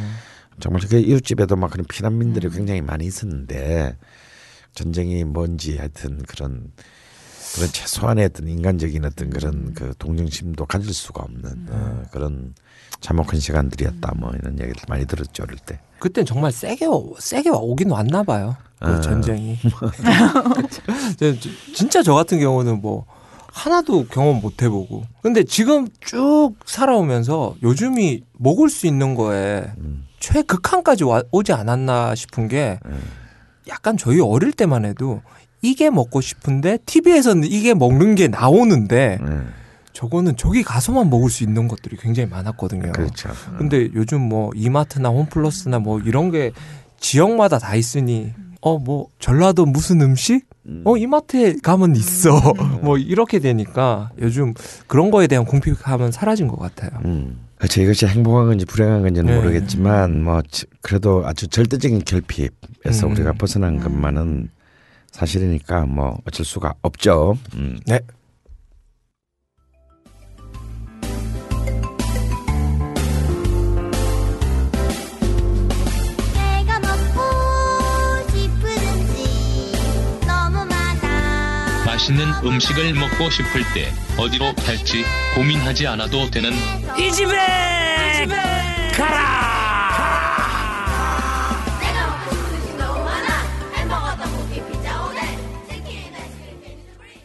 [0.60, 3.96] 정말 그 이웃집에도 막 그런 피난민들이 굉장히 많이 있었는데
[4.74, 6.72] 전쟁이 뭔지 하여튼 그런
[7.54, 12.54] 그런 최소한의 어떤 인간적인 어떤 그런 그 동정심도 가질 수가 없는 어, 그런
[13.00, 15.78] 참혹한 시간들이었다 뭐 이런 얘기를 많이 들었죠 어릴 때.
[15.98, 18.56] 그땐 정말 세게 오- 세게 오긴 왔나 봐요.
[18.80, 19.00] 그 아.
[19.00, 19.58] 전쟁이.
[21.74, 23.04] 진짜 저 같은 경우는 뭐
[23.52, 25.04] 하나도 경험 못 해보고.
[25.22, 30.06] 근데 지금 쭉 살아오면서 요즘이 먹을 수 있는 거에 음.
[30.20, 32.78] 최극한까지 와- 오지 않았나 싶은 게
[33.68, 35.22] 약간 저희 어릴 때만 해도
[35.62, 39.52] 이게 먹고 싶은데 TV에서는 이게 먹는 게 나오는데 음,
[39.98, 42.92] 저거는 저기 가서만 먹을 수 있는 것들이 굉장히 많았거든요.
[42.92, 43.30] 그렇죠.
[43.58, 46.52] 근데 요즘 뭐 이마트나 홈플러스나 뭐 이런 게
[47.00, 50.46] 지역마다 다 있으니 어 뭐 전라도 무슨 음식
[50.84, 52.30] 어 이마트에 가면 있어
[52.82, 54.54] 뭐 이렇게 되니까 요즘
[54.86, 56.90] 그런 거에 대한 공평함은 사라진 것 같아요.
[57.04, 57.40] 음.
[57.56, 57.82] 그렇죠.
[57.82, 59.36] 이것이 행복한 건지 불행한 건지는 네.
[59.36, 63.12] 모르겠지만 뭐 지- 그래도 아주 절대적인 결핍에서 음.
[63.12, 64.48] 우리가 벗어난 것만은
[65.10, 67.36] 사실이니까 뭐 어쩔 수가 없죠.
[67.56, 67.80] 음.
[67.86, 67.98] 네.
[82.08, 85.04] 맛있는 음식을 먹고 싶을 때 어디로 갈지
[85.34, 86.52] 고민하지 않아도 되는
[86.98, 87.36] 이 집에
[88.96, 89.38] 가라
[95.68, 97.20] 치킨 아이스크림 캔디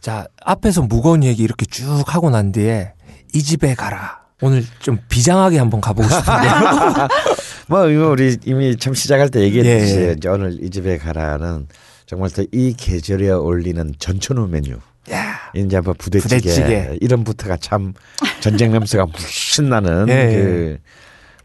[0.00, 2.92] 자 앞에서 무거운 얘기 이렇게 쭉 하고 난 뒤에
[3.34, 4.20] 이 집에 가라.
[4.42, 7.08] 오늘 좀 비장하게 한번 가보고 싶은데요.
[7.68, 10.28] 뭐 이거 우리 이미 참 시작할 때 얘기했듯이 예.
[10.28, 11.68] 오늘 이 집에 가라는
[12.12, 14.76] 정말 또이 계절에 어울리는 전천후 메뉴.
[15.10, 16.98] 야, 이제 뭐 부대찌개, 부대찌개.
[17.00, 17.94] 이름부터가 참
[18.40, 20.78] 전쟁 냄새가 물씬 나는 예, 그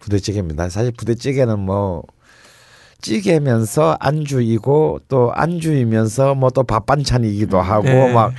[0.02, 0.68] 부대찌개입니다.
[0.68, 2.04] 사실 부대찌개는 뭐
[3.02, 8.12] 찌개면서 안주이고 또 안주이면서 뭐 또 밥 반찬이기도 하고 예.
[8.12, 8.34] 막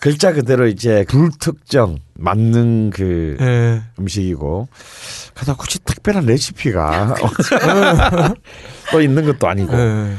[0.00, 3.82] 글자 그대로 이제 불특정 맞는 그 예.
[4.00, 4.66] 음식이고
[5.36, 7.14] 가다 굳이 특별한 레시피가
[8.90, 10.12] 또 있는 것도 아니고 예.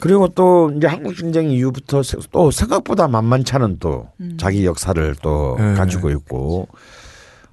[0.00, 4.08] 그리고 또 이제 한국 전쟁 이후부터 세- 또 생각보다 만만찮은 또
[4.38, 5.74] 자기 역사를 또 네.
[5.74, 6.68] 가지고 있고.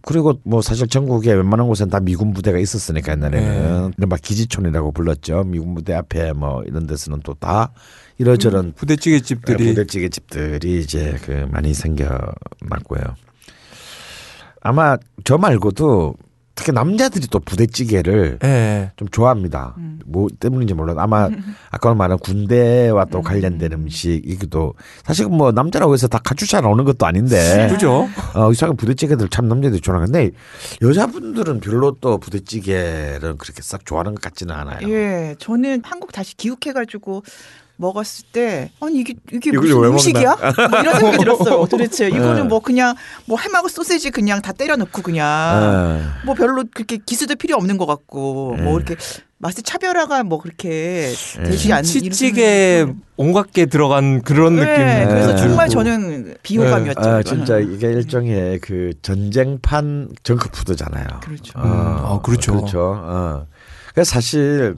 [0.01, 3.91] 그리고 뭐 사실 전국에 웬만한 곳엔 다 미군 부대가 있었으니까 옛날에는.
[3.97, 5.43] 이른바 기지촌이라고 불렀죠.
[5.43, 7.73] 미군 부대 앞에 뭐 이런 데서는 또 다
[8.17, 9.65] 이러저런 부대찌개 집들이.
[9.67, 13.01] 부대찌개 집들이 이제 그 많이 생겨났고요.
[14.61, 16.15] 아마 저 말고도
[16.67, 18.91] 특히 남자들이 또 부대찌개를 예.
[18.97, 19.75] 좀 좋아합니다.
[20.05, 21.29] 뭐 때문인지 몰라도 아마
[21.71, 24.73] 아까 말한 군대와 또 관련된 음식이기도
[25.03, 28.09] 사실 뭐 남자라고 해서 다 카츄샤 나오는 것도 아닌데 그죠?
[28.35, 30.31] 어, 이상한 부대찌개들 참 남자들이 좋아하는데
[30.81, 34.89] 여자분들은 별로 또 부대찌개를 그렇게 싹 좋아하는 것 같지는 않아요.
[34.89, 37.23] 예, 저는 한국 다시 기욱해가지고
[37.77, 40.35] 먹었을 때 아니 이게 이게 무슨 왜 음식이야?
[40.69, 41.65] 뭐 이런 생각이 들었어요.
[41.69, 42.15] 도대체 네.
[42.15, 42.95] 이거는 뭐 그냥
[43.25, 46.25] 뭐 햄하고 소세지 그냥 다 때려 넣고 그냥 어.
[46.25, 48.63] 뭐 별로 그렇게 기술도 필요 없는 것 같고 네.
[48.63, 48.95] 뭐 이렇게
[49.39, 55.09] 맛의 차별화가 뭐 그렇게 되지 않는 치찌개 온갖 게 들어간 그런 네, 느낌.
[55.09, 55.37] 그래서 네.
[55.37, 56.99] 정말 저는 비호감이었죠.
[56.99, 57.23] 아, 이거는.
[57.23, 61.05] 진짜 이게 일종의 그 전쟁판 정크푸드잖아요.
[61.21, 61.59] 그렇죠.
[61.59, 62.53] 어, 아, 그렇죠.
[62.53, 62.93] 그렇죠.
[62.97, 63.45] 어.
[64.03, 64.75] 사실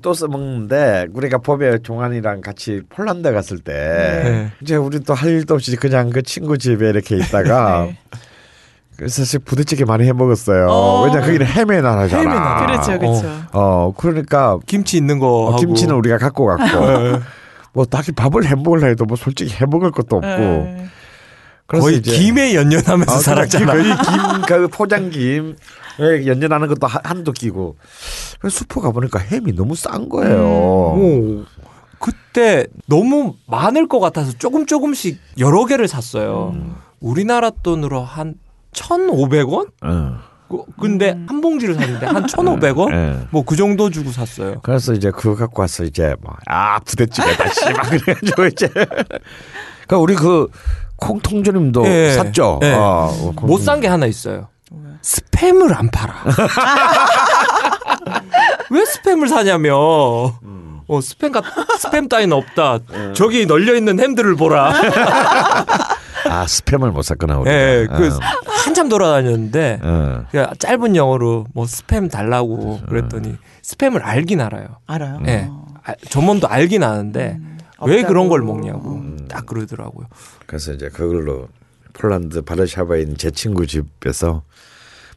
[0.00, 4.50] 또 써먹는데 우리가 봄에 종환이랑 같이 폴란드 갔을 때 네.
[4.62, 7.98] 이제 우리 또 할 일도 없이 그냥 그 친구 집에 이렇게 있다가 네.
[8.96, 10.66] 그래서 사실 부대찌개 많이 해 먹었어요.
[10.68, 11.04] 어.
[11.04, 12.22] 왜냐 거기는 햄의 나라잖아.
[12.22, 12.66] 햄의 나라.
[12.66, 13.28] 그렇죠, 그렇죠.
[13.52, 15.56] 어 그러니까 김치 있는 거 어, 하고.
[15.56, 17.20] 김치는 우리가 갖고 갔고 예.
[17.72, 20.86] 뭐 딱히 밥을 해 먹을라 해도 뭐 솔직히 해 먹을 것도 없고 예.
[21.66, 23.72] 그래서 거의 이제 김에 연연하면서 아, 살았잖아.
[23.72, 25.54] 거의 김, 그 포장김 에
[26.00, 27.76] 연연하는 것도 한- 한도 끼고
[28.50, 30.38] 슈퍼 가보니까 햄이 너무 싼 거예요.
[30.42, 31.44] 오.
[31.98, 36.52] 그때 너무 많을 것 같아서 조금 조금씩 여러 개를 샀어요.
[36.54, 36.74] 음.
[37.00, 38.34] 우리나라 돈으로 한
[38.72, 39.68] 1,500원?
[39.82, 40.18] 어.
[40.48, 42.92] 그- 근데 한 봉지를 샀는데 한 1,500원?
[42.92, 43.26] 예.
[43.30, 44.60] 뭐그 정도 주고 샀어요.
[44.62, 48.68] 그래서 이제 그거 갖고 와서 이제 뭐 아 부대찌개다 씨막 그래가지고 이제
[49.88, 50.48] 그 우리 그
[50.96, 52.10] 콩통조림도 예.
[52.12, 52.60] 샀죠.
[52.62, 52.72] 예.
[52.74, 54.48] 어, 못산 게 하나 있어요.
[55.02, 56.14] 스팸을 안 팔아.
[58.70, 59.76] 왜 스팸을 사냐며.
[59.76, 61.44] 어, 스팸 같,
[61.78, 62.78] 스팸 따위는 없다.
[63.14, 64.72] 저기 널려 있는 햄들을 보라.
[66.24, 67.54] 아 스팸을 못 샀구나 우리가.
[67.54, 68.18] 예, 그 어.
[68.46, 70.24] 한참 돌아다녔는데 어.
[70.30, 74.78] 그냥 짧은 영어로 뭐 스팸 달라고 그랬더니 스팸을 알긴 알아요.
[74.86, 75.20] 알아요.
[75.26, 75.48] 예.
[75.50, 75.66] 어.
[75.84, 77.38] 아, 전문도 알긴 아는데
[77.84, 78.08] 왜 없다고.
[78.08, 80.06] 그런 걸 먹냐고 딱 그러더라고요.
[80.46, 81.48] 그래서 이제 그걸로
[81.94, 84.42] 폴란드 바르샤바에 있는 제 친구 집에서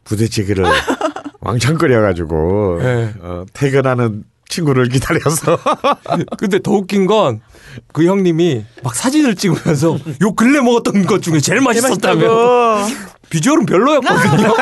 [0.06, 0.64] 부대찌개를
[1.40, 3.14] 왕창 끓여가지고 예.
[3.20, 5.58] 어, 퇴근하는 친구를 기다려서
[6.38, 7.40] 근데 더 웃긴 건
[7.92, 12.86] 그 형님이 막 사진을 찍으면서 요 근래 먹었던 것 중에 제일 맛있었다며
[13.28, 14.54] 비주얼은 별로였거든요.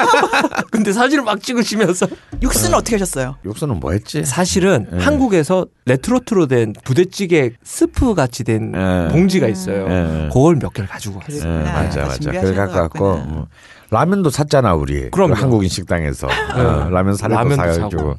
[0.70, 2.06] 근데 사진을 막 찍으시면서
[2.42, 3.36] 육수는 어 떻게 하셨어요?
[3.44, 4.24] 육수는 뭐 했지?
[4.24, 4.98] 사실은 예.
[4.98, 9.12] 한국에서 레트로트로 된 부대찌개 스프 같이 된 예.
[9.12, 9.86] 봉지가 있어요.
[9.90, 10.28] 예.
[10.32, 11.62] 그걸 몇 개를 가지고 왔어요.
[11.62, 12.30] 맞아 다 맞아.
[12.30, 13.26] 그걸 것 갖고 왔고.
[13.28, 13.48] 뭐.
[13.90, 15.10] 라면도 샀잖아 우리.
[15.10, 15.34] 그럼요.
[15.34, 17.88] 그 한국인 식당에서 어, 라면 사려고 라면도 사가지고.
[17.90, 18.18] 사고.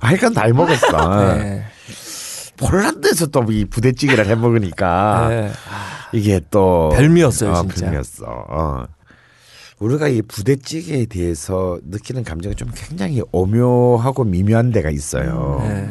[0.00, 1.24] 하여간 다 해먹었어.
[1.38, 1.64] 네.
[2.56, 5.50] 폴란드에서 또 이 부대찌개를 해 먹으니까 네.
[6.12, 7.86] 이게 또 별미였어요, 어, 진짜.
[7.86, 8.24] 별미였어.
[8.26, 8.84] 어.
[9.80, 15.60] 우리가 이 부대찌개에 대해서 느끼는 감정이 좀 굉장히 오묘하고 미묘한 데가 있어요.
[15.68, 15.88] 네.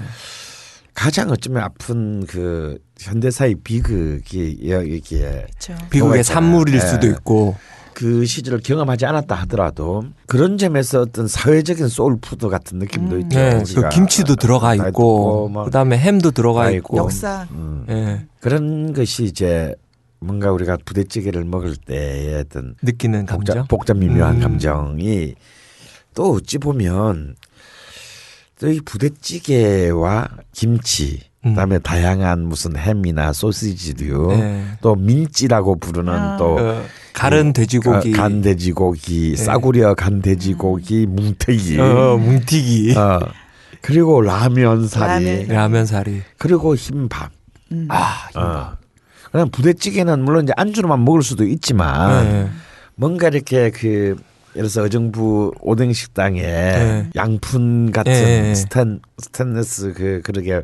[0.93, 5.75] 가장 어쩌면 아픈 그 현대사의 비극이 여기에 그렇죠.
[5.89, 6.23] 비극의.
[6.23, 6.79] 산물일 예.
[6.79, 7.55] 수도 있고.
[7.93, 13.37] 그 시절을 경험하지 않았다 하더라도 그런 점에서 어떤 사회적인 soul food 같은 느낌도 있죠.
[13.39, 16.97] 네, 그 우리가 김치도 들어가 다 있고, 있고 막 그다음에 햄도 들어가 다 있고.
[16.97, 17.47] 역사.
[17.51, 17.85] 음.
[17.89, 18.25] 예.
[18.39, 19.75] 그런 것이 이제
[20.19, 23.55] 뭔가 우리가 부대찌개를 먹을 때의 어떤 느끼는 감정.
[23.55, 24.41] 복잡, 복잡 미묘한 음.
[24.41, 25.35] 감정이
[26.13, 27.35] 또 어찌 보면
[28.59, 31.30] 또 이 부대찌개와 김치 음.
[31.43, 34.63] 그다음에 다양한 무슨 햄이나 소시지류 네.
[34.81, 36.37] 또 민찌라고 부르는 아.
[36.37, 38.13] 또 어, 가른 돼지고기.
[38.13, 39.43] 어, 간 돼지고기, 네.
[39.43, 42.95] 싸구려 간 돼지고기, 뭉태기, 어, 뭉티기.
[42.95, 43.19] 어,
[43.81, 45.85] 그리고 라면 사리, 라면.
[45.87, 46.21] 사리.
[46.37, 47.31] 그리고 흰밥.
[47.71, 47.87] 음.
[47.89, 48.77] 아, 어.
[49.31, 52.49] 그냥 부대찌개는 물론 이제 안주로만 먹을 수도 있지만 네.
[52.95, 54.15] 뭔가 이렇게 그
[54.55, 57.09] 예를 들어서 어정부 오뎅 식당에 네.
[57.15, 58.53] 양푼 같은 네.
[58.53, 60.63] 스텐 스테인레스 그 그러게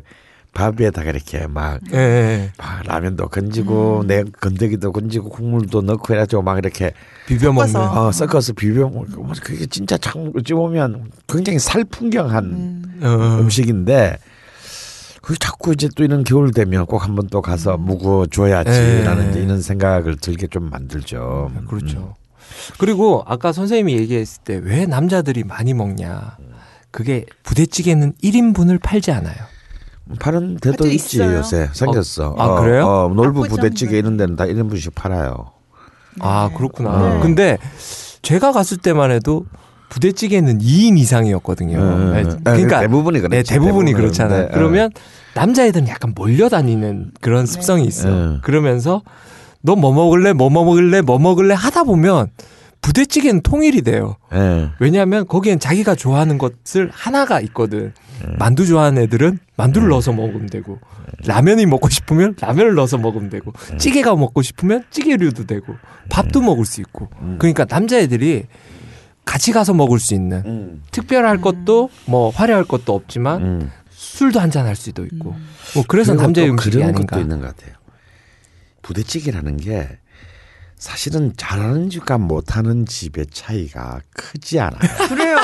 [0.58, 2.52] 밥에다가 이렇게 막, 예, 예.
[2.58, 6.92] 막 라면도 건지고 내 건더기도 건지고 국물도 넣고 해가지고 막 이렇게
[7.26, 7.76] 비벼 먹는.
[7.76, 13.00] 어, 섞어서 비벼 먹고 뭐 그게 진짜 참 어찌 보면 굉장히 살풍경한 음.
[13.02, 13.38] 어.
[13.40, 14.18] 음식인데
[15.22, 19.30] 그게 자꾸 이제 또 이런 겨울 되면 꼭 한번 또 가서 묵어 줘야지라는 네.
[19.30, 21.52] 이제 이런 생각을 들게 좀 만들죠.
[21.68, 22.16] 그렇죠.
[22.78, 26.36] 그리고 아까 선생님이 얘기했을 때 왜 남자들이 많이 먹냐.
[26.90, 29.36] 그게 부대찌개는 1인분을 팔지 않아요.
[30.10, 30.16] 음.
[30.18, 31.38] 파는 데도 있지 있어요.
[31.38, 32.34] 요새 생겼어.
[32.38, 32.86] 아, 그래요?
[32.86, 35.52] 어, 놀부 압구정 부대찌개 이런 데는 다 1인분씩 팔아요.
[36.20, 37.14] 아, 그렇구나.
[37.14, 37.20] 네.
[37.20, 37.58] 근데
[38.22, 39.44] 제가 갔을 때만 해도
[39.90, 41.78] 부대찌개는 2인 이상이었거든요.
[41.78, 42.40] 음, 네, 음.
[42.44, 43.36] 그러니까 대부분이 그렇지.
[43.36, 43.94] 네, 대부분이 대부분은.
[43.94, 44.42] 그렇잖아요.
[44.44, 44.90] 네, 그러면
[45.34, 48.08] 남자애들은 약간 몰려다니는 그런 습성이 있어.
[48.10, 48.38] 네.
[48.42, 49.02] 그러면서
[49.62, 50.32] 너 뭐 먹을래?
[50.32, 51.00] 뭐 먹을래?
[51.00, 51.54] 뭐 먹을래?
[51.54, 52.28] 하다 보면
[52.80, 54.16] 부대찌개는 통일이 돼요.
[54.32, 54.70] 예.
[54.78, 57.92] 왜냐하면 거기엔 자기가 좋아하는 것을 하나가 있거든.
[58.24, 58.34] 네.
[58.38, 60.78] 만두 좋아하는 애들은 만두를 넣어서 먹으면 되고
[61.26, 63.76] 라면이 먹고 싶으면 라면을 넣어서 먹으면 되고 네.
[63.78, 65.74] 찌개가 먹고 싶으면 찌개류도 되고
[66.10, 67.36] 밥도 먹을 수 있고 음.
[67.38, 68.46] 그러니까 남자애들이
[69.24, 70.82] 같이 가서 먹을 수 있는 음.
[70.90, 73.70] 특별할 것도 뭐 화려할 것도 없지만 음.
[73.90, 75.36] 술도 한잔 할 수도 있고
[75.74, 77.16] 뭐 그래서 남자의 또 음식이 그런 아닌가.
[77.16, 77.74] 것도 있는 것 같아요.
[78.82, 79.88] 부대찌개라는 게
[80.76, 85.08] 사실은 잘하는 집과 못하는 집의 차이가 크지 않아요.
[85.08, 85.36] 그래요.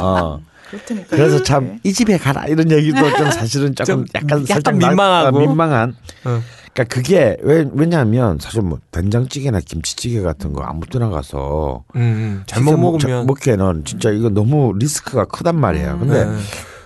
[0.00, 0.40] 어.
[0.70, 1.16] 그렇다니까.
[1.16, 5.36] 그래서 참 이 집에 가라 이런 얘기도 좀 사실은 조금 좀 약간 약간 민망하고.
[5.36, 5.94] 어, 민망한.
[6.24, 6.40] 어.
[6.72, 12.42] 그러니까 그게 왜 왜냐하면 사실 뭐 된장찌개나 김치찌개 같은 거 아무 때나 가서 음, 음.
[12.46, 15.98] 잘못 먹- 먹으면 먹기에는 진짜 이거 너무 리스크가 크단 말이에요.
[15.98, 16.36] 근데 네.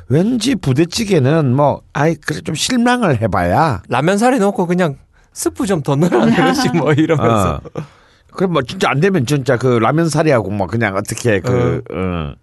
[0.09, 4.97] 왠지 부대찌개는 뭐 아이 그래 좀 실망을 해봐야 라면 사리 넣고 그냥
[5.33, 7.81] 스프 좀 더 넣으라 그러지 뭐 이러면서 어.
[8.33, 12.35] 그럼 뭐 진짜 안 되면 진짜 그 라면 사리하고 뭐 그냥 어떻게 그 어.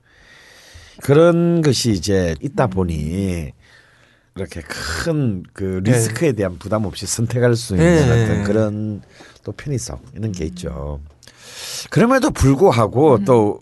[1.04, 3.52] 그런 것이 이제 있다 보니
[4.36, 8.24] 이렇게 큰 그 리스크에 대한 부담 없이 선택할 수 있는 네.
[8.24, 9.02] 어떤 그런
[9.44, 11.00] 또 편의성 이런 게 있죠.
[11.90, 13.60] 그럼에도 불구하고 또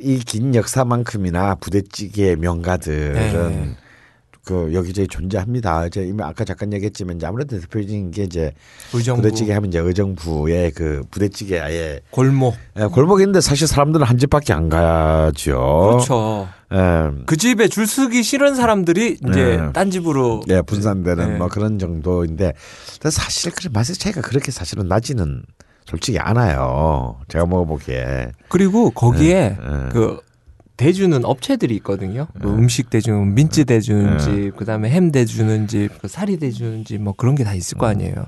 [0.00, 3.76] 이 긴 역사만큼이나 부대찌개의 명가들은 네.
[4.44, 5.86] 그 여기저기 존재합니다.
[5.86, 8.52] 이제 이미 아까 잠깐 얘기했지만 이제 아무래도 대표적인 게 이제
[8.92, 14.52] 의정부 부대찌개 하면 이제 의정부의 그 부대찌개 아예 골목 예, 골목인데 사실 사람들은 한 집밖에
[14.52, 15.52] 안 가죠.
[15.92, 16.48] 그렇죠.
[16.72, 19.72] 예, 그 집에 줄 서기 싫은 사람들이 이제 네.
[19.72, 21.38] 딴 집으로 예, 분산되는 네.
[21.38, 22.54] 뭐 그런 정도인데
[23.10, 25.44] 사실 그 맛의 차이가 그렇게 사실은 나지는
[25.84, 27.20] 솔직히 않아요.
[27.28, 28.32] 제가 먹어보기에.
[28.48, 29.88] 그리고 거기에 예.
[29.92, 30.18] 그
[30.82, 32.26] 대주는 업체들이 있거든요.
[32.40, 34.18] 뭐 음식 대주는 민찌 대주는 네.
[34.18, 37.86] 집, 그다음에 햄 대주는 집, 그 사리 대주는 집, 뭐 그런 게 다 있을 거
[37.86, 38.26] 아니에요.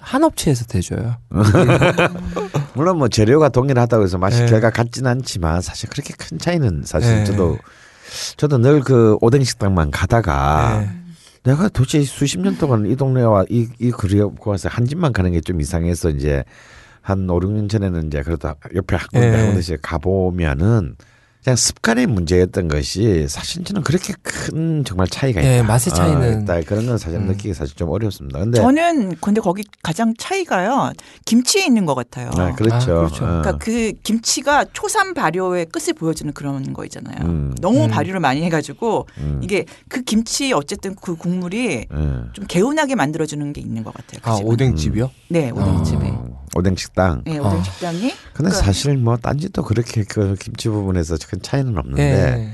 [0.00, 1.16] 한 업체에서 대줘요.
[2.74, 4.46] 물론 뭐 재료가 동일하다고 해서 맛이 네.
[4.50, 7.24] 결과 같지는 않지만 사실 그렇게 큰 차이는 사실 네.
[7.24, 7.58] 저도
[8.36, 10.90] 저도 늘 그 오뎅 식당만 가다가 네.
[11.44, 15.60] 내가 도대체 수십 년 동안 이 동네와 이, 이 거리에서 한 집만 가는 게 좀
[15.60, 16.44] 이상해서 이제
[17.00, 19.36] 한 5, 6년 전에는 이제 그래도 옆에 한 군데 예.
[19.36, 20.94] 한 군데씩 가보면은
[21.42, 25.50] 그냥 습관의 문제였던 것이 사실 저는 그렇게 큰 정말 차이가 있다.
[25.50, 26.22] 예, 맛의 차이는.
[26.38, 26.60] 어, 있다.
[26.60, 27.26] 그런 건 사실 음.
[27.26, 28.38] 느끼기 사실 좀 어렵습니다.
[28.38, 30.92] 근데 저는 근데 거기 가장 차이가요.
[31.24, 32.30] 김치에 있는 것 같아요.
[32.36, 32.76] 아, 그렇죠.
[32.76, 33.24] 아, 그렇죠.
[33.24, 33.26] 어.
[33.26, 37.16] 그러니까 그 김치가 초산 발효의 끝을 보여주는 그런 거 있잖아요.
[37.26, 37.54] 음.
[37.60, 37.90] 너무 음.
[37.90, 39.40] 발효를 많이 해가지고 음.
[39.42, 41.86] 이게 그 김치 어쨌든 그 국물이 예.
[42.34, 44.20] 좀 개운하게 만들어주는 게 있는 것 같아요.
[44.22, 44.48] 그 아 집은.
[44.52, 45.10] 오뎅집이요?
[45.30, 46.06] 네, 오뎅집에.
[46.08, 47.22] 어, 오뎅 식당.
[47.24, 47.42] 네, 아.
[47.42, 48.00] 오뎅 식당이.
[48.00, 52.52] 근데 그러니까 사실 뭐 딴 집도 그렇게 그 김치 부분에서 큰 차이는 없는데 네.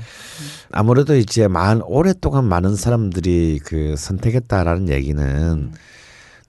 [0.71, 5.73] 아무래도 이제 만 오랫동안 많은 사람들이 그 선택했다라는 얘기는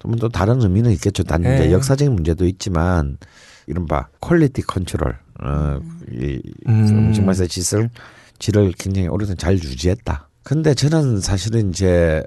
[0.01, 1.23] 좀 또 다른 의미는 있겠죠.
[1.23, 1.73] 단 이제 네.
[1.73, 3.19] 역사적인 문제도 있지만
[3.67, 7.09] 이른바 quality control, 어, 이 음.
[7.09, 7.91] 음식 맛의 질을
[8.39, 10.29] 질을 굉장히 오랫동안 잘 유지했다.
[10.43, 12.23] 근데 저는 사실은 이제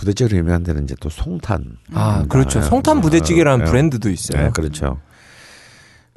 [0.00, 1.76] 부대찌개로 유명한 데는 이제 또 송탄.
[1.92, 2.60] 아, 음, 그렇죠.
[2.60, 4.44] 아, 송탄 부대찌개라는 아, 브랜드도 있어요.
[4.44, 4.98] 네, 그렇죠.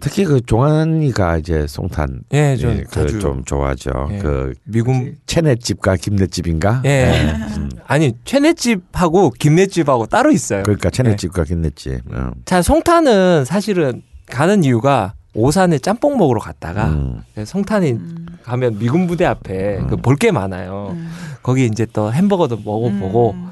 [0.02, 3.92] 특히 그 종환이가 이제 송탄 예, 전 예, 그좀 좋아하죠.
[4.12, 4.18] 예.
[4.20, 6.82] 그 미군 체넷집과 김넷집인가?
[6.86, 7.34] 예.
[7.58, 7.70] 음.
[7.88, 10.64] 아니 최넷집하고 김넷집하고 따로 있어요.
[10.64, 12.02] 그러니까 체넷집과 김넷집.
[12.14, 12.32] 어.
[12.46, 17.22] 자 송탄은 사실은 가는 이유가 오산에 짬뽕 먹으러 갔다가 음.
[17.46, 17.98] 송탄에
[18.44, 20.90] 가면 미군 부대 앞에 그 볼 게 많아요.
[20.96, 21.10] 음.
[21.44, 23.50] 거기 이제 또 햄버거도 먹어보고 음.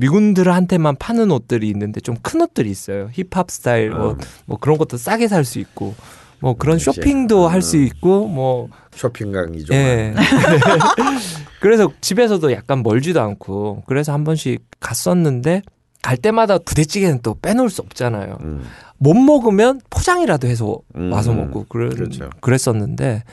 [0.00, 3.08] 미군들한테만 파는 옷들이 있는데 좀 큰 옷들이 있어요.
[3.12, 4.08] 힙합 스타일 어.
[4.10, 5.94] 옷, 뭐 그런 것도 싸게 살 수 있고
[6.40, 6.84] 뭐 그런 그치.
[6.86, 7.84] 쇼핑도 할수 음.
[7.84, 9.74] 있고 뭐 쇼핑 강이죠.
[9.74, 10.14] 예.
[11.60, 15.62] 그래서 집에서도 약간 멀지도 않고 그래서 한 번씩 갔었는데
[16.02, 18.38] 갈 때마다 부대찌개는 또 빼놓을 수 없잖아요.
[18.40, 18.62] 음.
[18.96, 21.12] 못 먹으면 포장이라도 해서 음.
[21.12, 22.30] 와서 먹고 그런 그렇죠.
[22.40, 23.24] 그랬었는데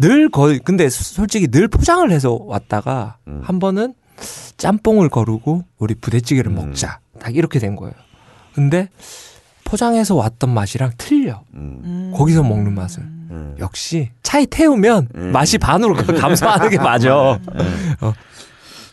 [0.00, 3.40] 늘 거의 근데 솔직히 늘 포장을 해서 왔다가 음.
[3.44, 3.94] 한 번은
[4.56, 6.54] 짬뽕을 거르고 우리 부대찌개를 음.
[6.56, 7.94] 먹자 딱 이렇게 된 거예요.
[8.54, 8.88] 근데
[9.64, 11.80] 포장해서 왔던 맛이랑 틀려 음.
[11.84, 12.12] 음.
[12.14, 13.56] 거기서 먹는 맛은 음.
[13.58, 15.32] 역시 차에 태우면 음.
[15.32, 17.38] 맛이 반으로 감소하는 게 맞아.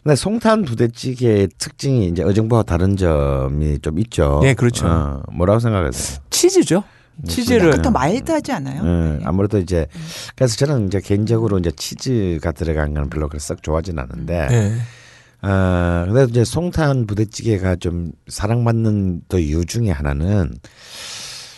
[0.03, 4.39] 근데 송탄 부대찌개의 특징이 이제 어정부와 다른 점이 좀 있죠.
[4.41, 4.87] 네, 그렇죠.
[4.87, 6.19] 어, 뭐라고 생각하세요?
[6.29, 6.83] 치즈죠.
[7.27, 8.83] 치즈를 약간 더 마일드하지 않아요?
[8.85, 9.87] 예, 아무래도 이제
[10.35, 14.77] 그래서 저는 이제 개인적으로 이제 치즈가 들어간 건 별로 그렇게 썩 좋아하진 않는데 네.
[15.41, 20.51] 어, 근데 이제 송탄 부대찌개가 좀 사랑받는 또 이유 중에 하나는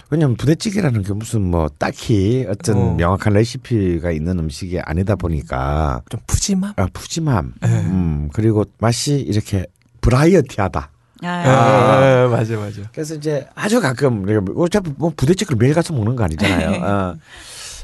[0.10, 2.94] 왜냐면 부대찌개라는 게 무슨 뭐 딱히 어떤 어.
[2.96, 6.74] 명확한 레시피가 있는 음식이 아니다 보니까 좀 푸짐함.
[6.78, 7.68] 아, 푸짐함, 네.
[7.68, 9.66] 음, 그리고 맛이 이렇게
[10.02, 10.92] 브라이어티하다.
[11.22, 12.82] 아, 아, 맞아 맞아.
[12.94, 16.82] 그래서 이제 아주 가끔 우리가 뭐 어차피 뭐 부대찌개를 매일 가서 먹는 거 아니잖아요.
[16.84, 17.16] 어,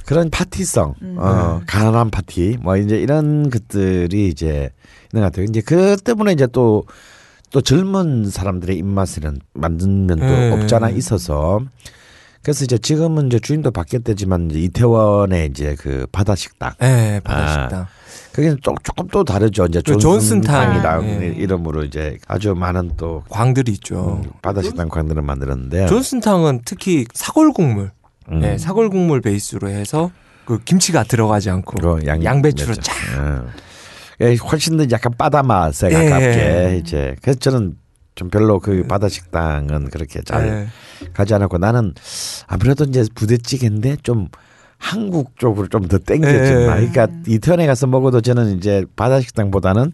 [0.06, 4.69] 그런 파티성, 어, 가난한 파티, 뭐 이제 이런 것들이 이제
[5.11, 5.45] 있는 것 같아요.
[5.45, 6.84] 이제 그 때문에 이제 또
[7.56, 10.52] 또 젊은 사람들의 입맛에는 만든 면도 네.
[10.52, 11.61] 없잖아 있어서
[12.41, 17.86] 그래서 이제 지금은 이제 주인도 바뀌었대지만 이제 이태원에 이제 그 바다 식당 네, 바다 식당.
[18.34, 19.68] 그게 조, 조금 또 다르죠.
[19.68, 20.73] 이제 그 존슨탕.
[20.82, 21.27] 존슨탕이라 네.
[21.38, 24.22] 이름으로 이제 아주 많은 또 광들이 있죠.
[24.22, 27.91] 음, 바다 식당 광들을 만들었는데 존슨탕은 특히 사골 국물,
[28.31, 28.39] 음.
[28.39, 30.11] 네, 사골 국물 베이스로 해서
[30.45, 32.76] 그 김치가 들어가지 않고 그거 양, 양배추로.
[32.76, 32.93] 쫙.
[34.22, 34.31] 예.
[34.31, 36.10] 예, 훨씬 더 약간 바다 맛에 예.
[36.10, 37.76] 가깝게 이제 그래서 저는
[38.15, 40.68] 좀 별로 그 바다 식당은 그렇게 잘 네.
[41.14, 41.93] 가지 않았고 나는
[42.47, 44.30] 아무래도 이제 부대찌개인데 좀
[44.77, 46.65] 한국 쪽으로 좀 더 땡겨진 예.
[46.68, 46.76] 맛.
[46.76, 49.91] 그러니까 이태원에 가서 먹어도 저는 이제 바다 식당보다는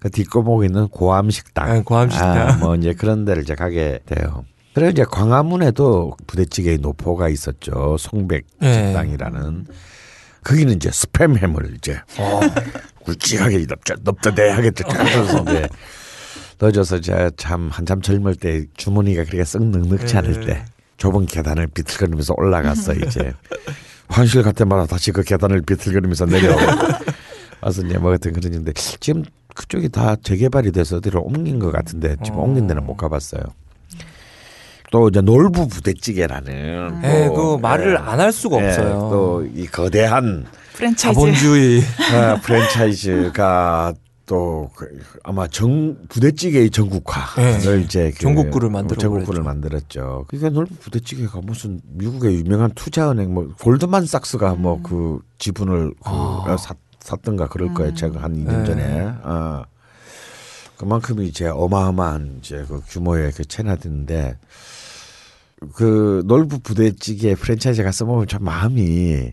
[0.00, 2.38] 그 뒷골목에 있는 고암 식당, 아, 고암 식당.
[2.48, 4.44] 아, 뭐 이제 그런 데를 이제 가게 돼요.
[4.80, 7.98] 그리고 이제 광화문에도 부대찌개의 노포가 있었죠.
[7.98, 8.72] 송백 예.
[8.72, 9.66] 식당이라는.
[10.42, 12.40] 거기는 이제 스팸 햄을 이제 어.
[13.04, 15.68] 굵직하게 넙자 넙다 대하게 넣어서 이제
[16.58, 20.64] 넣어줘서 제가 참 한참 젊을 때 주머니가 그렇게 썩 넉넉지 않을 때
[20.96, 23.34] 좁은 계단을 비틀거리면서 올라갔어 이제
[24.08, 26.62] 화장실 갈 때마다 다시 그 계단을 비틀거리면서 내려오고
[27.60, 29.24] 와서 이제 먹었던 그런 인데 지금
[29.54, 32.44] 그쪽이 다 재개발이 돼서 어디로 옮긴 것 같은데 지금 어.
[32.44, 33.42] 옮긴 데는 못 가봤어요.
[34.90, 38.88] 또 이제 놀부 부대찌개라는 예, 또, 그 말을 예, 안할 수가 예, 없어요.
[39.10, 41.14] 또 이 거대한 프랜차이즈.
[41.14, 41.82] 자본주의.
[42.14, 43.94] 아, 프랜차이즈가
[44.26, 44.86] 또 그,
[45.24, 47.80] 아마 정 부대찌개의 전국화를 네.
[47.84, 49.42] 이제 그 전국구를 만들어 전국구를.
[49.42, 50.24] 만들었죠.
[50.28, 54.62] 그러니까 놀부 부대찌개가 무슨 미국의 유명한 투자은행 뭐 골드만 삭스가 음.
[54.62, 56.56] 뭐그 지분을 그 아.
[56.58, 57.94] 샀, 샀던가 그럴 거예요.
[57.94, 58.64] 제가 한 2년 네.
[58.66, 59.12] 전에.
[59.24, 59.62] 어.
[60.76, 64.38] 그만큼 이제 어마어마한 이제 그 규모의 그 체나드인데
[65.74, 69.32] 그 놀부 부대찌개 프랜차이즈 가서 보면 참 마음이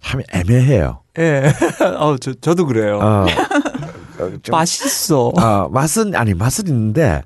[0.00, 1.02] 참 애매해요.
[1.18, 1.52] 예.
[1.98, 2.98] 어, 저, 저도 그래요.
[3.00, 3.26] 어.
[4.18, 5.32] 어, 좀 맛있어.
[5.36, 7.22] 아, 맛은 아니 맛은 있는데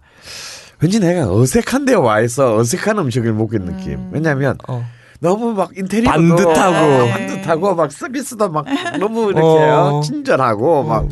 [0.81, 4.09] 왠지 내가 어색한 데와 있어 어색한 음식을 먹고 있는 느낌.
[4.11, 4.85] 왜냐하면 어.
[5.21, 6.77] 너무 막 인테리어도 반듯하고.
[6.77, 8.67] 어, 반듯하고 막 서비스도 막
[8.99, 9.99] 너무 이렇게 어.
[9.99, 11.09] 어, 친절하고 막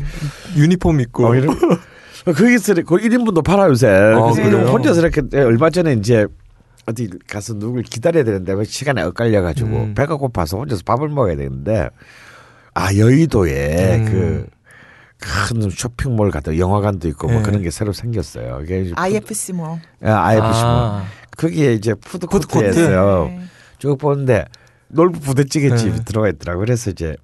[0.57, 1.27] 유니폼 입고.
[1.27, 1.57] 어, 이런
[2.25, 3.87] 거기서 그 1인분도 팔아 요새.
[3.87, 4.41] 그래서?
[4.41, 6.27] 이런 혼자서 이렇게 얼마 전에 이제
[6.91, 9.93] 어디 가서 누굴 기다려야 되는데 그 시간에 엇갈려 가지고 음.
[9.95, 11.89] 배가 고파서 혼자서 밥을 먹어야 되는데
[12.73, 14.05] 아 여의도에 음.
[14.05, 14.61] 그
[15.23, 17.43] 큰 쇼핑몰 같은 영화관도 있고 뭐 네.
[17.43, 18.61] 그런 게 새로 생겼어요.
[18.63, 19.79] 이게 이제 IFC 뭐.
[19.99, 21.05] food- 아, IFC 뭐 아.
[21.37, 22.47] 거기에 이제 food food court?
[22.67, 23.25] court였어요.
[23.27, 23.41] 네.
[23.77, 24.45] 쭉 보는데
[24.87, 26.03] 놀부 부대찌개 집이 네.
[26.05, 26.59] 들어가 있더라고.
[26.61, 27.15] 그래서 이제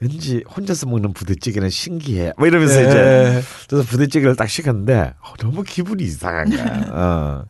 [0.00, 2.34] 왠지 혼자서 먹는 부대찌개는 신기해.
[2.36, 2.88] 뭐 이러면서 네.
[2.88, 6.66] 이제 그래서 부대찌개를 딱 시켰는데 어, 너무 기분이 이상한 거야.
[6.92, 7.44] 어.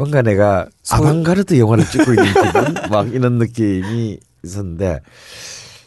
[0.00, 5.00] 뭔가 내가 소- 아방가르드 영화를 찍고 있는 기분 막 이런 느낌이 있었는데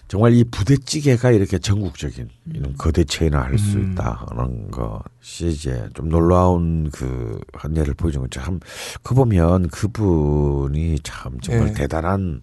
[0.07, 6.91] 정말 이 부대찌개가 이렇게 전국적인 이런 거대 체인을 할 수 있다는 것이 이제 좀 놀라운
[6.91, 8.39] 그 한 예를 보여준 거죠.
[8.41, 11.73] 참그 보면 그분이 참 정말 네.
[11.73, 12.41] 대단한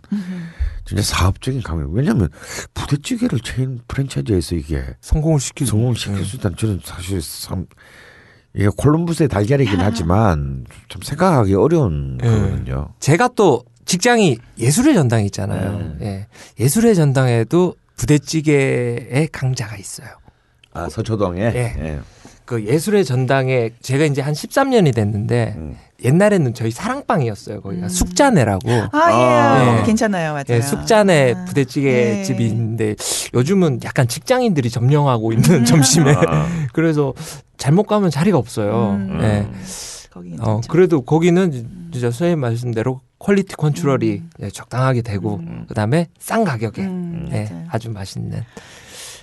[0.85, 1.93] 진짜 사업적인 강력.
[1.93, 2.29] 왜냐하면
[2.75, 7.67] 부대찌개를 체인 프랜차이즈에서 이게 성공을 시키고 성공시킬 수 있다는 저는 사실 참
[8.55, 12.27] 이게 콜럼부스의 달걀이긴 하지만 참 생각하기 어려운 예.
[12.27, 12.89] 거거든요.
[12.99, 15.95] 제가 또 직장이 예술의 전당이 있잖아요.
[16.03, 16.27] 예.
[16.59, 20.09] 예술의 전당에도 부대찌개의 강자가 있어요.
[20.73, 21.75] 아 서초동에 예.
[21.79, 22.01] 예.
[22.45, 25.77] 그 예술의 전당에 제가 이제 한 13년이 됐는데 음.
[26.05, 27.61] 옛날에는 저희 사랑방이었어요.
[27.61, 28.69] 거기가 숙자네라고.
[28.93, 29.81] 아, 예.
[29.81, 29.87] 예.
[29.87, 30.33] 괜찮아요.
[30.33, 30.45] 맞아요.
[30.51, 31.45] 예, 숙자네 아.
[31.45, 32.23] 부대찌개 예.
[32.23, 32.95] 집이 있는데
[33.35, 36.47] 요즘은 약간 직장인들이 점령하고 있는 점심에 아.
[36.73, 37.15] 그래서
[37.57, 38.99] 잘못 가면 자리가 없어요.
[38.99, 39.19] 음.
[39.23, 39.47] 예.
[40.11, 40.61] 거기 어.
[40.69, 41.53] 그래도 거기는
[41.93, 47.67] 진짜 선생님 말씀대로 quality control이 예, 적당하게 되고 그다음에 싼 가격에 음, 예, 맞아요.
[47.71, 48.43] 아주 맛있는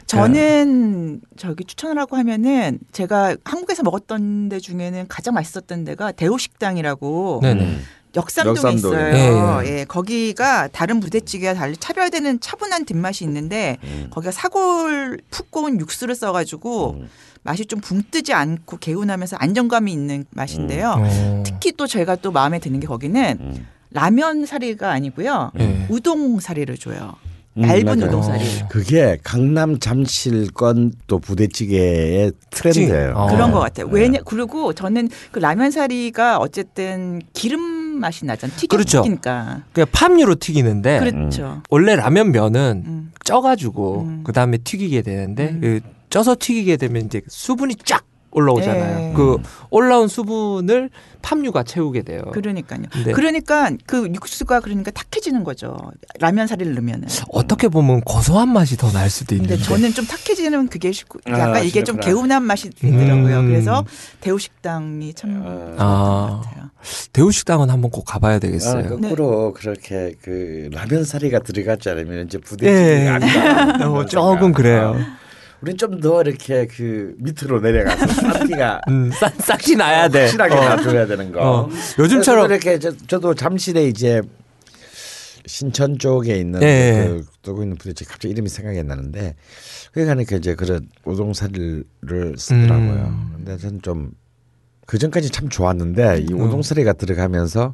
[0.08, 7.78] 저는 저기 추천을 하고 하면은 제가 한국에서 먹었던 데 중에는 가장 맛있었던 데가 대우식당이라고 네네
[8.16, 8.76] 역삼동에 역삼동에.
[8.76, 9.62] 있어요.
[9.66, 14.08] 예, 예, 거기가 다른 부대찌개와 달리 차별되는 차분한 뒷맛이 있는데 음.
[14.10, 17.10] 거기가 사골 푹 고운 육수를 써가지고 음.
[17.44, 20.96] 맛이 좀 붕 뜨지 않고 개운하면서 안정감이 있는 맛인데요.
[20.98, 21.44] 어.
[21.46, 23.68] 특히 또 제가 또 마음에 드는 게 거기는 음.
[23.92, 25.52] 라면 사리가 아니고요.
[25.60, 25.86] 예.
[25.90, 27.14] 우동 사리를 줘요.
[27.58, 28.02] 음, 얇은.
[28.04, 28.44] 우동 사리.
[28.44, 28.68] 어.
[28.70, 33.14] 그게 강남 잠실권 또 부대찌개의 트렌드예요.
[33.16, 33.28] 어.
[33.28, 33.88] 그런 것 같아요.
[33.88, 33.94] 네.
[33.94, 37.62] 왜냐 그리고 저는 그 라면 사리가 어쨌든 기름
[38.00, 38.58] 맛이 나잖아요.
[38.70, 39.02] 그렇죠.
[39.02, 39.64] 튀기니까.
[39.74, 41.64] 그냥 팜유로 튀기는데 그렇죠.
[41.70, 43.12] 원래 라면 면은 음.
[43.24, 44.24] 쪄가지고 음.
[44.24, 45.62] 그 다음에 튀기게 되는데 음.
[45.62, 45.80] 그
[46.10, 49.10] 쪄서 튀기게 되면 이제 수분이 쫙 올라오잖아요.
[49.10, 49.14] 예.
[49.16, 49.38] 그
[49.70, 50.90] 올라온 수분을
[51.22, 52.22] 팜유가 채우게 돼요.
[52.34, 52.84] 그러니까요.
[53.06, 53.12] 네.
[53.12, 55.76] 그러니까 그 육수가 그러니까 탁해지는 거죠.
[56.20, 57.08] 라면 사리를 넣으면은.
[57.32, 59.58] 어떻게 보면 고소한 맛이 더 날 수도 있는데.
[59.58, 62.16] 저는 좀 탁해지는 그게 쉽고 아, 약간 이게 좀 그렇구나.
[62.16, 63.40] 개운한 맛이 있더라고요.
[63.40, 63.48] 음.
[63.48, 63.84] 그래서
[64.22, 65.76] 대우식당이 참 아.
[65.78, 66.28] 아.
[66.30, 66.68] 것 같아요.
[67.14, 68.88] 대우식당은 한번 꼭 가봐야 아, 되겠어요.
[68.90, 72.42] 거꾸로 그렇게 그 라면 사리가 들어가지 않으면 이제 예.
[72.42, 73.88] 부대찌개가 아니다.
[73.90, 74.96] 어, 조금 그래요.
[75.62, 80.22] 우린 좀 더 이렇게 그 밑으로 내려가서 싼티가 음, 싹, 싹이 나야 돼.
[80.22, 80.70] 확실하게 어.
[80.76, 81.40] 놔줘야 되는 거.
[81.42, 81.70] 어.
[81.98, 84.22] 요즘처럼 이렇게 저, 저도 잠실에 이제
[85.48, 87.06] 신천 쪽에 있는 예.
[87.08, 89.36] 그 뜨고 있는 부대찌개 갑자기 이름이 생각이 안 나는데
[89.94, 91.86] 거기 가니까 이제 그런 우동사리를
[92.38, 93.06] 쓰더라고요.
[93.08, 93.32] 음.
[93.38, 96.42] 근데 저는 좀그 전까지 참 좋았는데 이 음.
[96.42, 97.74] 우동사리가 들어가면서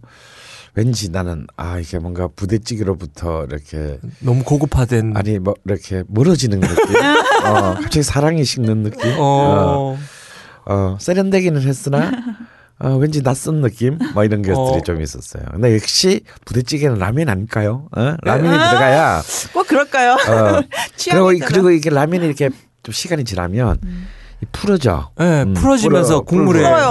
[0.75, 5.15] 왠지 나는 아 이게 뭔가 부대찌개로부터 이렇게 너무 고급화된.
[5.15, 6.95] 아니 뭐 이렇게 멀어지는 느낌.
[7.45, 9.13] 어, 갑자기 사랑이 식는 느낌.
[9.19, 9.97] 어.
[10.65, 12.11] 어, 세련되기는 했으나
[12.79, 14.81] 어, 왠지 낯선 느낌 뭐 이런 것들이 어.
[14.83, 15.43] 좀 있었어요.
[15.51, 17.87] 근데 역시 부대찌개는 라면 아닐까요?
[17.95, 18.15] 어?
[18.23, 19.21] 라면이 들어가야
[19.53, 20.13] 꼭 그럴까요?
[20.13, 20.61] 어,
[21.09, 22.49] 그리고 그리고 이게 라면이 이렇게
[22.81, 23.77] 좀 시간이 지나면
[24.41, 25.11] 이 풀어져.
[25.17, 26.59] 네, 음, 풀어지면서 풀어, 국물에.
[26.61, 26.87] 풀어요.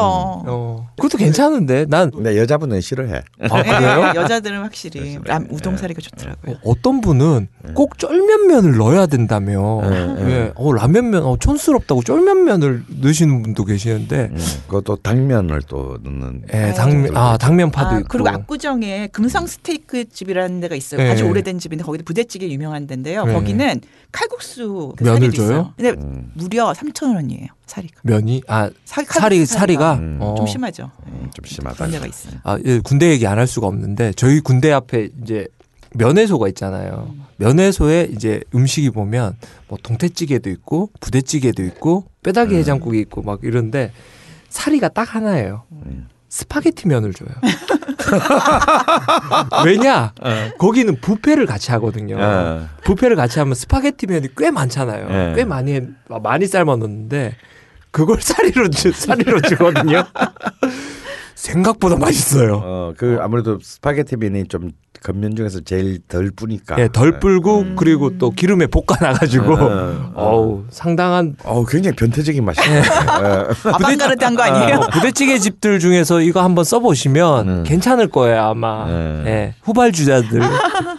[0.47, 0.89] 어.
[1.03, 3.23] 그것도 괜찮은데 난 근데 여자분은 싫어해.
[3.51, 4.13] 아, 그래요?
[4.13, 6.55] 네, 여자들은 확실히 람, 우동 사리가 좋더라고요.
[6.55, 9.81] 어, 어떤 분은 꼭 쫄면면을 넣어야 된다며.
[9.83, 10.31] 네, 네.
[10.31, 10.53] 예.
[10.55, 14.31] 어, 라면면 어, 촌스럽다고 쫄면면을 넣으시는 분도 계시는데.
[14.33, 14.39] 음,
[14.69, 16.45] 그것도 당면을 또 넣는.
[16.55, 18.09] 예, 당면 아, 당면파도 아, 있고.
[18.09, 21.03] 그리고 압구정에 금성 스테이크 집이라는 데가 있어요.
[21.03, 21.11] 네.
[21.11, 23.25] 아주 오래된 집인데 거기도 부대찌개 유명한 데인데요.
[23.25, 23.33] 네.
[23.33, 23.81] 거기는
[24.13, 25.47] 칼국수 그 면을 줘요?
[25.47, 25.73] 있어요.
[25.77, 27.49] 근데 음, 무려 3천 원이에요.
[27.73, 28.01] 사리가.
[28.03, 30.19] 면이 아 사, 살이 칼국수 사리가 음.
[30.21, 30.35] 어.
[30.37, 30.91] 좀 심하죠.
[31.07, 31.77] 음, 좀 심하다.
[31.77, 32.35] 그런 데가 있어요.
[32.45, 35.47] 아, 예, 군대 얘기 안 할 수가 없는데 저희 군대 앞에 이제
[35.95, 37.15] 면회소가 있잖아요.
[37.39, 39.37] 면회소에 이제 음식이 보면
[39.69, 43.91] 뭐 동태찌개도 있고 부대찌개도 있고 뼈다귀 해장국이 있고 막 이런데
[44.49, 45.65] 사리가 딱 하나예요.
[46.29, 47.29] 스파게티 면을 줘요.
[49.65, 50.13] 왜냐?
[50.59, 52.17] 거기는 부페를 같이 하거든요.
[52.19, 52.67] 어.
[52.85, 55.09] 부페를 같이 하면 스파게티 면이 꽤 많잖아요.
[55.09, 55.33] 네.
[55.37, 55.87] 꽤 많이 해-
[56.23, 57.35] 많이 삶아 놓는데
[57.93, 60.05] 그걸 사리로 주, 사리로 주거든요.
[61.35, 62.61] 생각보다 맛있어요.
[62.65, 64.71] 어, 그 아무래도 스파게티 면이 좀
[65.03, 66.77] 겉면 중에서 제일 덜 뿌니까.
[66.79, 70.31] 예, 덜 불고 그리고 또 기름에 볶아 놔 가지고 어, 어.
[70.31, 72.79] 어우 상당한 어, 굉장히 변태적인 맛이에요.
[72.79, 73.69] 예.
[73.69, 74.77] 아방가르드한 거 아니에요?
[74.79, 77.63] 어, 부대찌개 집들 중에서 이거 한번 써 보시면 음.
[77.65, 78.87] 괜찮을 거예요 아마.
[78.87, 79.23] 네.
[79.27, 80.41] 예, 후발주자들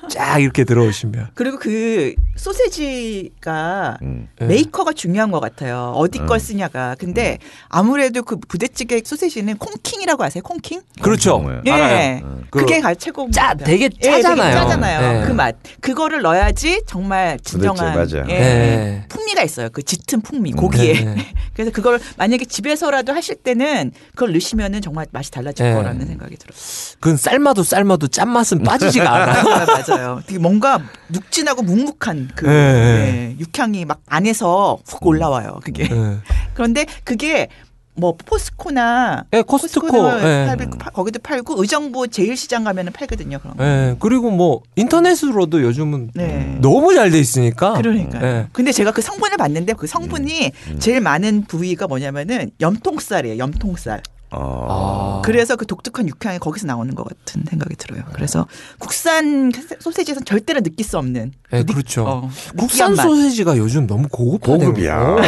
[0.09, 1.29] 쫙 이렇게 들어오시면.
[1.33, 4.27] 그리고 그 소세지가 음.
[4.41, 4.45] 예.
[4.45, 5.93] 메이커가 중요한 것 같아요.
[5.95, 6.95] 어디 걸 쓰냐가.
[6.99, 7.37] 근데
[7.69, 10.43] 아무래도 그 부대찌개 소세지는 콩킹이라고 아세요?
[10.43, 10.81] 콩킹?
[11.01, 11.43] 그렇죠.
[11.65, 11.71] 예.
[11.71, 12.43] 알아요.
[12.49, 13.29] 그 그게 가 최고.
[13.31, 14.53] 짜- 되게 예, 되게 짜잖아요.
[14.55, 15.21] 짜잖아요.
[15.23, 15.25] 예.
[15.27, 15.55] 그 맛.
[15.81, 18.31] 그거를 넣어야지 정말 진정한 부대찌개, 맞아요.
[18.31, 19.05] 예, 예.
[19.09, 19.69] 풍미가 있어요.
[19.71, 20.93] 그 짙은 풍미 고기에.
[20.93, 21.33] 네, 네.
[21.53, 25.73] 그래서 그걸 만약에 집에서라도 하실 때는 그걸 넣으시면은 정말 맛이 달라질 예.
[25.73, 26.57] 거라는 생각이 들어요.
[26.99, 29.43] 그건 삶아도 삶아도 짠맛은 빠지지가 않아요.
[29.43, 29.65] 맞아요.
[29.65, 30.21] 맛 있어요.
[30.25, 35.59] 되게 뭔가 묵진하고 묵묵한 그 네, 네, 육향이 막 안에서 훅 올라와요.
[35.63, 35.83] 그게.
[35.83, 36.17] 예.
[36.53, 37.47] 그런데 그게
[37.95, 39.85] 뭐 포스코나 예, 코스트코.
[39.87, 40.55] 코스트코는 예.
[40.57, 43.37] 팔- 파- 거기도 팔고 의정부 제일시장 가면은 팔거든요.
[43.37, 43.63] 그런 거.
[43.63, 43.95] 예.
[43.99, 46.57] 그리고 뭐 인터넷으로도 요즘은 네.
[46.59, 47.73] 너무 잘 돼 있으니까.
[47.73, 48.25] 그러니까요.
[48.25, 48.47] 예.
[48.51, 50.79] 근데 제가 그 성분을 봤는데 그 성분이 음.
[50.79, 53.37] 제일 많은 부위가 뭐냐면은 염통살이에요.
[53.37, 54.01] 염통살.
[54.35, 54.67] 어.
[54.69, 55.21] 아.
[55.23, 58.03] 그래서 그 독특한 육향이 거기서 나오는 것 같은 생각이 들어요.
[58.13, 58.45] 그래서
[58.79, 61.31] 국산 소세지에서는 절대로 느낄 수 없는.
[61.53, 62.03] 예, 느- 그렇죠.
[62.05, 63.03] 어, 국산 느끼한 맛.
[63.03, 64.99] 소세지가 요즘 너무 고급화된 고급이야.
[64.99, 65.21] 거.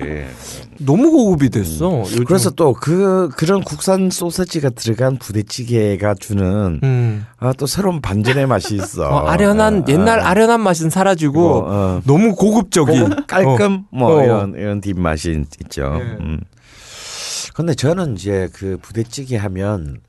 [0.00, 0.26] 예.
[0.78, 2.00] 너무 고급이 됐어.
[2.00, 2.24] 요즘.
[2.24, 7.24] 그래서 또 그 그런 국산 소세지가 들어간 부대찌개가 주는 음.
[7.38, 9.08] 아, 또 새로운 반전의 맛이 있어.
[9.08, 10.22] 어, 아련한 예, 옛날 예.
[10.22, 14.22] 아련한 맛은 사라지고 그리고, 어, 너무 고급적인 고급, 깔끔 뭐 어.
[14.24, 15.96] 이런 이런 뒷맛이 있- 있죠.
[15.98, 16.02] 예.
[16.20, 16.40] 음.
[17.56, 20.02] 근데 저는 이제 그 부대찌개 하면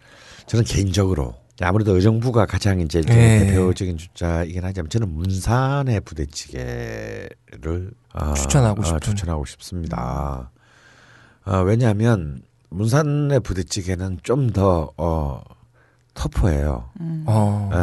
[0.48, 3.40] 저는 개인적으로 아무래도 의정부가 가장 이제 좀 예.
[3.40, 8.99] 대표적인 주자이긴 하지만 저는 문산의 부대찌개를 어, 추천하고 어, 싶은.
[8.99, 10.52] 추천하고 싶습니다.
[11.45, 15.41] 어, 왜냐하면 문산의 부대찌개는 좀더 어,
[16.15, 16.90] 터프해요.
[17.28, 17.69] 어.
[17.72, 17.78] 예.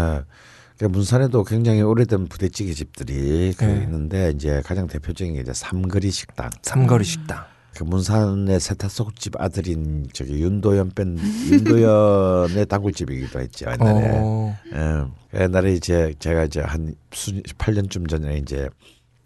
[0.76, 3.82] 그러니까 문산에도 굉장히 오래된 부대찌개 집들이 그 네.
[3.84, 6.50] 있는데 이제 가장 대표적인 게 이제 삼거리 식당.
[6.60, 7.53] 삼거리 식당.
[7.76, 11.18] 그 문산의 세타속집 아들인 저기 윤도현 밴
[11.50, 14.10] 윤도현의 단골집이기도 했죠 옛날에.
[14.14, 14.56] 어.
[14.72, 15.42] 예.
[15.42, 18.68] 옛날에 이제 제가 이제 한 수, 8년쯤 전에 이제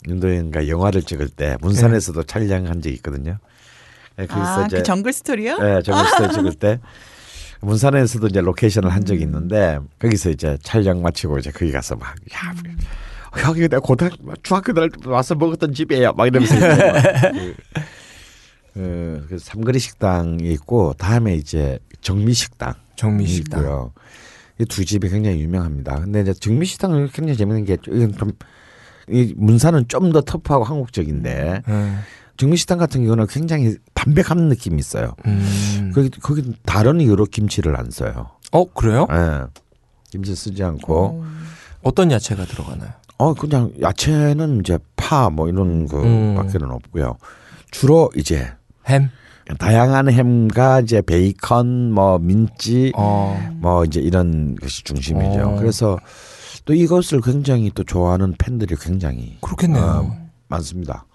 [0.08, 3.38] 윤도현과 영화를 찍을 때 문산에서도 촬영한 적이 있거든요.
[4.18, 5.58] 예, 거기서 아, 이제 그 정글 스토리요?
[5.60, 6.80] 예, 정글 스토리 찍을 때
[7.60, 12.54] 문산에서도 이제 로케이션을 한 적이 있는데 거기서 이제 촬영 마치고 이제 거기 가서 막 야,
[13.46, 14.08] 여기 내가 고등
[14.42, 16.12] 중학교 때 와서 먹었던 집이에요.
[16.14, 17.82] 막 이러면서 이제 막
[18.74, 18.80] 그,
[19.22, 23.60] 그, 그 삼거리 식당이 있고 다음에 이제 정미 식당 정미 식당.
[23.60, 23.92] 있고요.
[24.60, 26.00] 이 두 집이 굉장히 유명합니다.
[26.00, 28.32] 근데 이제 정미 식당은 굉장히 재밌는 게 이건 좀
[29.10, 31.94] 이 문산은 좀더 터프하고 한국적인데 예.
[32.36, 35.14] 정미식당 같은 경우는 굉장히 담백한 느낌이 있어요.
[35.24, 35.92] 음.
[35.94, 38.32] 거기 거기 다른 이유로 김치를 안 써요.
[38.52, 39.06] 어 그래요?
[39.10, 39.46] 예.
[40.10, 41.24] 김치 쓰지 않고
[41.82, 42.90] 어 떤 야채가 들어가나요?
[43.16, 46.34] 어 그냥 야채는 이제 파 뭐 이런 음.
[46.34, 47.16] 거밖에는 없고요.
[47.70, 48.52] 주로 이제
[48.88, 49.10] 햄.
[49.58, 53.38] 다양한 햄과 이제 베이컨 뭐 민지 어.
[53.60, 55.40] 뭐 이제 이런 것이 중심이죠.
[55.40, 55.56] 어.
[55.58, 55.98] 그래서
[56.66, 59.82] 또 이것을 굉장히 또 좋아하는 팬들이 굉장히 그렇겠네요.
[59.82, 61.06] 어, 많습니다.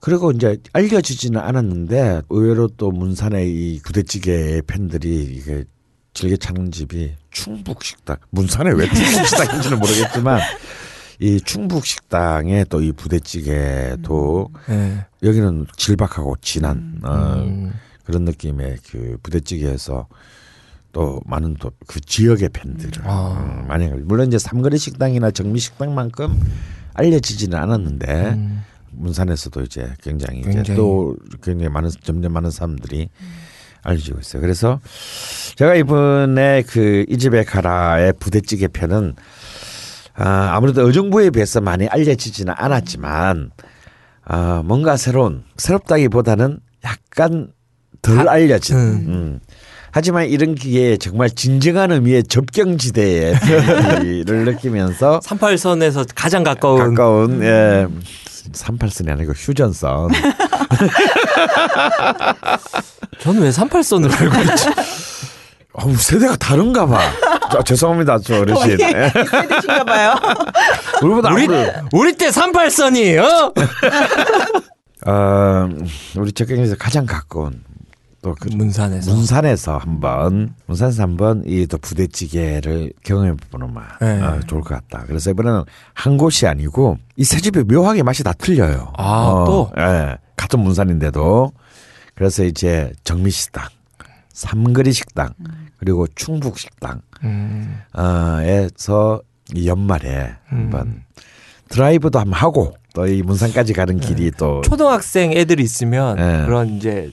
[0.00, 5.64] 그리고 이제 알려지지는 않았는데 의외로 또 문산의 이 부대찌개 팬들이 이게
[6.12, 8.16] 즐겨 찾는 집이 충북 식당.
[8.30, 10.40] 문산에 왜 충북 식당인지는 모르겠지만
[11.18, 15.06] 이 충북 식당의 또 이 부대찌개도 예.
[15.22, 17.72] 여기는 질박하고 진한 어, 음.
[18.04, 20.06] 그런 느낌의 그 부대찌개에서
[20.92, 23.60] 또 많은 또 그 지역의 팬들을 아.
[23.62, 26.38] 음, 많이 가- 물론 이제 삼거리 식당이나 정미 식당만큼
[26.94, 28.62] 알려지지는 않았는데 음.
[28.92, 30.76] 문산에서도 이제 굉장히, 이제 굉장히.
[30.76, 33.08] 또 굉장히 많은 점점 많은 사람들이
[33.82, 34.40] 알려지고 있어요.
[34.40, 34.80] 그래서
[35.56, 39.14] 제가 이번에 그 이 집에 가라의 부대찌개 편은
[40.18, 43.50] 아, 아무래도 의정부에 비해서 많이 알려지지는 않았지만
[44.24, 47.48] 아, 뭔가 새로운 새롭다기보다는 약간
[48.02, 48.76] 덜 다- 알려진.
[48.76, 49.04] 음.
[49.08, 49.40] 음.
[49.92, 57.86] 하지만 이런 기회에 정말 진정한 의미의 접경지대의 편의를 느끼면서 38선에서 가장 가까운 가까운 예
[58.52, 60.10] 38선이 아니고 휴전선
[63.20, 64.68] 저는 왜 38선을 알고 있지?
[65.78, 66.98] 어우 세대가 다른가 봐
[67.52, 69.10] 저, 죄송합니다 저 어르신 예.
[69.10, 70.14] 세대신가 봐요.
[71.02, 71.46] 우리보다 우리
[71.92, 73.52] 우리 때 38선이에요.
[75.06, 75.68] 어,
[76.16, 77.62] 우리 접경에서 가장 가까운
[78.22, 84.20] 또 그 문산에서 문산에서 한번 문산에서 한번 이 또 부대찌개를 경험해 보는 맛 네.
[84.20, 85.04] 어, 좋을 것 같다.
[85.06, 85.62] 그래서 이번에는
[85.94, 88.92] 한 곳이 아니고 이 세 집이 묘하게 맛이 다 틀려요.
[88.96, 89.70] 아, 또?
[89.78, 91.52] 예, 같은 문산인데도
[92.16, 93.68] 그래서 이제 정미식당,
[94.32, 95.28] 삼거리 식당
[95.78, 97.80] 그리고 충북 식당 음.
[99.54, 101.02] 이 연말에 한번
[101.68, 106.46] 드라이브도 한번 하고 또 이 문산까지 가는 길이 또 초등학생 애들이 있으면 예.
[106.46, 107.12] 그런 이제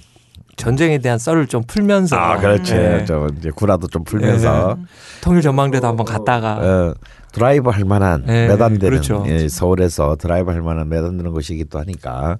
[0.55, 2.73] 전쟁에 대한 썰을 좀 풀면서 아, 그렇지.
[2.73, 3.03] 예.
[3.05, 4.77] 저 이제 구라도 좀 풀면서
[5.21, 6.93] 통일 전망대도 한번 갔다가 어,
[7.33, 9.25] 드라이브 할 만한 네, 매단되는 그렇죠.
[9.27, 12.37] 예, 서울에서 드라이브 할 만한 매단되는 곳이기도 하니까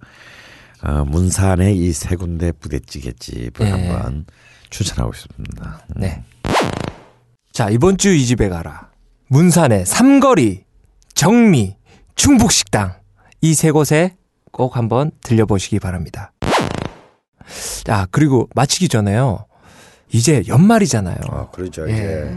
[0.83, 3.71] 어, 문산의 이 세 군데 부대찌개 집을 네.
[3.71, 4.25] 한번
[4.73, 5.81] 추천하고 싶습니다.
[5.95, 6.01] 음.
[6.01, 6.23] 네.
[7.51, 8.89] 자, 이번 주 이 집에 가라.
[9.27, 10.65] 문산의 삼거리,
[11.13, 11.77] 정미,
[12.15, 12.95] 충북식당.
[13.41, 14.15] 이 세 곳에
[14.51, 16.31] 꼭 한번 들려보시기 바랍니다.
[17.83, 19.45] 자, 그리고 마치기 전에요.
[20.11, 21.17] 이제 연말이잖아요.
[21.29, 21.87] 어, 그렇죠.
[21.89, 21.93] 예.
[21.93, 22.35] 이제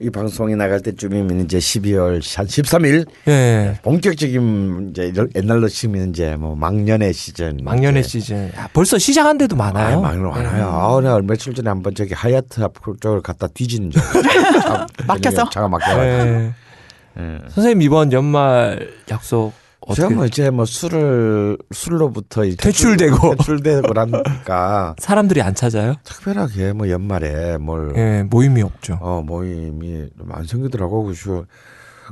[0.00, 3.78] 이 방송이 나갈 때쯤이면 이제 12월 한 13일 예.
[3.82, 7.58] 본격적인 이제 옛날로 치면 이제 뭐 막년의 시즌.
[7.64, 8.08] 망년의 이제.
[8.20, 8.52] 시즌.
[8.56, 9.98] 아, 벌써 시작한 데도 많아요.
[9.98, 10.68] 아, 막년 많아요.
[10.68, 14.00] 아, 내가 며칠 전에 한번 저기 하얏트 앞 쪽을 갖다 뒤진 적.
[14.62, 15.50] 차- 막혀서?
[15.50, 16.04] 차가 막혀가지고.
[16.04, 16.52] 예.
[17.18, 17.38] 예.
[17.48, 19.52] 선생님 이번 연말 약속
[19.94, 23.36] 제가 뭐 이제 뭐 술을 술로부터 이제 퇴출되고.
[23.36, 25.94] 퇴출되고 그러니까 사람들이 안 찾아요?
[26.04, 28.98] 특별하게 뭐 연말에 뭘 예, 모임이 없죠.
[29.00, 31.04] 어, 모임이 안 생기더라고.
[31.04, 31.44] 그래서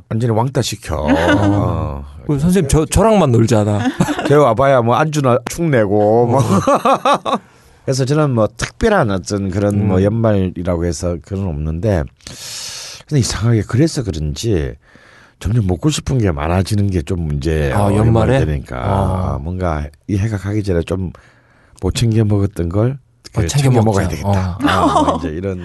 [0.08, 1.06] 완전히 왕따 시켜.
[1.08, 2.04] 어.
[2.26, 3.80] 그 선생님 저 저랑만 놀잖아.
[4.28, 6.40] 저 와봐야 뭐 안주나 축내고 뭐.
[7.84, 10.02] 그래서 저는 뭐 특별한 어떤 그런 뭐 음.
[10.02, 12.02] 연말이라고 해서 그건 없는데
[13.06, 14.74] 근데 이상하게 그래서 그런지
[15.38, 17.76] 점점 먹고 싶은 게 많아지는 게 좀 문제예요.
[17.76, 18.44] 아, 연말에?
[18.44, 18.76] 되니까
[19.34, 19.38] 아.
[19.38, 21.12] 뭔가 이 해가 가기 전에 좀
[21.82, 22.98] 못 챙겨 먹었던 걸 어,
[23.42, 23.84] 그 챙겨 챙겨, 먹자.
[23.84, 24.28] 먹어야 되겠다.
[24.28, 24.58] 어.
[24.66, 25.60] 아, 뭐 이제 이런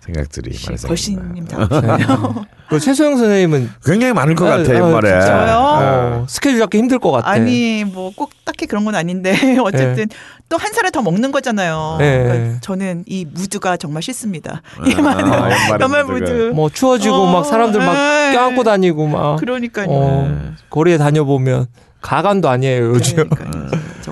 [0.00, 0.82] 생각들이 많이.
[0.82, 1.56] 걸신님 네.
[2.68, 5.08] 그 최소영 선생님은 굉장히 많을 것 아, 같아 아, 연말에.
[5.20, 5.58] 진짜요?
[5.58, 7.28] 어, 스케줄 잡기 힘들 것 같아.
[7.30, 9.32] 아니 뭐 꼭 딱히 그런 건 아닌데
[9.62, 10.06] 어쨌든
[10.48, 11.96] 또 한 살을 더 먹는 거잖아요.
[11.98, 12.22] 네.
[12.24, 14.62] 그러니까 저는 이 무드가 정말 싫습니다.
[14.78, 16.32] 아, 연말에 연말 무드가.
[16.32, 16.50] 무드.
[16.54, 18.32] 뭐 추워지고 어, 막 사람들 막 네.
[18.32, 19.86] 껴안고 다니고 막 그러니까요.
[19.90, 21.66] 어, 거리에 다녀 보면
[22.00, 23.28] 가관도 아니에요 요즘.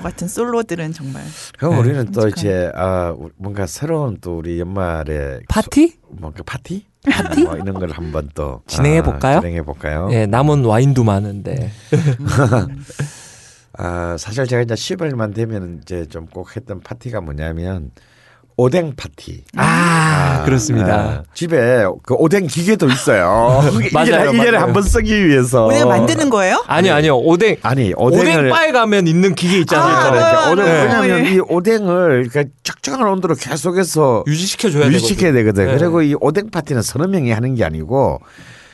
[0.07, 1.23] 같은 솔로들은 정말
[1.57, 1.79] 그럼 네.
[1.79, 2.27] 우리는 또.
[2.29, 5.97] 이제 아 뭔가 새로운 또 우리 연말에 파티?
[6.09, 6.85] 뭔가 파티?
[7.09, 7.43] 파티?
[7.43, 9.39] 뭐 이런 걸 한번 또 진행해 볼까요?
[9.39, 10.07] 진행해 볼까요?
[10.11, 11.71] 예, 남은 와인도 많은데.
[13.79, 17.91] 아 사실 제가 이제 10월만 되면 이제 좀 꼭 했던 파티가 뭐냐면
[18.59, 19.43] 오뎅 파티.
[19.55, 20.95] 아, 그렇습니다.
[20.95, 23.61] 아, 집에 그 오뎅 기계도 있어요.
[23.93, 24.57] 맞아요, 1년에 맞아요.
[24.57, 25.67] 한번 쓰기 위해서.
[25.67, 26.63] 오늘 만드는 거예요?
[26.67, 27.17] 아니요, 아니요.
[27.17, 29.95] 오뎅 아니 오뎅을 오뎅바에 가면 있는 기계 있잖아요.
[29.95, 30.71] 아, 아, 오뎅, 네.
[30.81, 31.31] 왜냐하면 예.
[31.31, 35.67] 이 오뎅을 그러니까 적정한 온도로 계속해서 유지시켜줘야 유지시켜야 되거든.
[35.67, 35.77] 네.
[35.77, 38.21] 그리고 이 오뎅 파티는 서너 명이 하는 게 아니고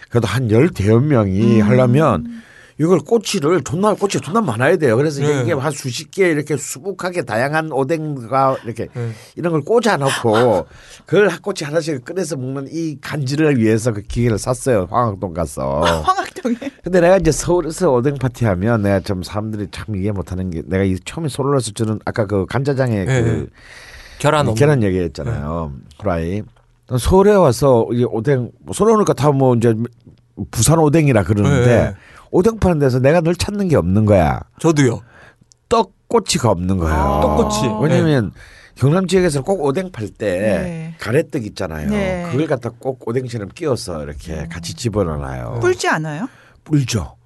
[0.09, 1.67] 그래도 한 열대여 명이 음.
[1.67, 2.41] 하려면
[2.79, 4.97] 이걸 꼬치를 존나 꼬치 존나 많아야 돼요.
[4.97, 5.41] 그래서 이제 네.
[5.41, 9.11] 이게 한 수십 개 이렇게 수북하게 다양한 오뎅과 이렇게 네.
[9.35, 10.65] 이런 걸 꽂아 놓고
[11.05, 14.87] 그걸 한 꼬치 하나씩 꺼내서 먹는 이 간지를 위해서 그 기계를 샀어요.
[14.89, 15.81] 황학동 가서.
[16.03, 20.49] 황학동에 근데 내가 이제 서울에서 오뎅 파티 하면 내가 좀 사람들이 참 이해 못 하는
[20.49, 23.21] 게 내가 이 처음에 서울에서 저는 아까 그 간짜장에 네.
[23.21, 23.49] 그
[24.19, 24.53] 계란.
[24.55, 25.73] 계란 얘기했잖아요.
[25.99, 26.41] 후라이.
[26.99, 29.73] 서울에 와서 이 오뎅 서울에 오니까 다 뭐 이제
[30.51, 31.93] 부산 오뎅이라 그러는데 네.
[32.33, 34.41] 오뎅 파는 데서 내가 늘 찾는 게 없는 거야.
[34.59, 35.01] 저도요.
[35.69, 37.19] 떡꼬치가 없는 거예요.
[37.21, 37.59] 떡꼬치.
[37.83, 38.31] 왜냐면
[38.73, 40.95] 경남 지역에서 꼭 오뎅 팔때 네.
[40.99, 41.91] 가래떡 있잖아요.
[41.91, 42.27] 네.
[42.31, 45.59] 그걸 갖다 꼭 오뎅처럼 끼워서 이렇게 같이 집어넣어요.
[45.61, 46.27] 뿔지 않아요?
[46.63, 47.17] 불죠.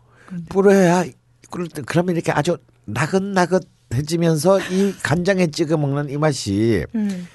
[0.49, 1.05] 불어야
[1.49, 3.65] 끓을 때 그러면 이렇게 아주 나긋나긋
[3.97, 6.85] 해지면서 이 간장에 찍어 먹는 이 맛이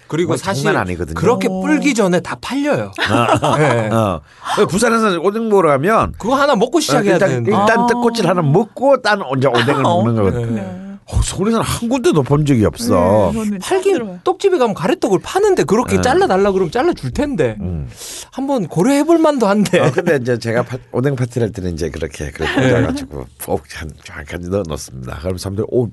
[0.09, 1.15] 그리고 뭐 사실 장난 아니거든요.
[1.15, 1.61] 그렇게 오.
[1.63, 2.93] 불기 전에 다 팔려요.
[3.59, 3.89] 네.
[3.91, 4.21] 어.
[4.69, 7.51] 부산에서 오뎅 먹으러 가면 그거 하나 먹고 시작해야 일단, 되는데.
[7.51, 7.87] 일단 아.
[7.87, 10.55] 떡꼬치를 하나 먹고 딴 이제 오뎅을 먹는 거거든.
[10.55, 10.79] 네.
[11.13, 13.33] 어, 서울에서는 한 군데도 본 적이 없어.
[13.35, 17.89] 네, 팔긴 떡집에 가면 가래떡을 파는데 그렇게 잘라 달라 그러면 잘라 줄 텐데 음.
[18.31, 19.81] 한번 고려해 볼 만도 한데.
[19.81, 22.71] 어, 근데 이제 제가 파- 오뎅 파티를 할 때는 이제 그렇게 그렇게 네.
[22.71, 25.19] 꽂아가지고 꼭한 한 가지 넣어 놓습니다.
[25.21, 25.89] 그럼 사람들이 오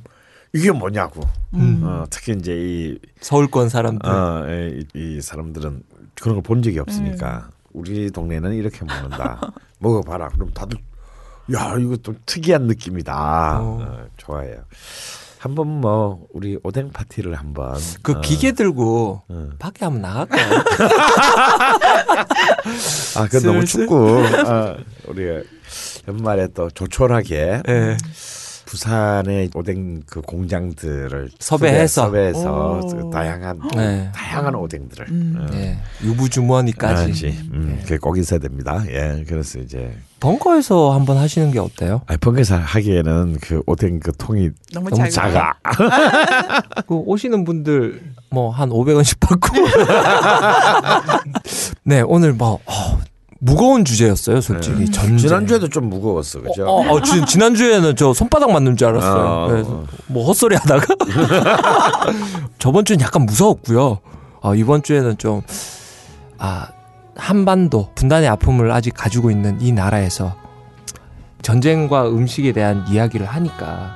[0.53, 1.21] 이게 뭐냐고.
[1.53, 1.81] 음.
[1.84, 4.09] 어, 특히 이제 이 서울권 사람들.
[4.09, 5.84] 어, 이, 이 사람들은
[6.21, 9.39] 그런 걸 본 적이 없으니까 우리 동네는 이렇게 먹는다.
[9.80, 10.30] 먹어봐라.
[10.30, 10.77] 그럼 다들
[11.53, 13.59] 야 이거 좀 특이한 느낌이다.
[13.61, 13.80] 어.
[13.81, 14.63] 어, 좋아해요.
[15.39, 19.49] 한번 뭐 우리 오뎅 파티를 한번 그 어, 기계 들고 어.
[19.57, 20.59] 밖에 한번 나갈까요?
[23.15, 23.63] 아, 그 너무?
[23.63, 24.77] 춥고 어,
[25.07, 25.41] 우리가
[26.09, 27.97] 연말에 또 조촐하게 네.
[28.69, 32.03] 부산의 오뎅 그 공장들을 섭외해서.
[32.03, 32.87] 섭외, 섭외해서 오.
[32.87, 34.11] 그 다양한 네.
[34.13, 35.37] 다양한 오뎅들을 음.
[35.39, 35.79] 어, 네.
[36.03, 37.03] 유부주머니까지.
[37.05, 37.49] 해야지.
[37.51, 38.83] 음, 그게 꼭 있어야 됩니다.
[38.89, 42.01] 예, 그래서 이제 벙커에서 한번 하시는 게 어때요?
[42.05, 45.55] 아, 벙커에서 하기에는 그 오뎅 그 통이 너무, 너무 작아.
[45.63, 46.61] 작아.
[46.87, 49.47] 그 오시는 분들 뭐 한 500원씩 받고.
[51.85, 52.99] 네, 오늘 뭐 어,
[53.40, 54.91] 무거운 주제였어요, 솔직히.
[54.91, 55.16] 전쟁.
[55.16, 55.22] 네.
[55.22, 56.66] 지난주에도 좀 무거웠어, 그죠?
[56.68, 59.24] 어, 어, 지, 지난주에는 저 손바닥 맞는 줄 알았어요.
[59.24, 59.48] 어.
[59.48, 60.86] 그래서 뭐 헛소리 하다가.
[62.60, 63.99] 저번 주는 약간 무서웠고요.
[64.41, 65.41] 어, 이번 주에는 좀,
[66.38, 66.68] 아,
[67.16, 70.36] 한반도 분단의 아픔을 아직 가지고 있는 이 나라에서
[71.41, 73.95] 전쟁과 음식에 대한 이야기를 하니까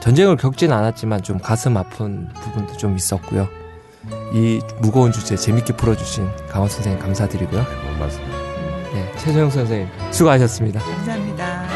[0.00, 3.48] 전쟁을 겪지는 않았지만 좀 가슴 아픈 부분도 좀 있었고요.
[4.32, 7.62] 이 무거운 주제 재밌게 풀어주신 강원 선생님 감사드리고요.
[7.62, 8.47] 뭐 맞습니다.
[8.92, 10.80] 네, 최소영 선생님 수고하셨습니다.
[10.80, 11.68] 감사합니다.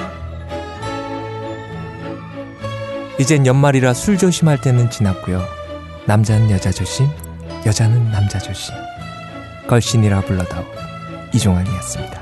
[3.18, 5.43] 이젠 연말이라 술 조심할 때는 지났고요.
[6.06, 7.06] 남자는 여자 조심,
[7.64, 8.74] 여자는 남자 조심.
[9.68, 10.64] 걸신이라 불러다오.
[11.32, 12.21] 이종환이었습니다.